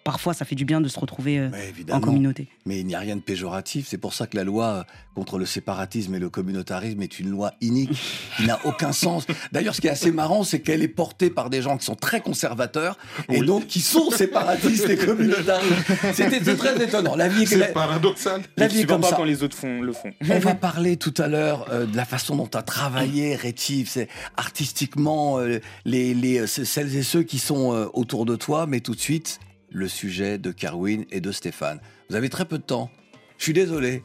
parfois, 0.08 0.34
ça 0.34 0.46
fait 0.46 0.56
du 0.56 0.64
bien 0.64 0.80
de 0.80 0.88
se 0.88 0.98
retrouver 0.98 1.38
euh, 1.38 1.50
en 1.92 2.00
communauté. 2.00 2.48
Mais 2.66 2.80
il 2.80 2.86
n'y 2.88 2.96
a 2.96 3.00
rien 3.00 3.18
de 3.18 3.22
péjoratif. 3.22 3.88
C'est 3.90 3.98
pour 3.98 4.14
ça 4.14 4.26
que 4.26 4.38
la 4.38 4.46
loi 4.46 4.86
contre 5.16 5.38
le 5.38 5.46
séparatisme 5.46 6.16
et 6.16 6.20
le 6.20 6.30
communautarisme 6.30 7.02
est 7.02 7.20
une 7.20 7.30
loi 7.30 7.52
inique 7.60 7.90
qui 8.38 8.46
n'a 8.46 8.58
aucun 8.64 8.94
sens. 8.94 9.28
D'ailleurs, 9.52 9.76
ce 9.76 9.82
qui 9.82 9.88
est 9.88 9.90
assez 9.90 10.12
marrant, 10.12 10.46
c'est 10.46 10.62
qu'elle 10.62 10.82
est 10.82 10.88
portée 10.88 11.30
par 11.30 11.50
des 11.50 11.62
gens 11.62 11.78
qui 11.78 11.84
sont 11.84 11.96
très 11.96 12.22
conservateurs 12.22 12.98
et 13.28 13.42
donc 13.42 13.68
qui 13.68 13.82
sont 13.82 14.10
séparatistes 14.10 14.90
et 14.90 14.96
communautaristes. 14.96 15.74
C'était 16.14 16.42
c'est 16.42 16.56
très 16.56 16.82
étonnant. 16.82 17.18
La 17.18 17.28
vie, 17.28 17.46
C'est 17.46 17.58
la- 17.58 17.68
paradoxal. 17.68 18.44
La 18.56 18.70
Je 18.70 18.74
vie 18.76 18.80
est 18.82 18.86
comme 18.86 19.02
pas 19.02 19.10
ça. 19.10 19.18
quand 19.18 19.26
les 19.26 19.44
autres 19.44 19.58
font, 19.58 19.82
le 19.82 19.92
font. 19.92 20.12
On 20.30 20.40
va 20.40 20.56
parler 20.56 20.96
tout 20.96 21.14
à 21.18 21.28
l'heure 21.28 21.66
euh, 21.70 21.86
de 21.86 21.98
la 21.98 22.06
façon 22.06 22.38
dont 22.38 22.48
tu 22.48 22.58
as 22.58 22.62
travaillé, 22.64 23.36
Rétif, 23.36 23.90
c'est 23.90 24.08
artistiquement, 24.38 25.40
euh, 25.40 25.60
les, 25.84 26.14
les, 26.14 26.48
celles 26.48 26.96
et 26.96 27.04
ceux 27.04 27.24
qui 27.24 27.40
sont 27.40 27.74
euh, 27.74 27.88
autour 27.94 28.26
de 28.26 28.38
toi, 28.38 28.68
mais 28.68 28.80
tout 28.80 28.96
de 28.96 29.00
suite, 29.02 29.40
le 29.70 29.88
sujet 29.88 30.38
de 30.38 30.52
Carwin 30.52 31.06
et 31.12 31.22
de 31.22 31.32
Stéphane. 31.32 31.80
Vous 32.10 32.16
avez 32.16 32.30
très 32.30 32.46
peu 32.46 32.58
de 32.58 32.64
temps. 32.64 32.90
Je 33.38 33.44
suis 33.44 33.54
désolé. 33.54 34.04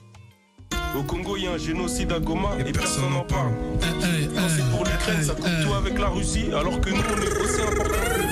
Au 0.96 1.02
Congo, 1.02 1.36
il 1.36 1.44
y 1.44 1.46
a 1.46 1.52
un 1.52 1.58
génocide 1.58 2.12
à 2.12 2.20
Goma 2.20 2.50
et, 2.58 2.72
personne 2.72 3.10
n'en 3.10 3.24
parle. 3.24 3.52
Quand 3.80 4.48
c'est 4.48 4.70
pour 4.70 4.84
l'Ukraine, 4.84 5.22
ça 5.22 5.34
coupe 5.34 5.46
tout 5.64 5.72
avec 5.72 5.98
la 5.98 6.08
Russie, 6.08 6.46
alors 6.52 6.80
que 6.80 6.90
nous, 6.90 6.96
on 6.96 7.22
est 7.22 7.42
aussi 7.42 7.62
important 7.62 7.88
que 7.94 8.22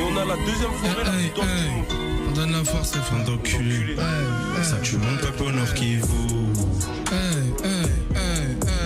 Et 0.00 0.04
on 0.10 0.16
a 0.16 0.24
la 0.24 0.36
deuxième 0.36 0.72
forêt 0.72 1.04
la 1.04 1.10
plus 1.10 1.30
dense 1.36 1.46
du 1.46 1.70
monde. 1.70 1.84
On 2.28 2.32
donne 2.32 2.52
la 2.52 2.64
force, 2.64 2.88
Stéphane 2.88 3.24
d'enculé. 3.24 3.96
Ça 4.62 4.76
tue 4.82 4.96
mon 4.96 5.16
peuple 5.18 5.42
au 5.42 5.52
Nord 5.52 5.74
Kivu. 5.74 6.04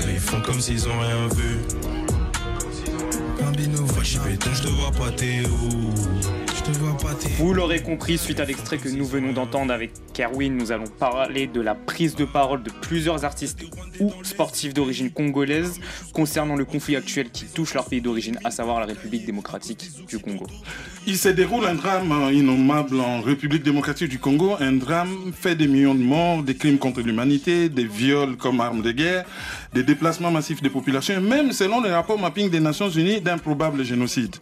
Mais 0.06 0.14
ils 0.14 0.20
font 0.20 0.40
comme 0.40 0.60
s'ils 0.60 0.88
ont 0.88 0.98
rien 0.98 1.28
vu. 1.28 1.58
Bambino, 3.40 3.84
va 3.84 3.94
donc 3.94 4.54
je 4.54 4.62
te 4.62 4.68
vois 4.68 4.90
pas, 4.90 5.10
t'es 5.12 5.42
où 5.46 6.45
Je 6.66 6.72
te 6.72 6.78
vois 6.78 6.96
pas, 6.96 7.14
t'es 7.14 7.28
Vous 7.38 7.54
l'aurez 7.54 7.80
compris, 7.80 8.18
suite 8.18 8.40
à 8.40 8.44
l'extrait 8.44 8.78
que 8.78 8.88
nous 8.88 9.06
venons 9.06 9.32
d'entendre 9.32 9.72
avec 9.72 9.92
Kerwin, 10.12 10.56
nous 10.56 10.72
allons 10.72 10.88
parler 10.88 11.46
de 11.46 11.60
la 11.60 11.76
prise 11.76 12.16
de 12.16 12.24
parole 12.24 12.64
de 12.64 12.70
plusieurs 12.70 13.24
artistes 13.24 13.62
ou 14.00 14.12
sportifs 14.24 14.74
d'origine 14.74 15.10
congolaise 15.10 15.78
concernant 16.12 16.56
le 16.56 16.64
conflit 16.64 16.96
actuel 16.96 17.30
qui 17.30 17.44
touche 17.44 17.74
leur 17.74 17.84
pays 17.84 18.00
d'origine, 18.00 18.38
à 18.42 18.50
savoir 18.50 18.80
la 18.80 18.86
République 18.86 19.24
démocratique 19.24 19.90
du 20.08 20.18
Congo. 20.18 20.46
Il 21.06 21.16
se 21.16 21.28
déroule 21.28 21.66
un 21.66 21.74
drame 21.74 22.12
innommable 22.32 23.00
en 23.00 23.20
République 23.20 23.62
démocratique 23.62 24.08
du 24.08 24.18
Congo, 24.18 24.56
un 24.58 24.72
drame 24.72 25.32
fait 25.32 25.54
des 25.54 25.68
millions 25.68 25.94
de 25.94 26.02
morts, 26.02 26.42
des 26.42 26.56
crimes 26.56 26.78
contre 26.78 27.00
l'humanité, 27.00 27.68
des 27.68 27.84
viols 27.84 28.36
comme 28.36 28.60
arme 28.60 28.82
de 28.82 28.90
guerre, 28.90 29.24
des 29.72 29.84
déplacements 29.84 30.32
massifs 30.32 30.62
des 30.62 30.70
populations, 30.70 31.14
et 31.14 31.20
même 31.20 31.52
selon 31.52 31.80
les 31.80 31.90
rapports 31.90 32.18
mapping 32.18 32.50
des 32.50 32.60
Nations 32.60 32.90
Unies, 32.90 33.20
d'un 33.20 33.38
probable 33.38 33.84
génocide. 33.84 34.34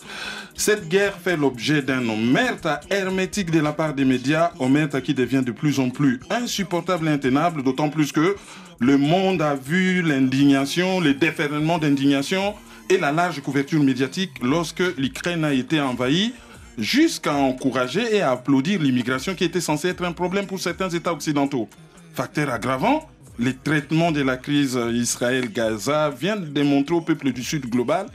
Cette 0.56 0.88
guerre 0.88 1.18
fait 1.18 1.36
l'objet 1.36 1.82
d'un 1.82 2.08
omerta 2.08 2.80
hermétique 2.88 3.50
de 3.50 3.58
la 3.58 3.72
part 3.72 3.92
des 3.92 4.04
médias, 4.04 4.52
omerta 4.60 5.00
qui 5.00 5.12
devient 5.12 5.42
de 5.44 5.50
plus 5.50 5.80
en 5.80 5.90
plus 5.90 6.20
insupportable 6.30 7.08
et 7.08 7.12
intenable, 7.12 7.64
d'autant 7.64 7.90
plus 7.90 8.12
que 8.12 8.36
le 8.78 8.96
monde 8.96 9.42
a 9.42 9.56
vu 9.56 10.00
l'indignation, 10.00 11.00
le 11.00 11.14
déferlement 11.14 11.78
d'indignation 11.78 12.54
et 12.88 12.98
la 12.98 13.10
large 13.10 13.40
couverture 13.40 13.82
médiatique 13.82 14.30
lorsque 14.42 14.82
l'Ukraine 14.96 15.44
a 15.44 15.52
été 15.52 15.80
envahie 15.80 16.32
jusqu'à 16.78 17.34
encourager 17.34 18.14
et 18.14 18.20
à 18.20 18.30
applaudir 18.30 18.80
l'immigration 18.80 19.34
qui 19.34 19.44
était 19.44 19.60
censée 19.60 19.88
être 19.88 20.04
un 20.04 20.12
problème 20.12 20.46
pour 20.46 20.60
certains 20.60 20.88
États 20.88 21.12
occidentaux. 21.12 21.68
Facteur 22.14 22.50
aggravant, 22.50 23.08
les 23.40 23.54
traitements 23.54 24.12
de 24.12 24.22
la 24.22 24.36
crise 24.36 24.78
Israël-Gaza 24.92 26.10
viennent 26.10 26.52
démontrer 26.52 26.94
au 26.94 27.00
peuple 27.00 27.32
du 27.32 27.42
Sud 27.42 27.68
global 27.68 28.06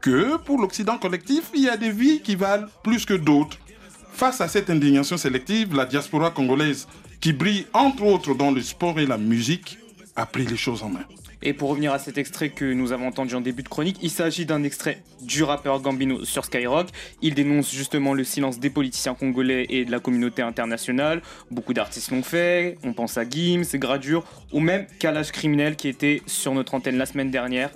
que 0.00 0.36
pour 0.38 0.58
l'Occident 0.58 0.98
collectif, 0.98 1.50
il 1.54 1.62
y 1.62 1.68
a 1.68 1.76
des 1.76 1.90
vies 1.90 2.20
qui 2.20 2.34
valent 2.34 2.66
plus 2.82 3.04
que 3.04 3.14
d'autres. 3.14 3.58
Face 4.12 4.40
à 4.40 4.48
cette 4.48 4.70
indignation 4.70 5.16
sélective, 5.16 5.74
la 5.74 5.86
diaspora 5.86 6.30
congolaise, 6.30 6.88
qui 7.20 7.32
brille 7.32 7.66
entre 7.72 8.04
autres 8.04 8.34
dans 8.34 8.50
le 8.50 8.60
sport 8.60 8.98
et 8.98 9.06
la 9.06 9.18
musique, 9.18 9.78
a 10.16 10.26
pris 10.26 10.46
les 10.46 10.56
choses 10.56 10.82
en 10.82 10.88
main. 10.88 11.04
Et 11.42 11.54
pour 11.54 11.70
revenir 11.70 11.92
à 11.94 11.98
cet 11.98 12.18
extrait 12.18 12.50
que 12.50 12.70
nous 12.70 12.92
avons 12.92 13.06
entendu 13.06 13.34
en 13.34 13.40
début 13.40 13.62
de 13.62 13.68
chronique, 13.68 13.96
il 14.02 14.10
s'agit 14.10 14.44
d'un 14.44 14.62
extrait 14.62 15.02
du 15.22 15.42
rappeur 15.42 15.80
Gambino 15.80 16.22
sur 16.24 16.44
Skyrock. 16.44 16.88
Il 17.22 17.34
dénonce 17.34 17.72
justement 17.72 18.12
le 18.12 18.24
silence 18.24 18.58
des 18.58 18.68
politiciens 18.68 19.14
congolais 19.14 19.64
et 19.70 19.86
de 19.86 19.90
la 19.90 20.00
communauté 20.00 20.42
internationale. 20.42 21.22
Beaucoup 21.50 21.72
d'artistes 21.72 22.10
l'ont 22.10 22.22
fait. 22.22 22.76
On 22.84 22.92
pense 22.92 23.16
à 23.16 23.26
Gims, 23.26 23.64
Gradure 23.74 24.22
ou 24.52 24.60
même 24.60 24.86
Kalash 24.98 25.32
Criminel 25.32 25.76
qui 25.76 25.88
était 25.88 26.20
sur 26.26 26.52
notre 26.52 26.74
antenne 26.74 26.98
la 26.98 27.06
semaine 27.06 27.30
dernière. 27.30 27.70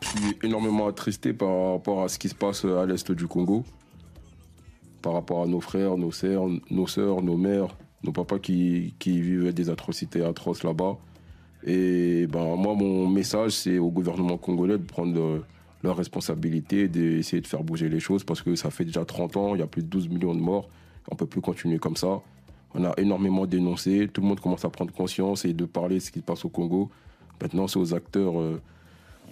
Je 0.00 0.08
suis 0.08 0.38
énormément 0.42 0.86
attristé 0.86 1.34
par 1.34 1.72
rapport 1.72 2.02
à 2.02 2.08
ce 2.08 2.18
qui 2.18 2.28
se 2.28 2.34
passe 2.34 2.64
à 2.64 2.86
l'est 2.86 3.12
du 3.12 3.26
Congo. 3.26 3.64
Par 5.02 5.12
rapport 5.12 5.42
à 5.42 5.46
nos 5.46 5.60
frères, 5.60 5.96
nos 5.98 6.12
sœurs, 6.12 6.44
nos, 6.70 6.86
sœurs, 6.86 7.22
nos 7.22 7.36
mères, 7.36 7.76
nos 8.02 8.12
papas 8.12 8.38
qui, 8.38 8.94
vivent 9.04 9.52
des 9.52 9.68
atrocités 9.68 10.24
atroces 10.24 10.62
là-bas. 10.62 10.96
Et 11.64 12.26
ben, 12.28 12.56
moi, 12.56 12.74
mon 12.74 13.06
message, 13.08 13.52
c'est 13.52 13.78
au 13.78 13.90
gouvernement 13.90 14.38
congolais 14.38 14.78
de 14.78 14.84
prendre 14.84 15.44
leurs 15.82 15.96
responsabilités, 15.96 16.88
d'essayer 16.88 17.42
de 17.42 17.46
faire 17.46 17.62
bouger 17.62 17.88
les 17.88 18.00
choses 18.00 18.24
parce 18.24 18.40
que 18.40 18.54
ça 18.54 18.70
fait 18.70 18.84
déjà 18.84 19.04
30 19.04 19.36
ans, 19.36 19.54
il 19.54 19.58
y 19.58 19.62
a 19.62 19.66
plus 19.66 19.82
de 19.82 19.88
12 19.88 20.08
millions 20.08 20.34
de 20.34 20.40
morts. 20.40 20.68
On 21.10 21.14
ne 21.14 21.18
peut 21.18 21.26
plus 21.26 21.40
continuer 21.40 21.78
comme 21.78 21.96
ça. 21.96 22.20
On 22.74 22.84
a 22.84 22.94
énormément 22.96 23.44
dénoncé, 23.44 24.08
tout 24.08 24.22
le 24.22 24.28
monde 24.28 24.40
commence 24.40 24.64
à 24.64 24.70
prendre 24.70 24.92
conscience 24.92 25.44
et 25.44 25.52
de 25.52 25.66
parler 25.66 25.96
de 25.96 26.00
ce 26.00 26.10
qui 26.10 26.20
se 26.20 26.24
passe 26.24 26.44
au 26.44 26.48
Congo. 26.48 26.90
Maintenant, 27.40 27.66
c'est 27.66 27.78
aux 27.78 27.92
acteurs 27.92 28.40
euh, 28.40 28.62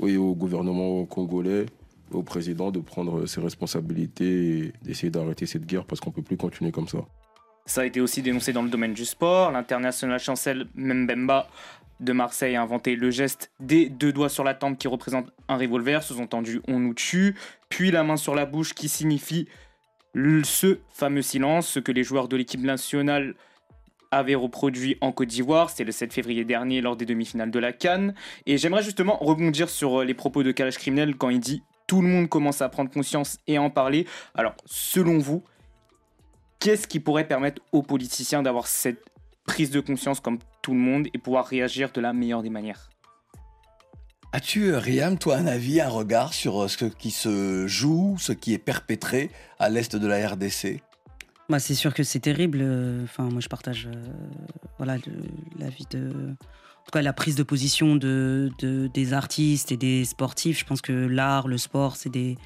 et 0.05 0.17
au 0.17 0.35
gouvernement 0.35 1.05
congolais, 1.05 1.67
au 2.13 2.23
président 2.23 2.71
de 2.71 2.81
prendre 2.81 3.27
ses 3.27 3.41
responsabilités 3.41 4.59
et 4.59 4.73
d'essayer 4.83 5.11
d'arrêter 5.11 5.47
cette 5.47 5.67
guerre 5.67 5.85
parce 5.85 6.01
qu'on 6.01 6.11
ne 6.11 6.15
peut 6.15 6.23
plus 6.23 6.37
continuer 6.37 6.73
comme 6.73 6.89
ça. 6.89 6.99
Ça 7.67 7.83
a 7.83 7.85
été 7.85 8.01
aussi 8.01 8.23
dénoncé 8.23 8.53
dans 8.53 8.63
le 8.63 8.69
domaine 8.69 8.95
du 8.95 9.05
sport. 9.05 9.53
L'international 9.53 10.19
chancel 10.19 10.67
Mbemba 10.75 11.47
de 12.01 12.13
Marseille 12.13 12.57
a 12.57 12.63
inventé 12.63 12.97
le 12.97 13.11
geste 13.11 13.53
des 13.61 13.89
deux 13.89 14.13
doigts 14.13 14.31
sur 14.31 14.43
la 14.43 14.55
tempe 14.55 14.79
qui 14.79 14.89
représente 14.89 15.31
un 15.49 15.57
revolver, 15.57 16.03
sous-entendu 16.03 16.63
on 16.67 16.81
nous 16.81 16.95
tue, 16.95 17.37
puis 17.69 17.91
la 17.91 18.03
main 18.03 18.17
sur 18.17 18.35
la 18.35 18.47
bouche 18.47 18.75
qui 18.75 18.89
signifie 18.89 19.47
ce 20.15 20.79
fameux 20.89 21.23
silence, 21.23 21.69
ce 21.69 21.79
que 21.79 21.93
les 21.93 22.03
joueurs 22.03 22.27
de 22.27 22.37
l'équipe 22.37 22.63
nationale 22.63 23.35
avaient 24.11 24.35
reproduit 24.35 24.97
en 25.01 25.13
Côte 25.13 25.29
d'Ivoire, 25.29 25.71
c'est 25.71 25.85
le 25.85 25.93
7 25.93 26.13
février 26.13 26.45
dernier 26.45 26.81
lors 26.81 26.97
des 26.97 27.07
demi-finales 27.07 27.51
de 27.51 27.59
la 27.59 27.73
Cannes. 27.73 28.15
Et 28.47 28.59
j'aimerais 28.59 28.83
justement 28.83 29.17
rebondir 29.19 29.69
sur 29.69 30.01
euh, 30.01 30.05
les 30.05 30.15
propos 30.15 30.43
de 30.43 30.53
Kalash 30.53 30.79
Criminel 30.79 31.17
quand 31.17 31.31
il 31.31 31.41
dit 31.41 31.63
tout 31.87 32.03
le 32.03 32.09
monde 32.09 32.29
commence 32.29 32.63
à 32.63 32.69
prendre 32.69 32.91
conscience 32.91 33.39
et 33.47 33.57
à 33.57 33.63
en 33.63 33.71
parler. 33.71 34.07
Alors, 34.35 34.55
selon 34.67 35.19
vous, 35.19 35.43
qu'est-ce 36.59 36.87
qui 36.87 37.01
pourrait 37.01 37.27
permettre 37.27 37.63
aux 37.73 37.83
politiciens 37.83 38.43
d'avoir 38.43 38.67
cette 38.67 39.03
prise 39.45 39.71
de 39.71 39.81
conscience 39.81 40.21
comme 40.21 40.39
tout 40.63 40.73
le 40.73 40.79
monde 40.79 41.09
et 41.13 41.19
pouvoir 41.19 41.47
réagir 41.47 41.91
de 41.93 42.01
la 42.01 42.13
meilleure 42.13 42.43
des 42.43 42.51
manières? 42.51 42.91
As-tu, 44.33 44.67
euh, 44.67 44.79
Riam, 44.79 45.19
toi, 45.19 45.37
un 45.37 45.47
avis, 45.47 45.81
un 45.81 45.89
regard 45.89 46.35
sur 46.35 46.63
euh, 46.63 46.69
ce 46.69 46.85
qui 46.85 47.11
se 47.11 47.67
joue, 47.67 48.17
ce 48.19 48.33
qui 48.33 48.55
est 48.55 48.59
perpétré 48.59 49.31
à 49.59 49.69
l'est 49.69 49.97
de 49.97 50.07
la 50.07 50.29
RDC 50.29 50.81
Bah, 51.51 51.59
c'est 51.59 51.75
sûr 51.75 51.93
que 51.93 52.05
c'est 52.05 52.21
terrible. 52.21 52.61
euh, 52.63 53.03
Enfin, 53.03 53.25
moi, 53.25 53.41
je 53.41 53.49
partage 53.49 53.89
euh, 53.93 54.07
voilà, 54.79 54.99
la 56.95 57.13
prise 57.13 57.35
de 57.35 57.43
position 57.43 57.97
de, 57.97 58.53
de- 58.61 58.87
des 58.87 59.13
artistes 59.13 59.73
et 59.73 59.77
des 59.77 60.05
sportifs. 60.05 60.61
Je 60.61 60.65
pense 60.65 60.81
que 60.81 60.93
l'art, 60.93 61.49
le 61.49 61.59
sport, 61.59 61.97
c'est 61.97 62.09
des, 62.09 62.37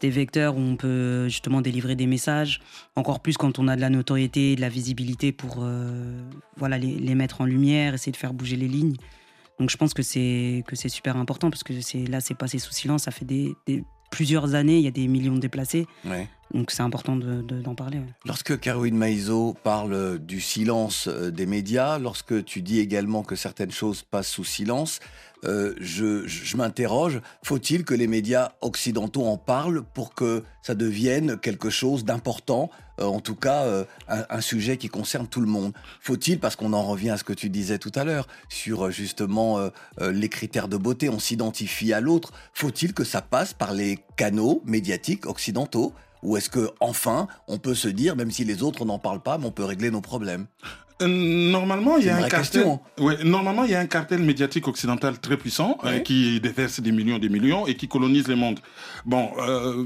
vecteurs 0.00 0.56
où 0.56 0.60
on 0.60 0.76
peut 0.76 1.24
justement 1.24 1.60
délivrer 1.60 1.96
des 1.96 2.06
messages. 2.06 2.60
Encore 2.94 3.18
plus 3.18 3.36
quand 3.36 3.58
on 3.58 3.66
a 3.66 3.74
de 3.74 3.80
la 3.80 3.90
notoriété, 3.90 4.54
de 4.54 4.60
la 4.60 4.68
visibilité 4.68 5.32
pour 5.32 5.56
euh, 5.62 6.22
voilà, 6.56 6.78
les, 6.78 7.14
mettre 7.16 7.40
en 7.40 7.46
lumière, 7.46 7.94
essayer 7.94 8.12
de 8.12 8.16
faire 8.16 8.32
bouger 8.32 8.54
les 8.54 8.68
lignes. 8.68 8.94
Donc, 9.58 9.70
je 9.70 9.76
pense 9.76 9.92
que 9.92 10.04
c'est, 10.04 10.62
super 10.86 11.16
important 11.16 11.50
parce 11.50 11.64
que 11.64 11.72
là, 12.08 12.20
c'est 12.20 12.34
passé 12.36 12.60
sous 12.60 12.72
silence. 12.72 13.02
Ça 13.02 13.10
fait 13.10 13.24
des, 13.24 13.56
plusieurs 14.12 14.54
années, 14.54 14.76
il 14.76 14.84
y 14.84 14.88
a 14.88 14.92
des 14.92 15.08
millions 15.08 15.34
de 15.34 15.40
déplacés. 15.40 15.88
Donc, 16.54 16.70
c'est 16.70 16.82
important 16.82 17.16
de- 17.16 17.42
de- 17.42 17.60
d'en 17.62 17.74
parler. 17.74 18.00
Lorsque 18.26 18.58
Caroline 18.60 18.96
Maïzo 18.96 19.54
parle 19.62 20.18
du 20.18 20.40
silence 20.40 21.08
euh, 21.08 21.30
des 21.30 21.46
médias, 21.46 21.98
lorsque 21.98 22.44
tu 22.44 22.62
dis 22.62 22.78
également 22.78 23.22
que 23.22 23.36
certaines 23.36 23.70
choses 23.70 24.02
passent 24.02 24.28
sous 24.28 24.44
silence, 24.44 25.00
euh, 25.44 25.74
je, 25.80 26.56
m'interroge, 26.56 27.20
faut-il 27.42 27.84
que 27.84 27.94
les 27.94 28.06
médias 28.06 28.52
occidentaux 28.60 29.24
en 29.24 29.36
parlent 29.36 29.82
pour 29.94 30.14
que 30.14 30.44
ça 30.62 30.76
devienne 30.76 31.36
quelque 31.36 31.68
chose 31.68 32.04
d'important, 32.04 32.70
euh, 33.00 33.04
en 33.06 33.18
tout 33.18 33.34
cas 33.34 33.62
euh, 33.64 33.84
un, 34.08 34.40
sujet 34.40 34.76
qui 34.76 34.88
concerne 34.88 35.26
tout 35.26 35.40
le 35.40 35.48
monde? 35.48 35.72
Faut-il, 36.00 36.38
parce 36.38 36.54
qu'on 36.54 36.72
en 36.72 36.84
revient 36.84 37.10
à 37.10 37.16
ce 37.16 37.24
que 37.24 37.32
tu 37.32 37.50
disais 37.50 37.78
tout 37.78 37.90
à 37.96 38.04
l'heure, 38.04 38.28
sur 38.48 38.86
euh, 38.86 38.90
justement 38.90 39.58
euh, 39.58 39.70
euh, 40.00 40.12
les 40.12 40.28
critères 40.28 40.68
de 40.68 40.76
beauté, 40.76 41.08
on 41.08 41.18
s'identifie 41.18 41.92
à 41.92 42.00
l'autre, 42.00 42.32
faut-il 42.52 42.94
que 42.94 43.02
ça 43.02 43.20
passe 43.20 43.52
par 43.52 43.72
les 43.72 43.98
canaux 44.16 44.62
médiatiques 44.64 45.26
occidentaux? 45.26 45.92
Ou 46.22 46.36
est-ce 46.36 46.48
que 46.50 46.70
enfin, 46.80 47.26
on 47.48 47.58
peut 47.58 47.74
se 47.74 47.88
dire, 47.88 48.16
même 48.16 48.30
si 48.30 48.44
les 48.44 48.62
autres 48.62 48.84
n'en 48.84 48.98
parlent 48.98 49.22
pas, 49.22 49.38
mais 49.38 49.46
on 49.46 49.50
peut 49.52 49.64
régler 49.64 49.90
nos 49.90 50.00
problèmes 50.00 50.46
Euh, 51.00 51.08
Normalement, 51.08 51.96
il 51.98 52.04
y 52.04 52.10
a 52.10 52.16
un 52.16 52.28
cartel. 52.28 52.62
question. 52.62 52.80
Ouais, 52.98 53.24
normalement, 53.24 53.64
il 53.64 53.70
y 53.72 53.74
a 53.74 53.80
un 53.80 53.86
cartel 53.86 54.20
médiatique 54.22 54.68
occidental 54.68 55.18
très 55.18 55.36
puissant 55.36 55.76
euh, 55.84 55.98
qui 55.98 56.40
déverse 56.40 56.78
des 56.80 56.92
millions, 56.92 57.18
des 57.18 57.28
millions 57.28 57.66
et 57.66 57.74
qui 57.74 57.88
colonise 57.88 58.28
le 58.28 58.36
monde. 58.36 58.60
Bon, 59.04 59.30
euh, 59.38 59.84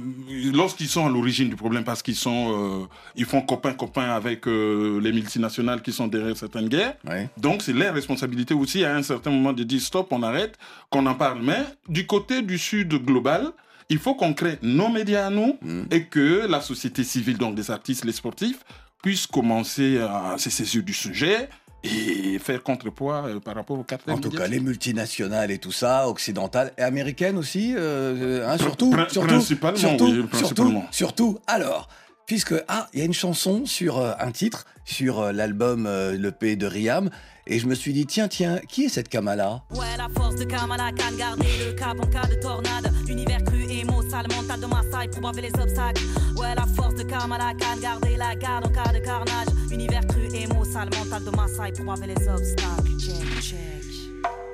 lorsqu'ils 0.53 0.89
sont 0.89 1.07
à 1.07 1.09
l'origine 1.09 1.49
du 1.49 1.57
problème, 1.57 1.85
parce 1.85 2.03
qu'ils 2.03 2.17
sont, 2.17 2.53
euh, 2.83 2.87
ils 3.15 3.25
font 3.25 3.41
copain 3.41 3.73
copain 3.73 4.11
avec 4.11 4.45
les 4.47 5.13
multinationales 5.13 5.81
qui 5.81 5.93
sont 5.93 6.07
derrière 6.07 6.37
certaines 6.37 6.69
guerres. 6.69 6.97
Donc, 7.39 7.63
c'est 7.63 7.73
leur 7.73 7.95
responsabilité 7.95 8.53
aussi 8.53 8.85
à 8.85 8.95
un 8.95 9.03
certain 9.03 9.31
moment 9.31 9.55
de 9.55 9.63
dire 9.65 9.81
stop, 9.81 10.09
on 10.11 10.23
arrête, 10.23 10.59
qu'on 10.91 11.07
en 11.07 11.15
parle. 11.15 11.41
Mais 11.43 11.63
du 11.89 12.07
côté 12.07 12.43
du 12.43 12.59
Sud 12.59 12.93
global. 13.05 13.53
Il 13.89 13.99
faut 13.99 14.15
qu'on 14.15 14.35
crée 14.35 14.59
nos 14.63 14.89
médias 14.89 15.27
à 15.27 15.31
nous 15.31 15.57
et 15.91 16.05
que 16.05 16.47
la 16.49 16.61
société 16.61 17.05
civile, 17.05 17.39
donc 17.39 17.57
les 17.57 17.71
artistes, 17.71 18.05
les 18.05 18.13
sportifs, 18.13 18.59
puissent 19.03 19.27
commencer 19.27 19.99
à 19.99 20.35
se 20.39 20.51
saisir 20.51 20.83
du 20.83 20.93
sujet 20.93 21.49
et 21.85 22.41
faire 22.41 22.65
contrepoids 22.65 23.27
euh, 23.27 23.39
par 23.39 23.55
rapport 23.55 23.79
au 23.79 23.85
cartel. 23.85 24.15
En 24.15 24.19
tout 24.19 24.31
cas, 24.31 24.49
les 24.49 24.59
multinationales 24.59 25.53
et 25.53 25.59
tout 25.59 25.71
ça, 25.71 26.09
occidentales 26.09 26.73
et 26.79 26.83
américaines 26.83 27.39
aussi, 27.39 27.75
euh, 27.77 28.49
hein, 28.49 28.59
surtout, 28.59 28.91
Prin- 28.91 29.09
surtout, 29.09 29.29
principalement, 29.29 29.79
surtout, 29.79 30.05
oui, 30.07 30.15
surtout, 30.15 30.29
principalement. 30.29 30.87
surtout. 30.91 31.39
Alors, 31.47 31.89
puisque 32.27 32.55
ah, 32.67 32.89
il 32.93 32.99
y 32.99 33.03
a 33.03 33.05
une 33.05 33.15
chanson 33.15 33.67
sur 33.67 33.99
euh, 33.99 34.15
un 34.19 34.33
titre 34.33 34.65
sur 34.85 35.21
euh, 35.21 35.33
l'album 35.33 35.85
Le 35.87 36.31
P 36.31 36.57
de 36.57 36.67
Riam, 36.67 37.11
et 37.47 37.59
je 37.59 37.67
me 37.67 37.75
suis 37.75 37.93
dit 37.93 38.07
tiens 38.07 38.29
tiens, 38.29 38.61
qui 38.69 38.85
est 38.85 38.89
cette 38.89 39.09
Kamala 39.09 39.63
Ouais, 39.71 39.97
la 39.97 40.09
force 40.09 40.37
de 40.37 40.45
Kamala 40.45 40.91
Khan, 40.93 41.17
garder 41.17 41.47
le 41.65 41.73
cap 41.73 41.97
en 42.01 42.07
cas 42.07 42.27
de 42.27 42.35
tornade. 42.41 42.93
Univers 43.09 43.43
cru, 43.45 43.63
émo, 43.71 44.03
sale 44.03 44.27
mental 44.35 44.61
de 44.61 44.67
Maasai 44.67 45.09
pour 45.11 45.21
braver 45.21 45.43
les 45.43 45.61
obstacles. 45.61 46.03
Ouais, 46.37 46.55
la 46.57 46.67
force 46.67 46.95
de 46.97 47.05
Kamala 47.05 47.53
Khan, 47.59 47.81
garder 47.81 48.17
la 48.17 48.35
garde 48.35 48.67
en 48.67 48.71
cas 48.71 48.93
de 48.93 48.99
carnage. 48.99 49.47
Univers 49.71 50.07
cru, 50.07 50.27
émo, 50.35 50.65
sale 50.65 50.91
mental 50.99 51.25
de 51.25 51.31
Maasai 51.31 51.73
pour 51.73 51.85
braver 51.85 52.09
les 52.09 52.29
obstacles. 52.29 52.99
Check, 52.99 53.41
check. 53.41 53.57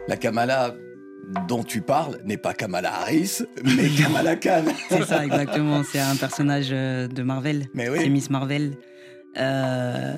La 0.09 0.17
Kamala 0.17 0.75
dont 1.49 1.63
tu 1.63 1.81
parles 1.81 2.19
n'est 2.25 2.37
pas 2.37 2.53
Kamala 2.53 2.93
Harris, 2.93 3.43
mais 3.65 3.89
Kamala 3.99 4.37
Khan. 4.37 4.65
C'est 4.89 5.05
ça, 5.05 5.25
exactement. 5.25 5.83
C'est 5.91 6.01
un 6.01 6.17
personnage 6.17 6.69
euh, 6.73 7.09
de 7.09 7.23
Marvel. 7.23 7.69
C'est 7.75 8.09
Miss 8.09 8.29
Marvel. 8.29 8.73
Euh, 9.39 10.15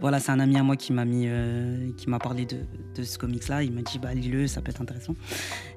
voilà, 0.00 0.18
c'est 0.18 0.32
un 0.32 0.40
ami 0.40 0.56
à 0.56 0.62
moi 0.62 0.76
qui 0.76 0.92
m'a 0.92 1.04
mis, 1.04 1.24
euh, 1.26 1.90
qui 1.96 2.10
m'a 2.10 2.18
parlé 2.18 2.46
de, 2.46 3.02
ce 3.02 3.18
comics-là. 3.18 3.62
Il 3.62 3.72
m'a 3.72 3.82
dit, 3.82 3.98
bah 3.98 4.14
lis-le, 4.14 4.46
ça 4.46 4.60
peut 4.60 4.70
être 4.70 4.80
intéressant. 4.80 5.14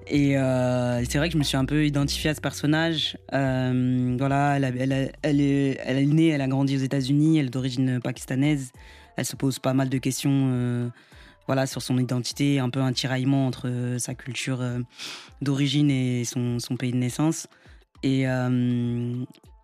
Et 0.08 0.38
euh, 0.38 1.04
c'est 1.06 1.18
vrai 1.18 1.30
que 1.30 1.34
je 1.34 1.38
me 1.38 1.44
suis 1.44 1.58
un 1.58 1.66
peu 1.66 1.86
identifié 1.86 2.32
à 2.32 2.36
ce 2.36 2.42
personnage. 2.42 3.18
Voilà, 3.32 4.58
elle, 4.58 4.64
est, 4.92 5.12
elle 5.24 5.42
est 5.42 6.06
née, 6.06 6.30
elle 6.30 6.42
a 6.42 6.48
grandi 6.48 6.76
aux 6.76 6.82
États-Unis, 6.82 7.38
elle 7.38 7.48
est 7.48 7.50
d'origine 7.50 8.00
pakistanaise. 8.02 8.72
Elle 9.18 9.26
se 9.26 9.36
pose 9.36 9.60
pas 9.60 9.74
mal 9.74 9.90
de 9.90 9.98
questions. 9.98 10.92
voilà, 11.48 11.68
sur 11.68 11.82
son 11.82 11.98
identité, 11.98 12.60
un 12.60 12.70
peu 12.70 12.82
un 12.82 12.94
tiraillement 12.94 13.46
entre 13.48 13.96
sa 14.00 14.16
culture 14.16 14.64
d'origine 15.42 15.92
et 15.92 16.24
son, 16.26 16.60
son 16.60 16.78
pays 16.78 16.92
de 16.92 16.98
naissance. 16.98 17.48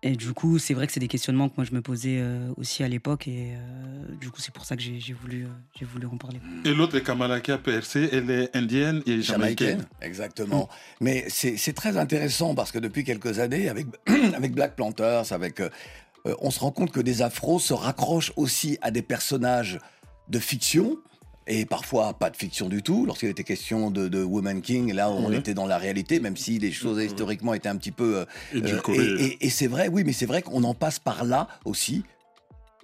Et 0.02 0.14
du 0.14 0.32
coup, 0.32 0.58
c'est 0.58 0.74
vrai 0.74 0.86
que 0.86 0.92
c'est 0.92 1.00
des 1.00 1.08
questionnements 1.08 1.48
que 1.48 1.54
moi 1.56 1.64
je 1.64 1.74
me 1.74 1.82
posais 1.82 2.18
euh, 2.20 2.52
aussi 2.56 2.84
à 2.84 2.88
l'époque. 2.88 3.26
Et 3.26 3.54
euh, 3.54 4.14
du 4.20 4.30
coup, 4.30 4.40
c'est 4.40 4.54
pour 4.54 4.64
ça 4.64 4.76
que 4.76 4.82
j'ai 4.82 5.00
j'ai 5.00 5.12
voulu, 5.12 5.44
euh, 5.44 5.48
j'ai 5.78 5.84
voulu 5.84 6.06
en 6.06 6.16
parler. 6.16 6.40
Et 6.64 6.72
l'autre 6.72 6.96
est 6.96 7.02
Kamala 7.02 7.40
qui 7.40 7.50
a 7.50 7.58
percé, 7.58 8.08
elle 8.12 8.30
est 8.30 8.56
indienne 8.56 9.02
et 9.06 9.22
jamaïcaine. 9.22 9.86
Exactement. 10.00 10.68
Mais 11.00 11.24
c'est 11.28 11.56
c'est 11.56 11.72
très 11.72 11.96
intéressant 11.96 12.54
parce 12.54 12.70
que 12.70 12.78
depuis 12.78 13.02
quelques 13.02 13.40
années, 13.40 13.68
avec, 13.68 13.86
avec 14.34 14.52
Black 14.52 14.76
Panthers, 14.76 15.32
avec, 15.32 15.60
on 16.24 16.50
se 16.50 16.60
rend 16.60 16.70
compte 16.70 16.92
que 16.92 17.00
des 17.00 17.22
afros 17.22 17.58
se 17.58 17.74
raccrochent 17.74 18.32
aussi 18.36 18.78
à 18.82 18.92
des 18.92 19.02
personnages 19.02 19.80
de 20.28 20.38
fiction. 20.38 20.98
Et 21.50 21.64
parfois 21.64 22.12
pas 22.12 22.28
de 22.28 22.36
fiction 22.36 22.68
du 22.68 22.82
tout. 22.82 23.06
Lorsqu'il 23.06 23.30
était 23.30 23.42
question 23.42 23.90
de, 23.90 24.06
de 24.08 24.22
Woman 24.22 24.60
King, 24.60 24.92
là 24.92 25.10
on 25.10 25.30
Mhm. 25.30 25.34
était 25.34 25.54
dans 25.54 25.66
la 25.66 25.78
réalité, 25.78 26.20
même 26.20 26.36
si 26.36 26.58
les 26.58 26.70
choses 26.72 27.02
historiquement 27.02 27.54
étaient 27.54 27.70
un 27.70 27.76
petit 27.76 27.90
peu. 27.90 28.18
euh, 28.18 28.24
euh, 28.54 28.80
et 28.94 29.24
et- 29.24 29.46
et 29.46 29.50
c'est 29.50 29.66
vrai, 29.66 29.88
oui, 29.88 30.04
mais 30.04 30.12
c'est 30.12 30.26
vrai 30.26 30.42
qu'on 30.42 30.62
en 30.64 30.74
passe 30.74 30.98
par 30.98 31.24
là 31.24 31.48
aussi, 31.64 32.04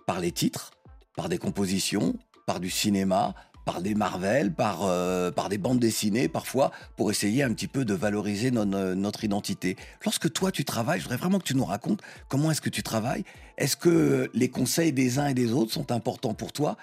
par 0.07 0.19
les 0.19 0.33
titres, 0.33 0.71
par 1.15 1.29
des 1.29 1.37
compositions, 1.39 2.15
par 2.47 2.59
du 2.59 2.71
cinéma, 2.71 3.35
par 3.67 3.81
des 3.83 3.95
Marvel, 3.95 4.53
par, 4.53 4.81
euh, 4.83 5.31
par 5.31 5.49
des 5.51 5.57
bandes 5.59 5.79
dessinées 5.79 6.29
parfois, 6.29 6.71
pour 6.97 7.11
essayer 7.11 7.43
un 7.43 7.53
petit 7.53 7.69
peu 7.69 7.85
de 7.85 7.95
valoriser 7.95 8.51
non- 8.51 8.71
euh, 8.75 8.95
notre 8.95 9.25
identité. 9.25 9.77
Lorsque 10.05 10.33
toi 10.33 10.51
tu 10.53 10.65
travailles, 10.65 11.01
je 11.01 11.05
voudrais 11.05 11.17
vraiment 11.19 11.39
que 11.39 11.45
tu 11.45 11.55
nous 11.57 11.65
racontes 11.67 12.01
comment 12.29 12.51
est-ce 12.51 12.61
que 12.63 12.71
tu 12.71 12.83
travailles. 12.83 13.25
Est-ce 13.59 13.77
que 13.77 14.31
les 14.35 14.49
conseils 14.49 14.93
des 14.93 15.19
uns 15.19 15.27
et 15.29 15.35
des 15.35 15.53
autres 15.53 15.73
sont 15.73 15.93
importants 15.93 16.35
pour 16.35 16.53
toi? 16.53 16.77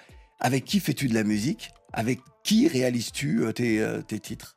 Avec 0.44 0.64
qui 0.64 0.80
fais-tu 0.80 1.06
de 1.06 1.14
la 1.14 1.22
musique? 1.22 1.70
Avec 1.92 2.18
qui 2.42 2.66
réalises-tu 2.66 3.44
euh, 3.44 3.52
tes, 3.52 3.80
euh, 3.80 4.02
tes 4.02 4.18
titres? 4.18 4.54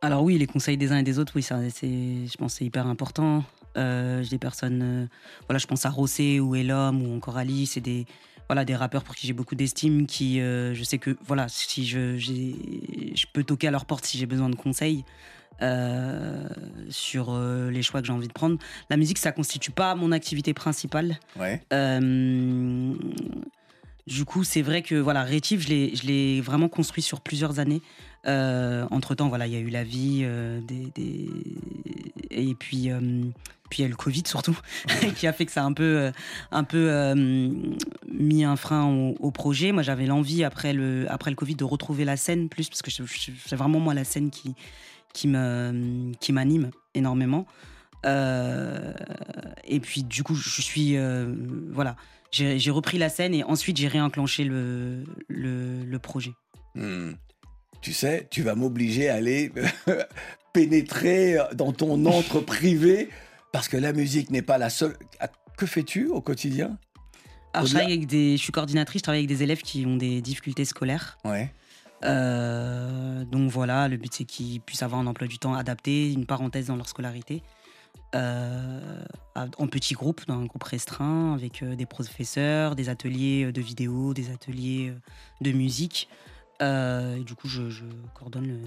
Alors 0.00 0.22
oui, 0.22 0.38
les 0.38 0.46
conseils 0.46 0.76
des 0.76 0.92
uns 0.92 0.98
et 0.98 1.02
des 1.02 1.18
autres, 1.18 1.32
oui, 1.34 1.42
ça, 1.42 1.58
c'est, 1.70 1.88
je 1.88 2.36
pense 2.36 2.52
que 2.52 2.58
c'est 2.58 2.64
hyper 2.64 2.86
important. 2.86 3.42
Euh, 3.76 4.22
j'ai 4.22 4.30
des 4.30 4.38
personnes, 4.38 4.80
euh, 4.82 5.06
voilà, 5.48 5.58
je 5.58 5.66
pense 5.66 5.84
à 5.86 5.90
Rossé 5.90 6.38
ou 6.38 6.54
Elom 6.54 7.02
ou 7.02 7.16
encore 7.16 7.36
Ali, 7.36 7.66
c'est 7.66 7.80
des, 7.80 8.06
voilà, 8.48 8.64
des 8.64 8.76
rappeurs 8.76 9.02
pour 9.02 9.16
qui 9.16 9.26
j'ai 9.26 9.32
beaucoup 9.32 9.56
d'estime, 9.56 10.06
qui, 10.06 10.40
euh, 10.40 10.72
je 10.72 10.84
sais 10.84 10.98
que, 10.98 11.16
voilà, 11.26 11.48
si 11.48 11.84
je, 11.84 12.16
je 12.16 13.26
peux 13.32 13.42
toquer 13.42 13.68
à 13.68 13.70
leur 13.72 13.86
porte 13.86 14.04
si 14.04 14.18
j'ai 14.18 14.26
besoin 14.26 14.50
de 14.50 14.56
conseils. 14.56 15.04
sur 16.90 17.38
les 17.38 17.82
choix 17.82 18.00
que 18.00 18.06
j'ai 18.06 18.12
envie 18.12 18.28
de 18.28 18.32
prendre. 18.32 18.58
La 18.88 18.96
musique, 18.96 19.18
ça 19.18 19.32
constitue 19.32 19.72
pas 19.72 19.94
mon 19.94 20.12
activité 20.12 20.54
principale. 20.54 21.18
Ouais. 21.36 21.60
Euh, 24.08 24.12
du 24.12 24.24
coup, 24.24 24.44
c'est 24.44 24.62
vrai 24.62 24.82
que 24.82 24.94
voilà, 24.94 25.22
Rétif, 25.22 25.60
je 25.60 26.06
l'ai, 26.06 26.40
vraiment 26.40 26.68
construit 26.68 27.02
sur 27.02 27.20
plusieurs 27.20 27.58
années. 27.58 27.82
entre 28.26 29.14
temps, 29.14 29.28
voilà, 29.28 29.46
il 29.46 29.52
y 29.52 29.56
a 29.56 29.60
eu 29.60 29.70
la 29.70 29.84
vie, 29.84 30.22
euh, 30.24 30.60
des, 30.60 31.28
et 32.32 32.54
puis, 32.54 32.90
euh, 32.90 33.00
puis 33.70 33.78
il 33.78 33.82
y 33.82 33.84
a 33.84 33.86
eu 33.86 33.90
le 33.90 33.96
Covid 33.96 34.22
surtout, 34.26 34.58
qui 35.16 35.26
a 35.26 35.32
fait 35.32 35.46
que 35.46 35.52
ça 35.52 35.62
a 35.62 35.64
un 35.64 35.72
peu, 35.72 35.98
euh, 35.98 36.12
un 36.50 36.64
peu 36.64 36.90
euh, 36.90 37.14
mis 38.10 38.44
un 38.44 38.56
frein 38.56 38.86
au, 38.86 39.14
au 39.20 39.30
projet. 39.30 39.72
Moi, 39.72 39.82
j'avais 39.82 40.06
l'envie 40.06 40.44
après 40.44 40.72
le, 40.72 41.06
après 41.10 41.30
le 41.30 41.36
Covid 41.36 41.54
de 41.54 41.64
retrouver 41.64 42.04
la 42.04 42.16
scène 42.16 42.48
plus, 42.48 42.68
parce 42.68 42.82
que 42.82 42.90
c'est 42.90 43.56
vraiment 43.56 43.80
moi 43.80 43.94
la 43.94 44.04
scène 44.04 44.30
qui, 44.30 44.54
qui 45.12 45.28
qui 46.20 46.32
m'anime 46.32 46.70
énormément. 46.94 47.46
Euh, 48.04 48.92
et 49.64 49.80
puis 49.80 50.02
du 50.02 50.22
coup, 50.22 50.34
je 50.34 50.62
suis 50.62 50.96
euh, 50.96 51.32
voilà, 51.70 51.96
j'ai 52.32 52.70
repris 52.70 52.98
la 52.98 53.08
scène 53.08 53.34
et 53.34 53.44
ensuite 53.44 53.76
j'ai 53.76 53.88
réenclenché 53.88 54.44
le, 54.44 55.04
le, 55.28 55.84
le 55.84 55.98
projet. 55.98 56.32
Hmm. 56.74 57.12
Tu 57.82 57.92
sais, 57.92 58.26
tu 58.30 58.42
vas 58.42 58.54
m'obliger 58.54 59.08
à 59.08 59.14
aller 59.16 59.52
pénétrer 60.52 61.36
dans 61.54 61.72
ton 61.72 62.04
entre 62.06 62.40
privé 62.44 63.08
parce 63.52 63.68
que 63.68 63.76
la 63.76 63.92
musique 63.92 64.30
n'est 64.30 64.42
pas 64.42 64.58
la 64.58 64.70
seule. 64.70 64.96
Ah, 65.20 65.28
Que 65.56 65.66
fais-tu 65.66 66.06
au 66.08 66.20
quotidien? 66.20 66.78
Alors, 67.54 67.66
je, 67.66 67.72
Au-delà- 67.72 67.80
travaille 67.80 67.96
avec 67.98 68.06
des, 68.08 68.36
je 68.36 68.42
suis 68.42 68.52
coordinatrice, 68.52 69.00
je 69.00 69.02
travaille 69.02 69.20
avec 69.20 69.28
des 69.28 69.42
élèves 69.42 69.60
qui 69.62 69.84
ont 69.86 69.96
des 69.96 70.22
difficultés 70.22 70.64
scolaires. 70.64 71.18
Ouais. 71.24 71.52
Euh, 72.04 73.24
donc 73.24 73.50
voilà, 73.50 73.86
le 73.88 73.96
but 73.96 74.12
c'est 74.12 74.24
qu'ils 74.24 74.60
puissent 74.60 74.82
avoir 74.82 75.00
un 75.00 75.06
emploi 75.06 75.28
du 75.28 75.38
temps 75.38 75.54
adapté, 75.54 76.12
une 76.12 76.26
parenthèse 76.26 76.66
dans 76.66 76.76
leur 76.76 76.88
scolarité. 76.88 77.42
Euh, 78.14 79.04
en 79.34 79.66
petits 79.68 79.94
groupes, 79.94 80.26
dans 80.26 80.38
un 80.38 80.44
groupe 80.44 80.62
restreint, 80.64 81.32
avec 81.32 81.62
euh, 81.62 81.74
des 81.74 81.86
professeurs, 81.86 82.76
des 82.76 82.90
ateliers 82.90 83.44
euh, 83.46 83.52
de 83.52 83.60
vidéo, 83.62 84.12
des 84.12 84.30
ateliers 84.30 84.92
de 85.40 85.52
musique. 85.52 86.08
Euh, 86.60 87.16
et 87.16 87.24
du 87.24 87.34
coup, 87.34 87.48
je, 87.48 87.70
je 87.70 87.84
coordonne 88.14 88.46
le, 88.46 88.58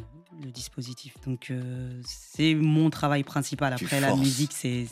le 0.43 0.51
dispositif. 0.51 1.13
Donc, 1.27 1.51
euh, 1.51 2.01
c'est 2.03 2.55
mon 2.55 2.89
travail 2.89 3.23
principal. 3.23 3.71
Après, 3.73 3.99
la 4.01 4.15
musique, 4.15 4.51
c'est, 4.53 4.87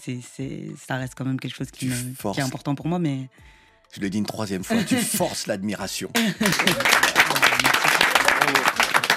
ça 0.77 0.95
reste 0.97 1.15
quand 1.17 1.25
même 1.25 1.39
quelque 1.39 1.55
chose 1.55 1.71
qui, 1.71 1.87
me- 1.87 2.31
qui 2.33 2.39
est 2.39 2.43
important 2.43 2.75
pour 2.75 2.85
moi. 2.87 2.99
Mais 2.99 3.29
Je 3.91 3.99
le 4.01 4.09
dis 4.11 4.19
une 4.19 4.25
troisième 4.27 4.63
fois, 4.63 4.83
tu 4.83 4.95
forces 5.17 5.47
l'admiration. 5.47 6.11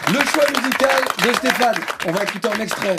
Le 0.08 0.20
choix 0.24 0.44
musical 0.50 1.04
de 1.18 1.32
Stéphane. 1.34 1.74
On 2.06 2.12
va 2.12 2.22
écouter 2.22 2.48
un 2.48 2.60
extrait. 2.60 2.96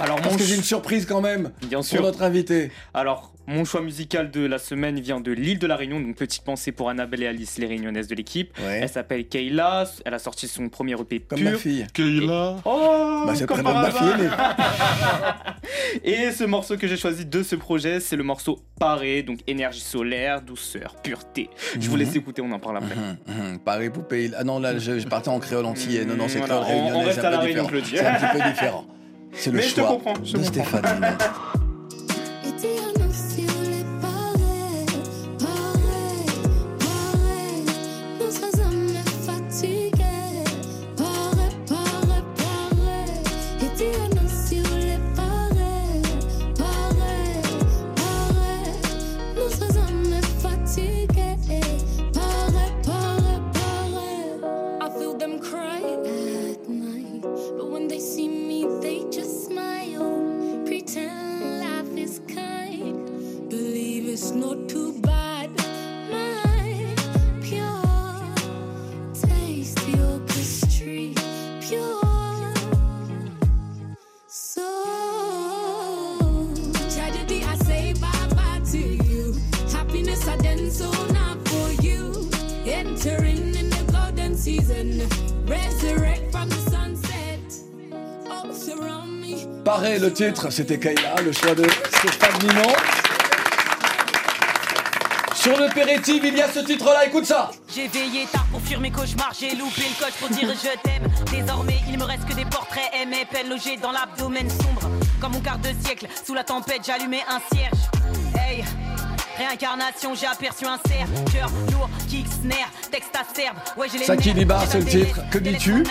Alors, 0.00 0.16
mon 0.16 0.22
Parce 0.22 0.34
que 0.36 0.40
ch- 0.40 0.50
j'ai 0.50 0.56
une 0.56 0.62
surprise 0.64 1.06
quand 1.06 1.20
même 1.20 1.50
Bien 1.62 1.78
pour 1.78 1.86
sûr. 1.86 2.02
notre 2.02 2.22
invité. 2.22 2.70
Alors, 2.94 3.32
mon 3.46 3.64
choix 3.64 3.82
musical 3.82 4.30
de 4.30 4.44
la 4.46 4.58
semaine 4.58 4.98
vient 5.00 5.20
de 5.20 5.30
l'île 5.32 5.58
de 5.58 5.66
la 5.66 5.76
Réunion, 5.76 6.00
donc 6.00 6.16
petite 6.16 6.42
pensée 6.44 6.72
pour 6.72 6.88
Annabelle 6.90 7.22
et 7.22 7.26
Alice, 7.26 7.58
les 7.58 7.66
réunionnaises 7.66 8.08
de 8.08 8.14
l'équipe. 8.14 8.52
Elle 8.60 8.88
s'appelle 8.88 9.26
Kayla, 9.28 9.84
elle 10.04 10.14
a 10.14 10.18
sorti 10.18 10.48
son 10.48 10.68
premier 10.68 10.94
EP 11.00 11.20
Comme 11.20 11.38
pur. 11.38 11.50
ma 11.52 11.56
fille. 11.58 11.86
Kayla. 11.92 12.56
Oh, 12.64 13.22
Bah, 13.26 13.32
c'est 13.36 13.46
par 13.46 13.62
ma 13.62 13.90
fille 13.90 14.08
hasard. 14.26 14.56
Et 16.04 16.30
ce 16.32 16.44
morceau 16.44 16.76
que 16.76 16.86
j'ai 16.88 16.96
choisi 16.96 17.24
de 17.26 17.42
ce 17.42 17.54
projet, 17.56 18.00
c'est 18.00 18.16
le 18.16 18.24
morceau 18.24 18.58
Paré, 18.80 19.22
donc 19.22 19.38
énergie 19.46 19.80
solaire, 19.80 20.40
douceur, 20.42 20.96
pureté. 21.02 21.48
Je 21.78 21.88
vous 21.88 21.92
Mhm. 21.96 21.98
laisse 22.02 22.16
écouter, 22.16 22.42
on 22.42 22.50
en 22.50 22.58
parle 22.58 22.78
après. 22.78 22.94
Hum, 22.96 23.16
hum, 23.28 23.58
Paris, 23.60 23.90
poupée. 23.90 24.30
Ah 24.36 24.42
non, 24.44 24.58
là, 24.58 24.78
je, 24.78 24.98
je 24.98 25.06
partais 25.06 25.28
en 25.28 25.38
créole 25.38 25.66
antillais. 25.66 26.04
Non, 26.04 26.16
non, 26.16 26.26
c'est 26.28 26.38
Voilà, 26.38 26.60
créole 26.64 26.80
on- 26.80 26.96
on 26.96 27.04
reste 27.04 27.20
c'est 27.20 27.24
à 27.24 27.28
un 27.28 27.32
la 27.32 27.38
Réunion. 27.40 27.68
C'est 27.84 28.04
un 28.04 28.14
petit 28.14 28.38
peu 28.42 28.48
différent. 28.50 28.84
C'est 29.34 29.50
le 29.50 29.56
Mais 29.56 29.62
je 29.62 29.74
te 29.74 29.80
choix 29.80 29.88
comprends, 29.88 30.14
je 30.24 30.32
de 30.32 30.44
comprends. 30.44 30.52
Stéphane. 30.52 31.18
le 89.82 90.12
titre, 90.12 90.50
c'était 90.50 90.78
Kayla, 90.78 91.16
le 91.24 91.32
choix 91.32 91.54
de 91.54 91.64
Stéphane 91.64 92.38
Ninon. 92.40 92.72
Sur 95.34 95.58
le 95.58 95.68
pérétif, 95.74 96.22
il 96.24 96.36
y 96.36 96.40
a 96.40 96.48
ce 96.48 96.60
titre-là, 96.60 97.06
écoute 97.06 97.26
ça. 97.26 97.50
J'ai 97.74 97.88
veillé 97.88 98.26
tard 98.30 98.46
pour 98.52 98.60
fuir 98.60 98.78
mes 98.78 98.92
cauchemars, 98.92 99.32
j'ai 99.38 99.56
loupé 99.56 99.82
le 99.82 100.04
coche 100.04 100.14
pour 100.20 100.28
dire 100.28 100.48
je 100.50 100.78
t'aime. 100.82 101.08
Désormais, 101.32 101.80
il 101.88 101.98
me 101.98 102.04
reste 102.04 102.24
que 102.26 102.34
des 102.34 102.44
portraits 102.44 102.90
aimés, 103.02 103.26
peine 103.28 103.48
logés 103.48 103.76
dans 103.76 103.90
l'abdomen 103.90 104.48
sombre. 104.48 104.88
Comme 105.20 105.32
mon 105.32 105.40
quart 105.40 105.58
de 105.58 105.70
siècle, 105.84 106.06
sous 106.24 106.34
la 106.34 106.44
tempête, 106.44 106.82
j'allumais 106.86 107.24
un 107.28 107.40
cierge. 107.52 107.72
Hey, 108.36 108.62
réincarnation, 109.36 110.14
j'ai 110.14 110.26
aperçu 110.26 110.64
un 110.64 110.78
cerf. 110.86 111.08
Cœur 111.32 111.50
lourd, 111.72 111.90
kick, 112.08 112.26
snare, 112.28 112.70
texte 112.92 113.16
acerbe. 113.16 113.56
Ouais, 113.76 113.88
j'ai 113.90 113.98
les 113.98 114.04
c'est 114.04 114.78
le 114.78 114.84
titre. 114.84 115.20
Que 115.30 115.38
dis-tu 115.38 115.82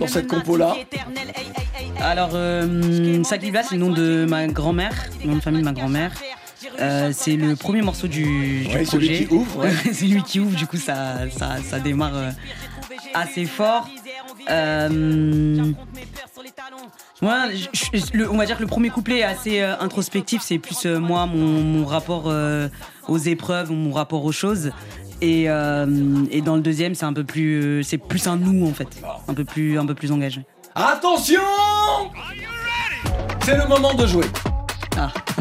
dans 0.00 0.08
cette 0.08 0.26
compo-là 0.26 0.74
Alors, 2.00 2.30
euh, 2.34 3.22
Saklibla, 3.24 3.62
c'est 3.62 3.74
le 3.74 3.80
nom 3.80 3.90
de 3.90 4.26
ma 4.28 4.46
grand-mère, 4.46 4.92
le 5.24 5.30
nom 5.30 5.36
de 5.36 5.40
famille 5.40 5.60
de 5.60 5.64
ma 5.64 5.72
grand-mère. 5.72 6.12
Euh, 6.80 7.10
c'est 7.12 7.36
le 7.36 7.56
premier 7.56 7.82
morceau 7.82 8.06
du, 8.06 8.22
du 8.64 8.74
Ouais, 8.74 8.84
celui 8.84 9.06
projet. 9.08 9.24
qui 9.26 9.34
ouvre, 9.34 9.58
ouais. 9.64 9.70
c'est 9.92 10.06
lui 10.06 10.22
qui 10.22 10.40
ouvre, 10.40 10.56
du 10.56 10.66
coup 10.66 10.76
ça, 10.76 11.28
ça, 11.30 11.56
ça 11.62 11.78
démarre 11.78 12.14
euh, 12.16 12.30
assez 13.14 13.44
fort. 13.44 13.88
Euh, 14.50 15.72
moi, 17.22 17.44
je- 17.54 17.98
je- 17.98 18.16
le- 18.16 18.30
on 18.30 18.36
va 18.36 18.46
dire 18.46 18.56
que 18.56 18.62
le 18.62 18.68
premier 18.68 18.90
couplet 18.90 19.18
est 19.18 19.24
assez 19.24 19.60
euh, 19.60 19.74
introspectif, 19.80 20.42
c'est 20.42 20.58
plus 20.58 20.86
euh, 20.86 20.98
moi, 20.98 21.26
mon, 21.26 21.62
mon 21.62 21.84
rapport 21.86 22.32
aux 23.08 23.18
épreuves, 23.18 23.70
mon 23.72 23.92
rapport 23.92 24.24
aux 24.24 24.32
choses. 24.32 24.70
Et, 25.22 25.44
et 25.44 26.40
dans 26.42 26.56
le 26.56 26.60
deuxième, 26.60 26.94
c'est 26.94 27.06
un 27.06 27.12
peu 27.14 27.24
plus, 27.24 27.82
c'est 27.84 27.96
plus 27.96 28.26
un 28.26 28.36
nous 28.36 28.66
en 28.68 28.74
fait, 28.74 28.88
un 29.28 29.34
peu 29.34 29.44
plus, 29.44 29.78
un 29.78 29.86
peu 29.86 29.94
plus 29.94 30.12
engagé. 30.12 30.42
Attention 30.78 31.40
C'est 33.42 33.56
le 33.56 33.66
moment 33.66 33.94
de 33.94 34.06
jouer. 34.06 34.26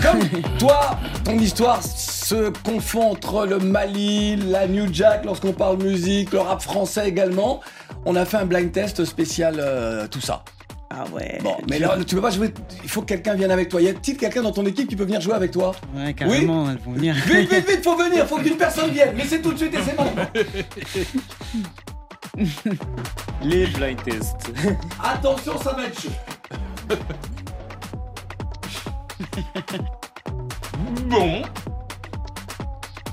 Comme 0.02 0.20
toi, 0.60 0.98
ton 1.26 1.38
histoire 1.38 1.84
se 1.84 2.52
confond 2.64 3.12
entre 3.12 3.46
le 3.46 3.60
Mali, 3.60 4.38
la 4.38 4.66
New 4.66 4.94
Jack 4.94 5.26
lorsqu'on 5.26 5.52
parle 5.52 5.84
musique, 5.84 6.32
le 6.32 6.40
rap 6.40 6.62
français 6.62 7.10
également. 7.10 7.60
On 8.06 8.16
a 8.16 8.24
fait 8.24 8.38
un 8.38 8.46
blind 8.46 8.72
test 8.72 9.04
spécial 9.04 9.58
euh, 9.60 10.08
tout 10.08 10.22
ça. 10.22 10.46
Ah 10.90 11.04
ouais. 11.14 11.40
Bon, 11.44 11.58
mais 11.70 11.80
là, 11.80 11.98
tu 12.08 12.16
peux 12.16 12.22
pas 12.22 12.30
jouer. 12.30 12.54
Il 12.84 12.90
faut 12.90 13.02
que 13.02 13.08
quelqu'un 13.08 13.34
vienne 13.34 13.52
avec 13.52 13.68
toi. 13.68 13.82
Y 13.82 13.90
a-t-il 13.90 14.16
quelqu'un 14.16 14.42
dans 14.42 14.54
ton 14.54 14.66
équipe 14.66 14.88
qui 14.88 14.96
peut 14.96 15.04
venir 15.04 15.20
jouer 15.20 15.34
avec 15.34 15.52
toi 15.52 15.74
Ouais, 15.94 16.14
carrément, 16.14 16.70
elles 16.72 16.78
vont 16.78 16.94
venir. 16.94 17.14
Vite, 17.14 17.52
vite, 17.52 17.70
vite, 17.70 17.80
faut 17.84 17.98
venir, 17.98 18.26
faut 18.26 18.38
qu'une 18.38 18.56
personne 18.56 18.90
vienne. 18.92 19.14
Mais 19.18 19.26
c'est 19.28 19.42
tout 19.42 19.52
de 19.52 19.58
suite 19.58 19.74
et 19.74 19.80
c'est 19.86 19.98
maintenant. 19.98 20.30
Les 23.42 23.68
blind 23.68 24.02
tests. 24.04 24.52
Attention, 25.04 25.58
ça 25.60 25.74
va 25.74 25.86
être 25.86 26.02
chaud. 26.02 26.10
Bon. 31.08 31.42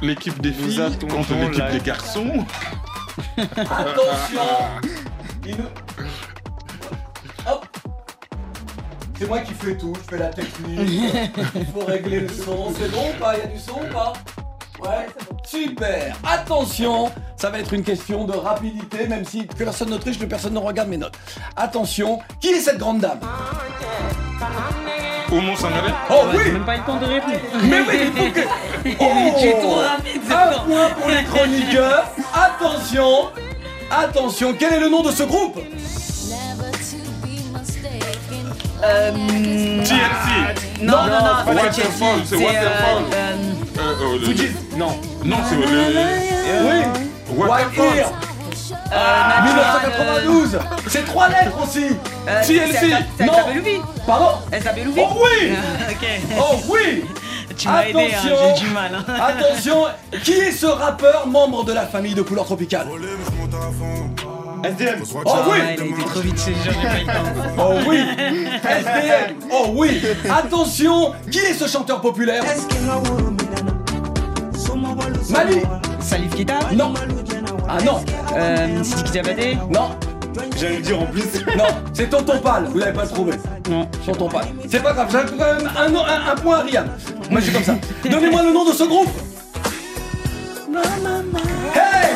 L'équipe 0.00 0.40
des 0.40 0.52
filles 0.52 0.80
contre 1.08 1.34
l'équipe 1.34 1.58
la- 1.58 1.72
des 1.72 1.80
garçons. 1.80 2.44
Attention 3.36 4.40
Hop 7.46 7.66
C'est 9.18 9.28
moi 9.28 9.40
qui 9.40 9.54
fais 9.54 9.76
tout, 9.76 9.92
je 9.94 10.00
fais 10.10 10.18
la 10.18 10.28
technique, 10.28 11.30
il 11.54 11.66
faut 11.66 11.84
régler 11.84 12.20
le 12.20 12.28
son, 12.28 12.72
c'est 12.76 12.90
bon 12.90 13.10
ou 13.10 13.20
pas? 13.20 13.34
Il 13.36 13.40
y 13.40 13.42
a 13.42 13.46
du 13.46 13.58
son 13.58 13.74
ou 13.74 13.92
pas? 13.92 14.12
Ouais, 14.82 15.06
super. 15.44 16.16
Attention 16.28 17.10
Ça 17.36 17.50
va 17.50 17.58
être 17.60 17.72
une 17.72 17.84
question 17.84 18.24
de 18.24 18.32
rapidité, 18.32 19.06
même 19.06 19.24
si 19.24 19.46
que 19.46 19.54
personne 19.54 19.90
ne 19.90 19.96
triche, 19.96 20.18
que 20.18 20.24
personne 20.24 20.54
ne 20.54 20.58
regarde 20.58 20.88
mes 20.88 20.96
notes. 20.96 21.14
Attention, 21.56 22.18
qui 22.40 22.48
est 22.48 22.60
cette 22.60 22.78
grande 22.78 23.00
dame? 23.00 23.20
Oumou 25.30 25.56
Sangaré 25.56 25.92
Oh 26.10 26.26
Ouais, 26.32 26.42
oui. 26.44 26.52
même 26.52 26.64
pas 26.64 26.74
eu 26.76 26.78
le 26.80 26.84
temps 26.84 26.98
de 27.00 27.06
répondre. 27.06 27.36
Mais 27.62 27.80
oui, 27.80 27.96
il 28.04 28.12
faut 28.12 28.30
que... 28.32 28.40
Oh 29.00 29.36
Tu 29.40 29.46
es 29.46 29.60
trop 29.60 29.74
rapide, 29.76 30.20
Un 30.30 30.58
point 30.64 30.88
pour 30.90 31.08
les 31.08 31.24
chroniqueurs. 31.24 32.04
Attention 32.34 33.28
Attention, 33.90 34.54
quel 34.58 34.74
est 34.74 34.80
le 34.80 34.88
nom 34.88 35.02
de 35.02 35.10
ce 35.12 35.22
groupe? 35.22 35.58
Euh, 38.84 39.12
TLC. 39.84 40.71
Non, 40.82 40.92
non, 40.92 41.06
non, 41.06 41.16
c'est 41.38 41.54
pas 41.54 41.62
Waterfall, 41.62 42.20
c'est 42.24 42.36
c'est, 42.36 42.44
Waterfall. 42.44 43.02
euh, 43.14 43.36
Euh, 43.78 44.26
Fujis 44.26 44.52
Non. 44.76 44.96
Non, 45.24 45.36
c'est 45.48 45.56
le. 45.56 45.62
Oui 45.64 46.82
White 47.34 47.50
Waterfall. 47.50 47.96
Ear 47.98 48.10
euh, 48.94 49.42
1992 49.44 50.58
C'est 50.88 51.04
trois 51.06 51.28
lettres 51.28 51.56
aussi 51.62 51.86
euh, 52.28 52.42
c'est- 52.42 53.24
Non 53.24 53.32
Elle 53.32 53.34
s'appelle 53.34 53.56
Louis 53.62 53.80
Pardon 54.06 54.26
Elle 54.50 54.62
s'appelle 54.62 54.84
Louis 54.84 55.00
Oh 55.00 55.22
oui. 55.22 55.52
Oh 56.38 56.56
oui 56.68 57.04
Tu 57.56 57.68
m'as 57.68 57.84
aidé, 57.84 57.98
hein, 58.14 58.18
Attention 58.18 58.36
j'ai 58.56 58.60
du 58.64 58.70
mal. 58.70 58.94
hein. 58.94 59.14
Attention 59.20 59.84
Qui 60.24 60.32
est 60.32 60.52
ce 60.52 60.66
rappeur 60.66 61.26
membre 61.26 61.64
de 61.64 61.72
la 61.72 61.86
famille 61.86 62.14
de 62.14 62.22
couleur 62.22 62.44
tropicale? 62.44 62.86
SDM. 64.64 65.02
Oh 65.14 65.18
oui 65.50 65.58
Ah, 65.60 65.72
il 65.74 65.82
a 65.82 65.86
été 65.86 66.04
trop 66.04 66.20
vite, 66.20 66.42
j'ai 66.46 66.70
jamais 66.72 66.86
pas 66.86 66.98
eu 66.98 67.00
le 67.00 67.06
temps. 67.56 67.62
Oh 67.68 67.74
oui 67.88 67.98
SDM 67.98 69.34
Oh 69.50 69.66
oui 69.74 70.02
Attention 70.30 71.12
Qui 71.30 71.38
est 71.38 71.54
ce 71.54 71.66
chanteur 71.66 72.00
populaire? 72.00 72.42
Mali 75.30 75.62
Salif 76.00 76.34
Keita? 76.34 76.58
Non 76.74 76.92
Ah 77.68 77.78
non 77.84 78.00
Euh, 78.36 78.82
Sidi 78.84 79.10
Diabaté 79.12 79.58
Non 79.70 79.90
J'allais 80.58 80.76
le 80.76 80.82
dire 80.82 81.00
en 81.00 81.04
plus. 81.06 81.24
Non, 81.58 81.64
c'est 81.92 82.08
Tonton 82.08 82.38
Pal, 82.38 82.64
vous 82.70 82.78
l'avez 82.78 82.92
pas 82.94 83.06
trouvé. 83.06 83.32
Non. 83.68 83.86
Tonton 84.06 84.28
Pal. 84.30 84.44
C'est 84.70 84.82
pas 84.82 84.92
grave, 84.94 85.08
j'ai 85.10 85.36
quand 85.36 85.44
même 85.44 85.70
un, 85.76 85.94
un- 85.94 86.32
un 86.32 86.34
point 86.36 86.60
à 86.60 86.62
Rian. 86.62 86.84
Moi 87.30 87.40
je 87.40 87.44
suis 87.44 87.52
comme 87.52 87.62
ça. 87.64 87.74
Donnez-moi 88.08 88.42
le 88.42 88.52
nom 88.52 88.64
de 88.64 88.72
ce 88.72 88.84
groupe. 88.84 89.10
Hey 91.74 92.10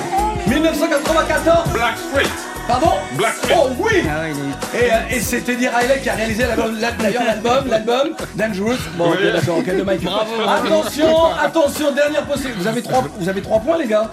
1994 0.73 1.73
Black 1.73 1.95
Street. 1.99 2.31
Pardon 2.67 2.91
Black 3.17 3.35
Street. 3.37 3.55
Oh 3.57 3.69
oui 3.79 4.03
Ah 4.09 4.29
Et, 4.77 4.93
euh, 4.93 5.17
et 5.17 5.21
c'est 5.21 5.41
Teddy 5.43 5.69
Riley 5.69 6.01
qui 6.03 6.09
a 6.11 6.15
réalisé 6.15 6.45
l'album- 6.45 6.77
d'ailleurs 6.99 7.23
l'album, 7.25 7.69
l'album 7.69 8.09
Dangerous. 8.35 8.75
Bon, 8.97 9.11
Oui. 9.13 9.33
d'accord, 9.33 9.59
ok, 9.59 9.77
de 9.77 9.83
Mike. 9.83 10.03
Bravo. 10.03 10.31
Attention, 10.49 11.17
attention, 11.41 11.93
dernière 11.93 12.25
possible. 12.25 12.55
Vous 12.59 12.67
avez 12.67 12.83
trois, 12.83 13.05
vous 13.19 13.29
avez 13.29 13.43
trois 13.43 13.61
points, 13.61 13.79
les 13.79 13.87
gars. 13.87 14.11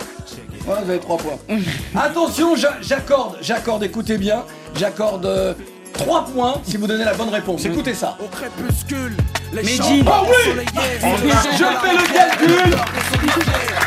Ouais, 0.68 0.76
vous 0.84 0.90
avez 0.90 1.00
trois 1.00 1.18
points. 1.18 1.38
Attention, 1.96 2.56
j'a- 2.56 2.78
j'accorde, 2.82 3.38
j'accorde. 3.42 3.84
Écoutez 3.84 4.18
bien, 4.18 4.44
j'accorde 4.76 5.26
euh, 5.26 5.54
trois 5.94 6.26
points 6.26 6.56
si 6.64 6.78
vous 6.78 6.86
donnez 6.88 7.04
la 7.06 7.14
bonne 7.16 7.30
réponse. 7.30 7.66
Écoutez 7.66 7.94
ça. 7.96 8.18
Au 8.24 8.28
crépuscule, 8.28 9.16
les 9.54 9.64
Mehdi. 9.64 10.04
champs 10.04 10.24
Oh 10.24 10.28
oui 10.28 10.54
les. 10.56 10.66
Je 11.52 11.66
fais 11.82 11.94
le 11.94 12.06
calcul. 12.14 12.78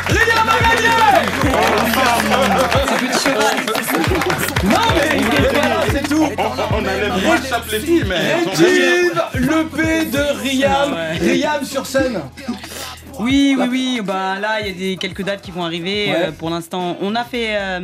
Rien 0.09 0.41
n'a 0.45 0.57
gagné. 0.63 0.87
Non 4.63 4.85
mais 4.95 5.09
c'est 5.91 6.07
tout. 6.07 6.29
On 6.71 6.81
les 7.71 7.79
filles, 7.79 8.05
mais. 8.07 8.15
elles 8.15 8.43
sont 8.43 8.63
Rétive 8.63 9.23
le 9.35 9.65
P 9.65 10.05
de 10.05 10.41
Riam. 10.41 10.95
Riam 11.19 11.65
sur 11.65 11.85
scène. 11.85 12.21
Oui, 13.19 13.55
oui, 13.57 13.67
oui. 13.69 14.01
Bah 14.03 14.39
là, 14.39 14.61
il 14.61 14.67
y 14.67 14.69
a 14.69 14.73
des 14.73 14.97
quelques 14.97 15.23
dates 15.23 15.41
qui 15.41 15.51
vont 15.51 15.63
arriver. 15.63 16.07
Ouais. 16.09 16.25
Euh, 16.27 16.31
pour 16.31 16.49
l'instant, 16.49 16.97
on 17.01 17.15
a 17.15 17.23
fait. 17.23 17.49
euh, 17.51 17.79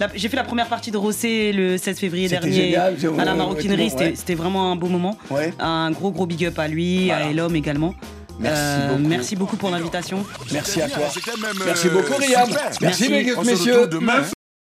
la- 0.00 0.08
J'ai 0.14 0.28
fait 0.28 0.36
la 0.36 0.44
première 0.44 0.66
partie 0.68 0.90
de 0.90 0.96
Rossé 0.96 1.52
le 1.52 1.76
16 1.78 1.98
février 1.98 2.28
C'était 2.28 2.40
dernier 2.40 2.56
génial, 2.56 2.96
j'ai- 2.98 3.08
à 3.20 3.24
la 3.24 3.34
maroquinerie. 3.34 3.90
ouais, 3.98 4.12
C'était 4.14 4.34
vraiment 4.34 4.72
un 4.72 4.76
beau 4.76 4.88
moment. 4.88 5.16
Ouais. 5.30 5.52
Un 5.58 5.90
gros 5.90 6.10
gros 6.10 6.26
big 6.26 6.44
up 6.46 6.58
à 6.58 6.68
lui, 6.68 7.10
à 7.10 7.30
Elom 7.30 7.54
également. 7.56 7.94
Merci 8.40 8.62
Euh, 8.64 8.88
beaucoup. 8.96 9.08
merci 9.08 9.36
beaucoup 9.36 9.56
pour 9.56 9.70
l'invitation. 9.70 10.24
Merci 10.52 10.80
à 10.80 10.88
toi. 10.88 11.08
Même, 11.42 11.50
Merci 11.66 11.88
euh, 11.88 11.90
beaucoup 11.90 12.14
Riam. 12.14 12.48
Merci, 12.80 13.08
Merci. 13.10 13.10
messieurs. 13.44 13.88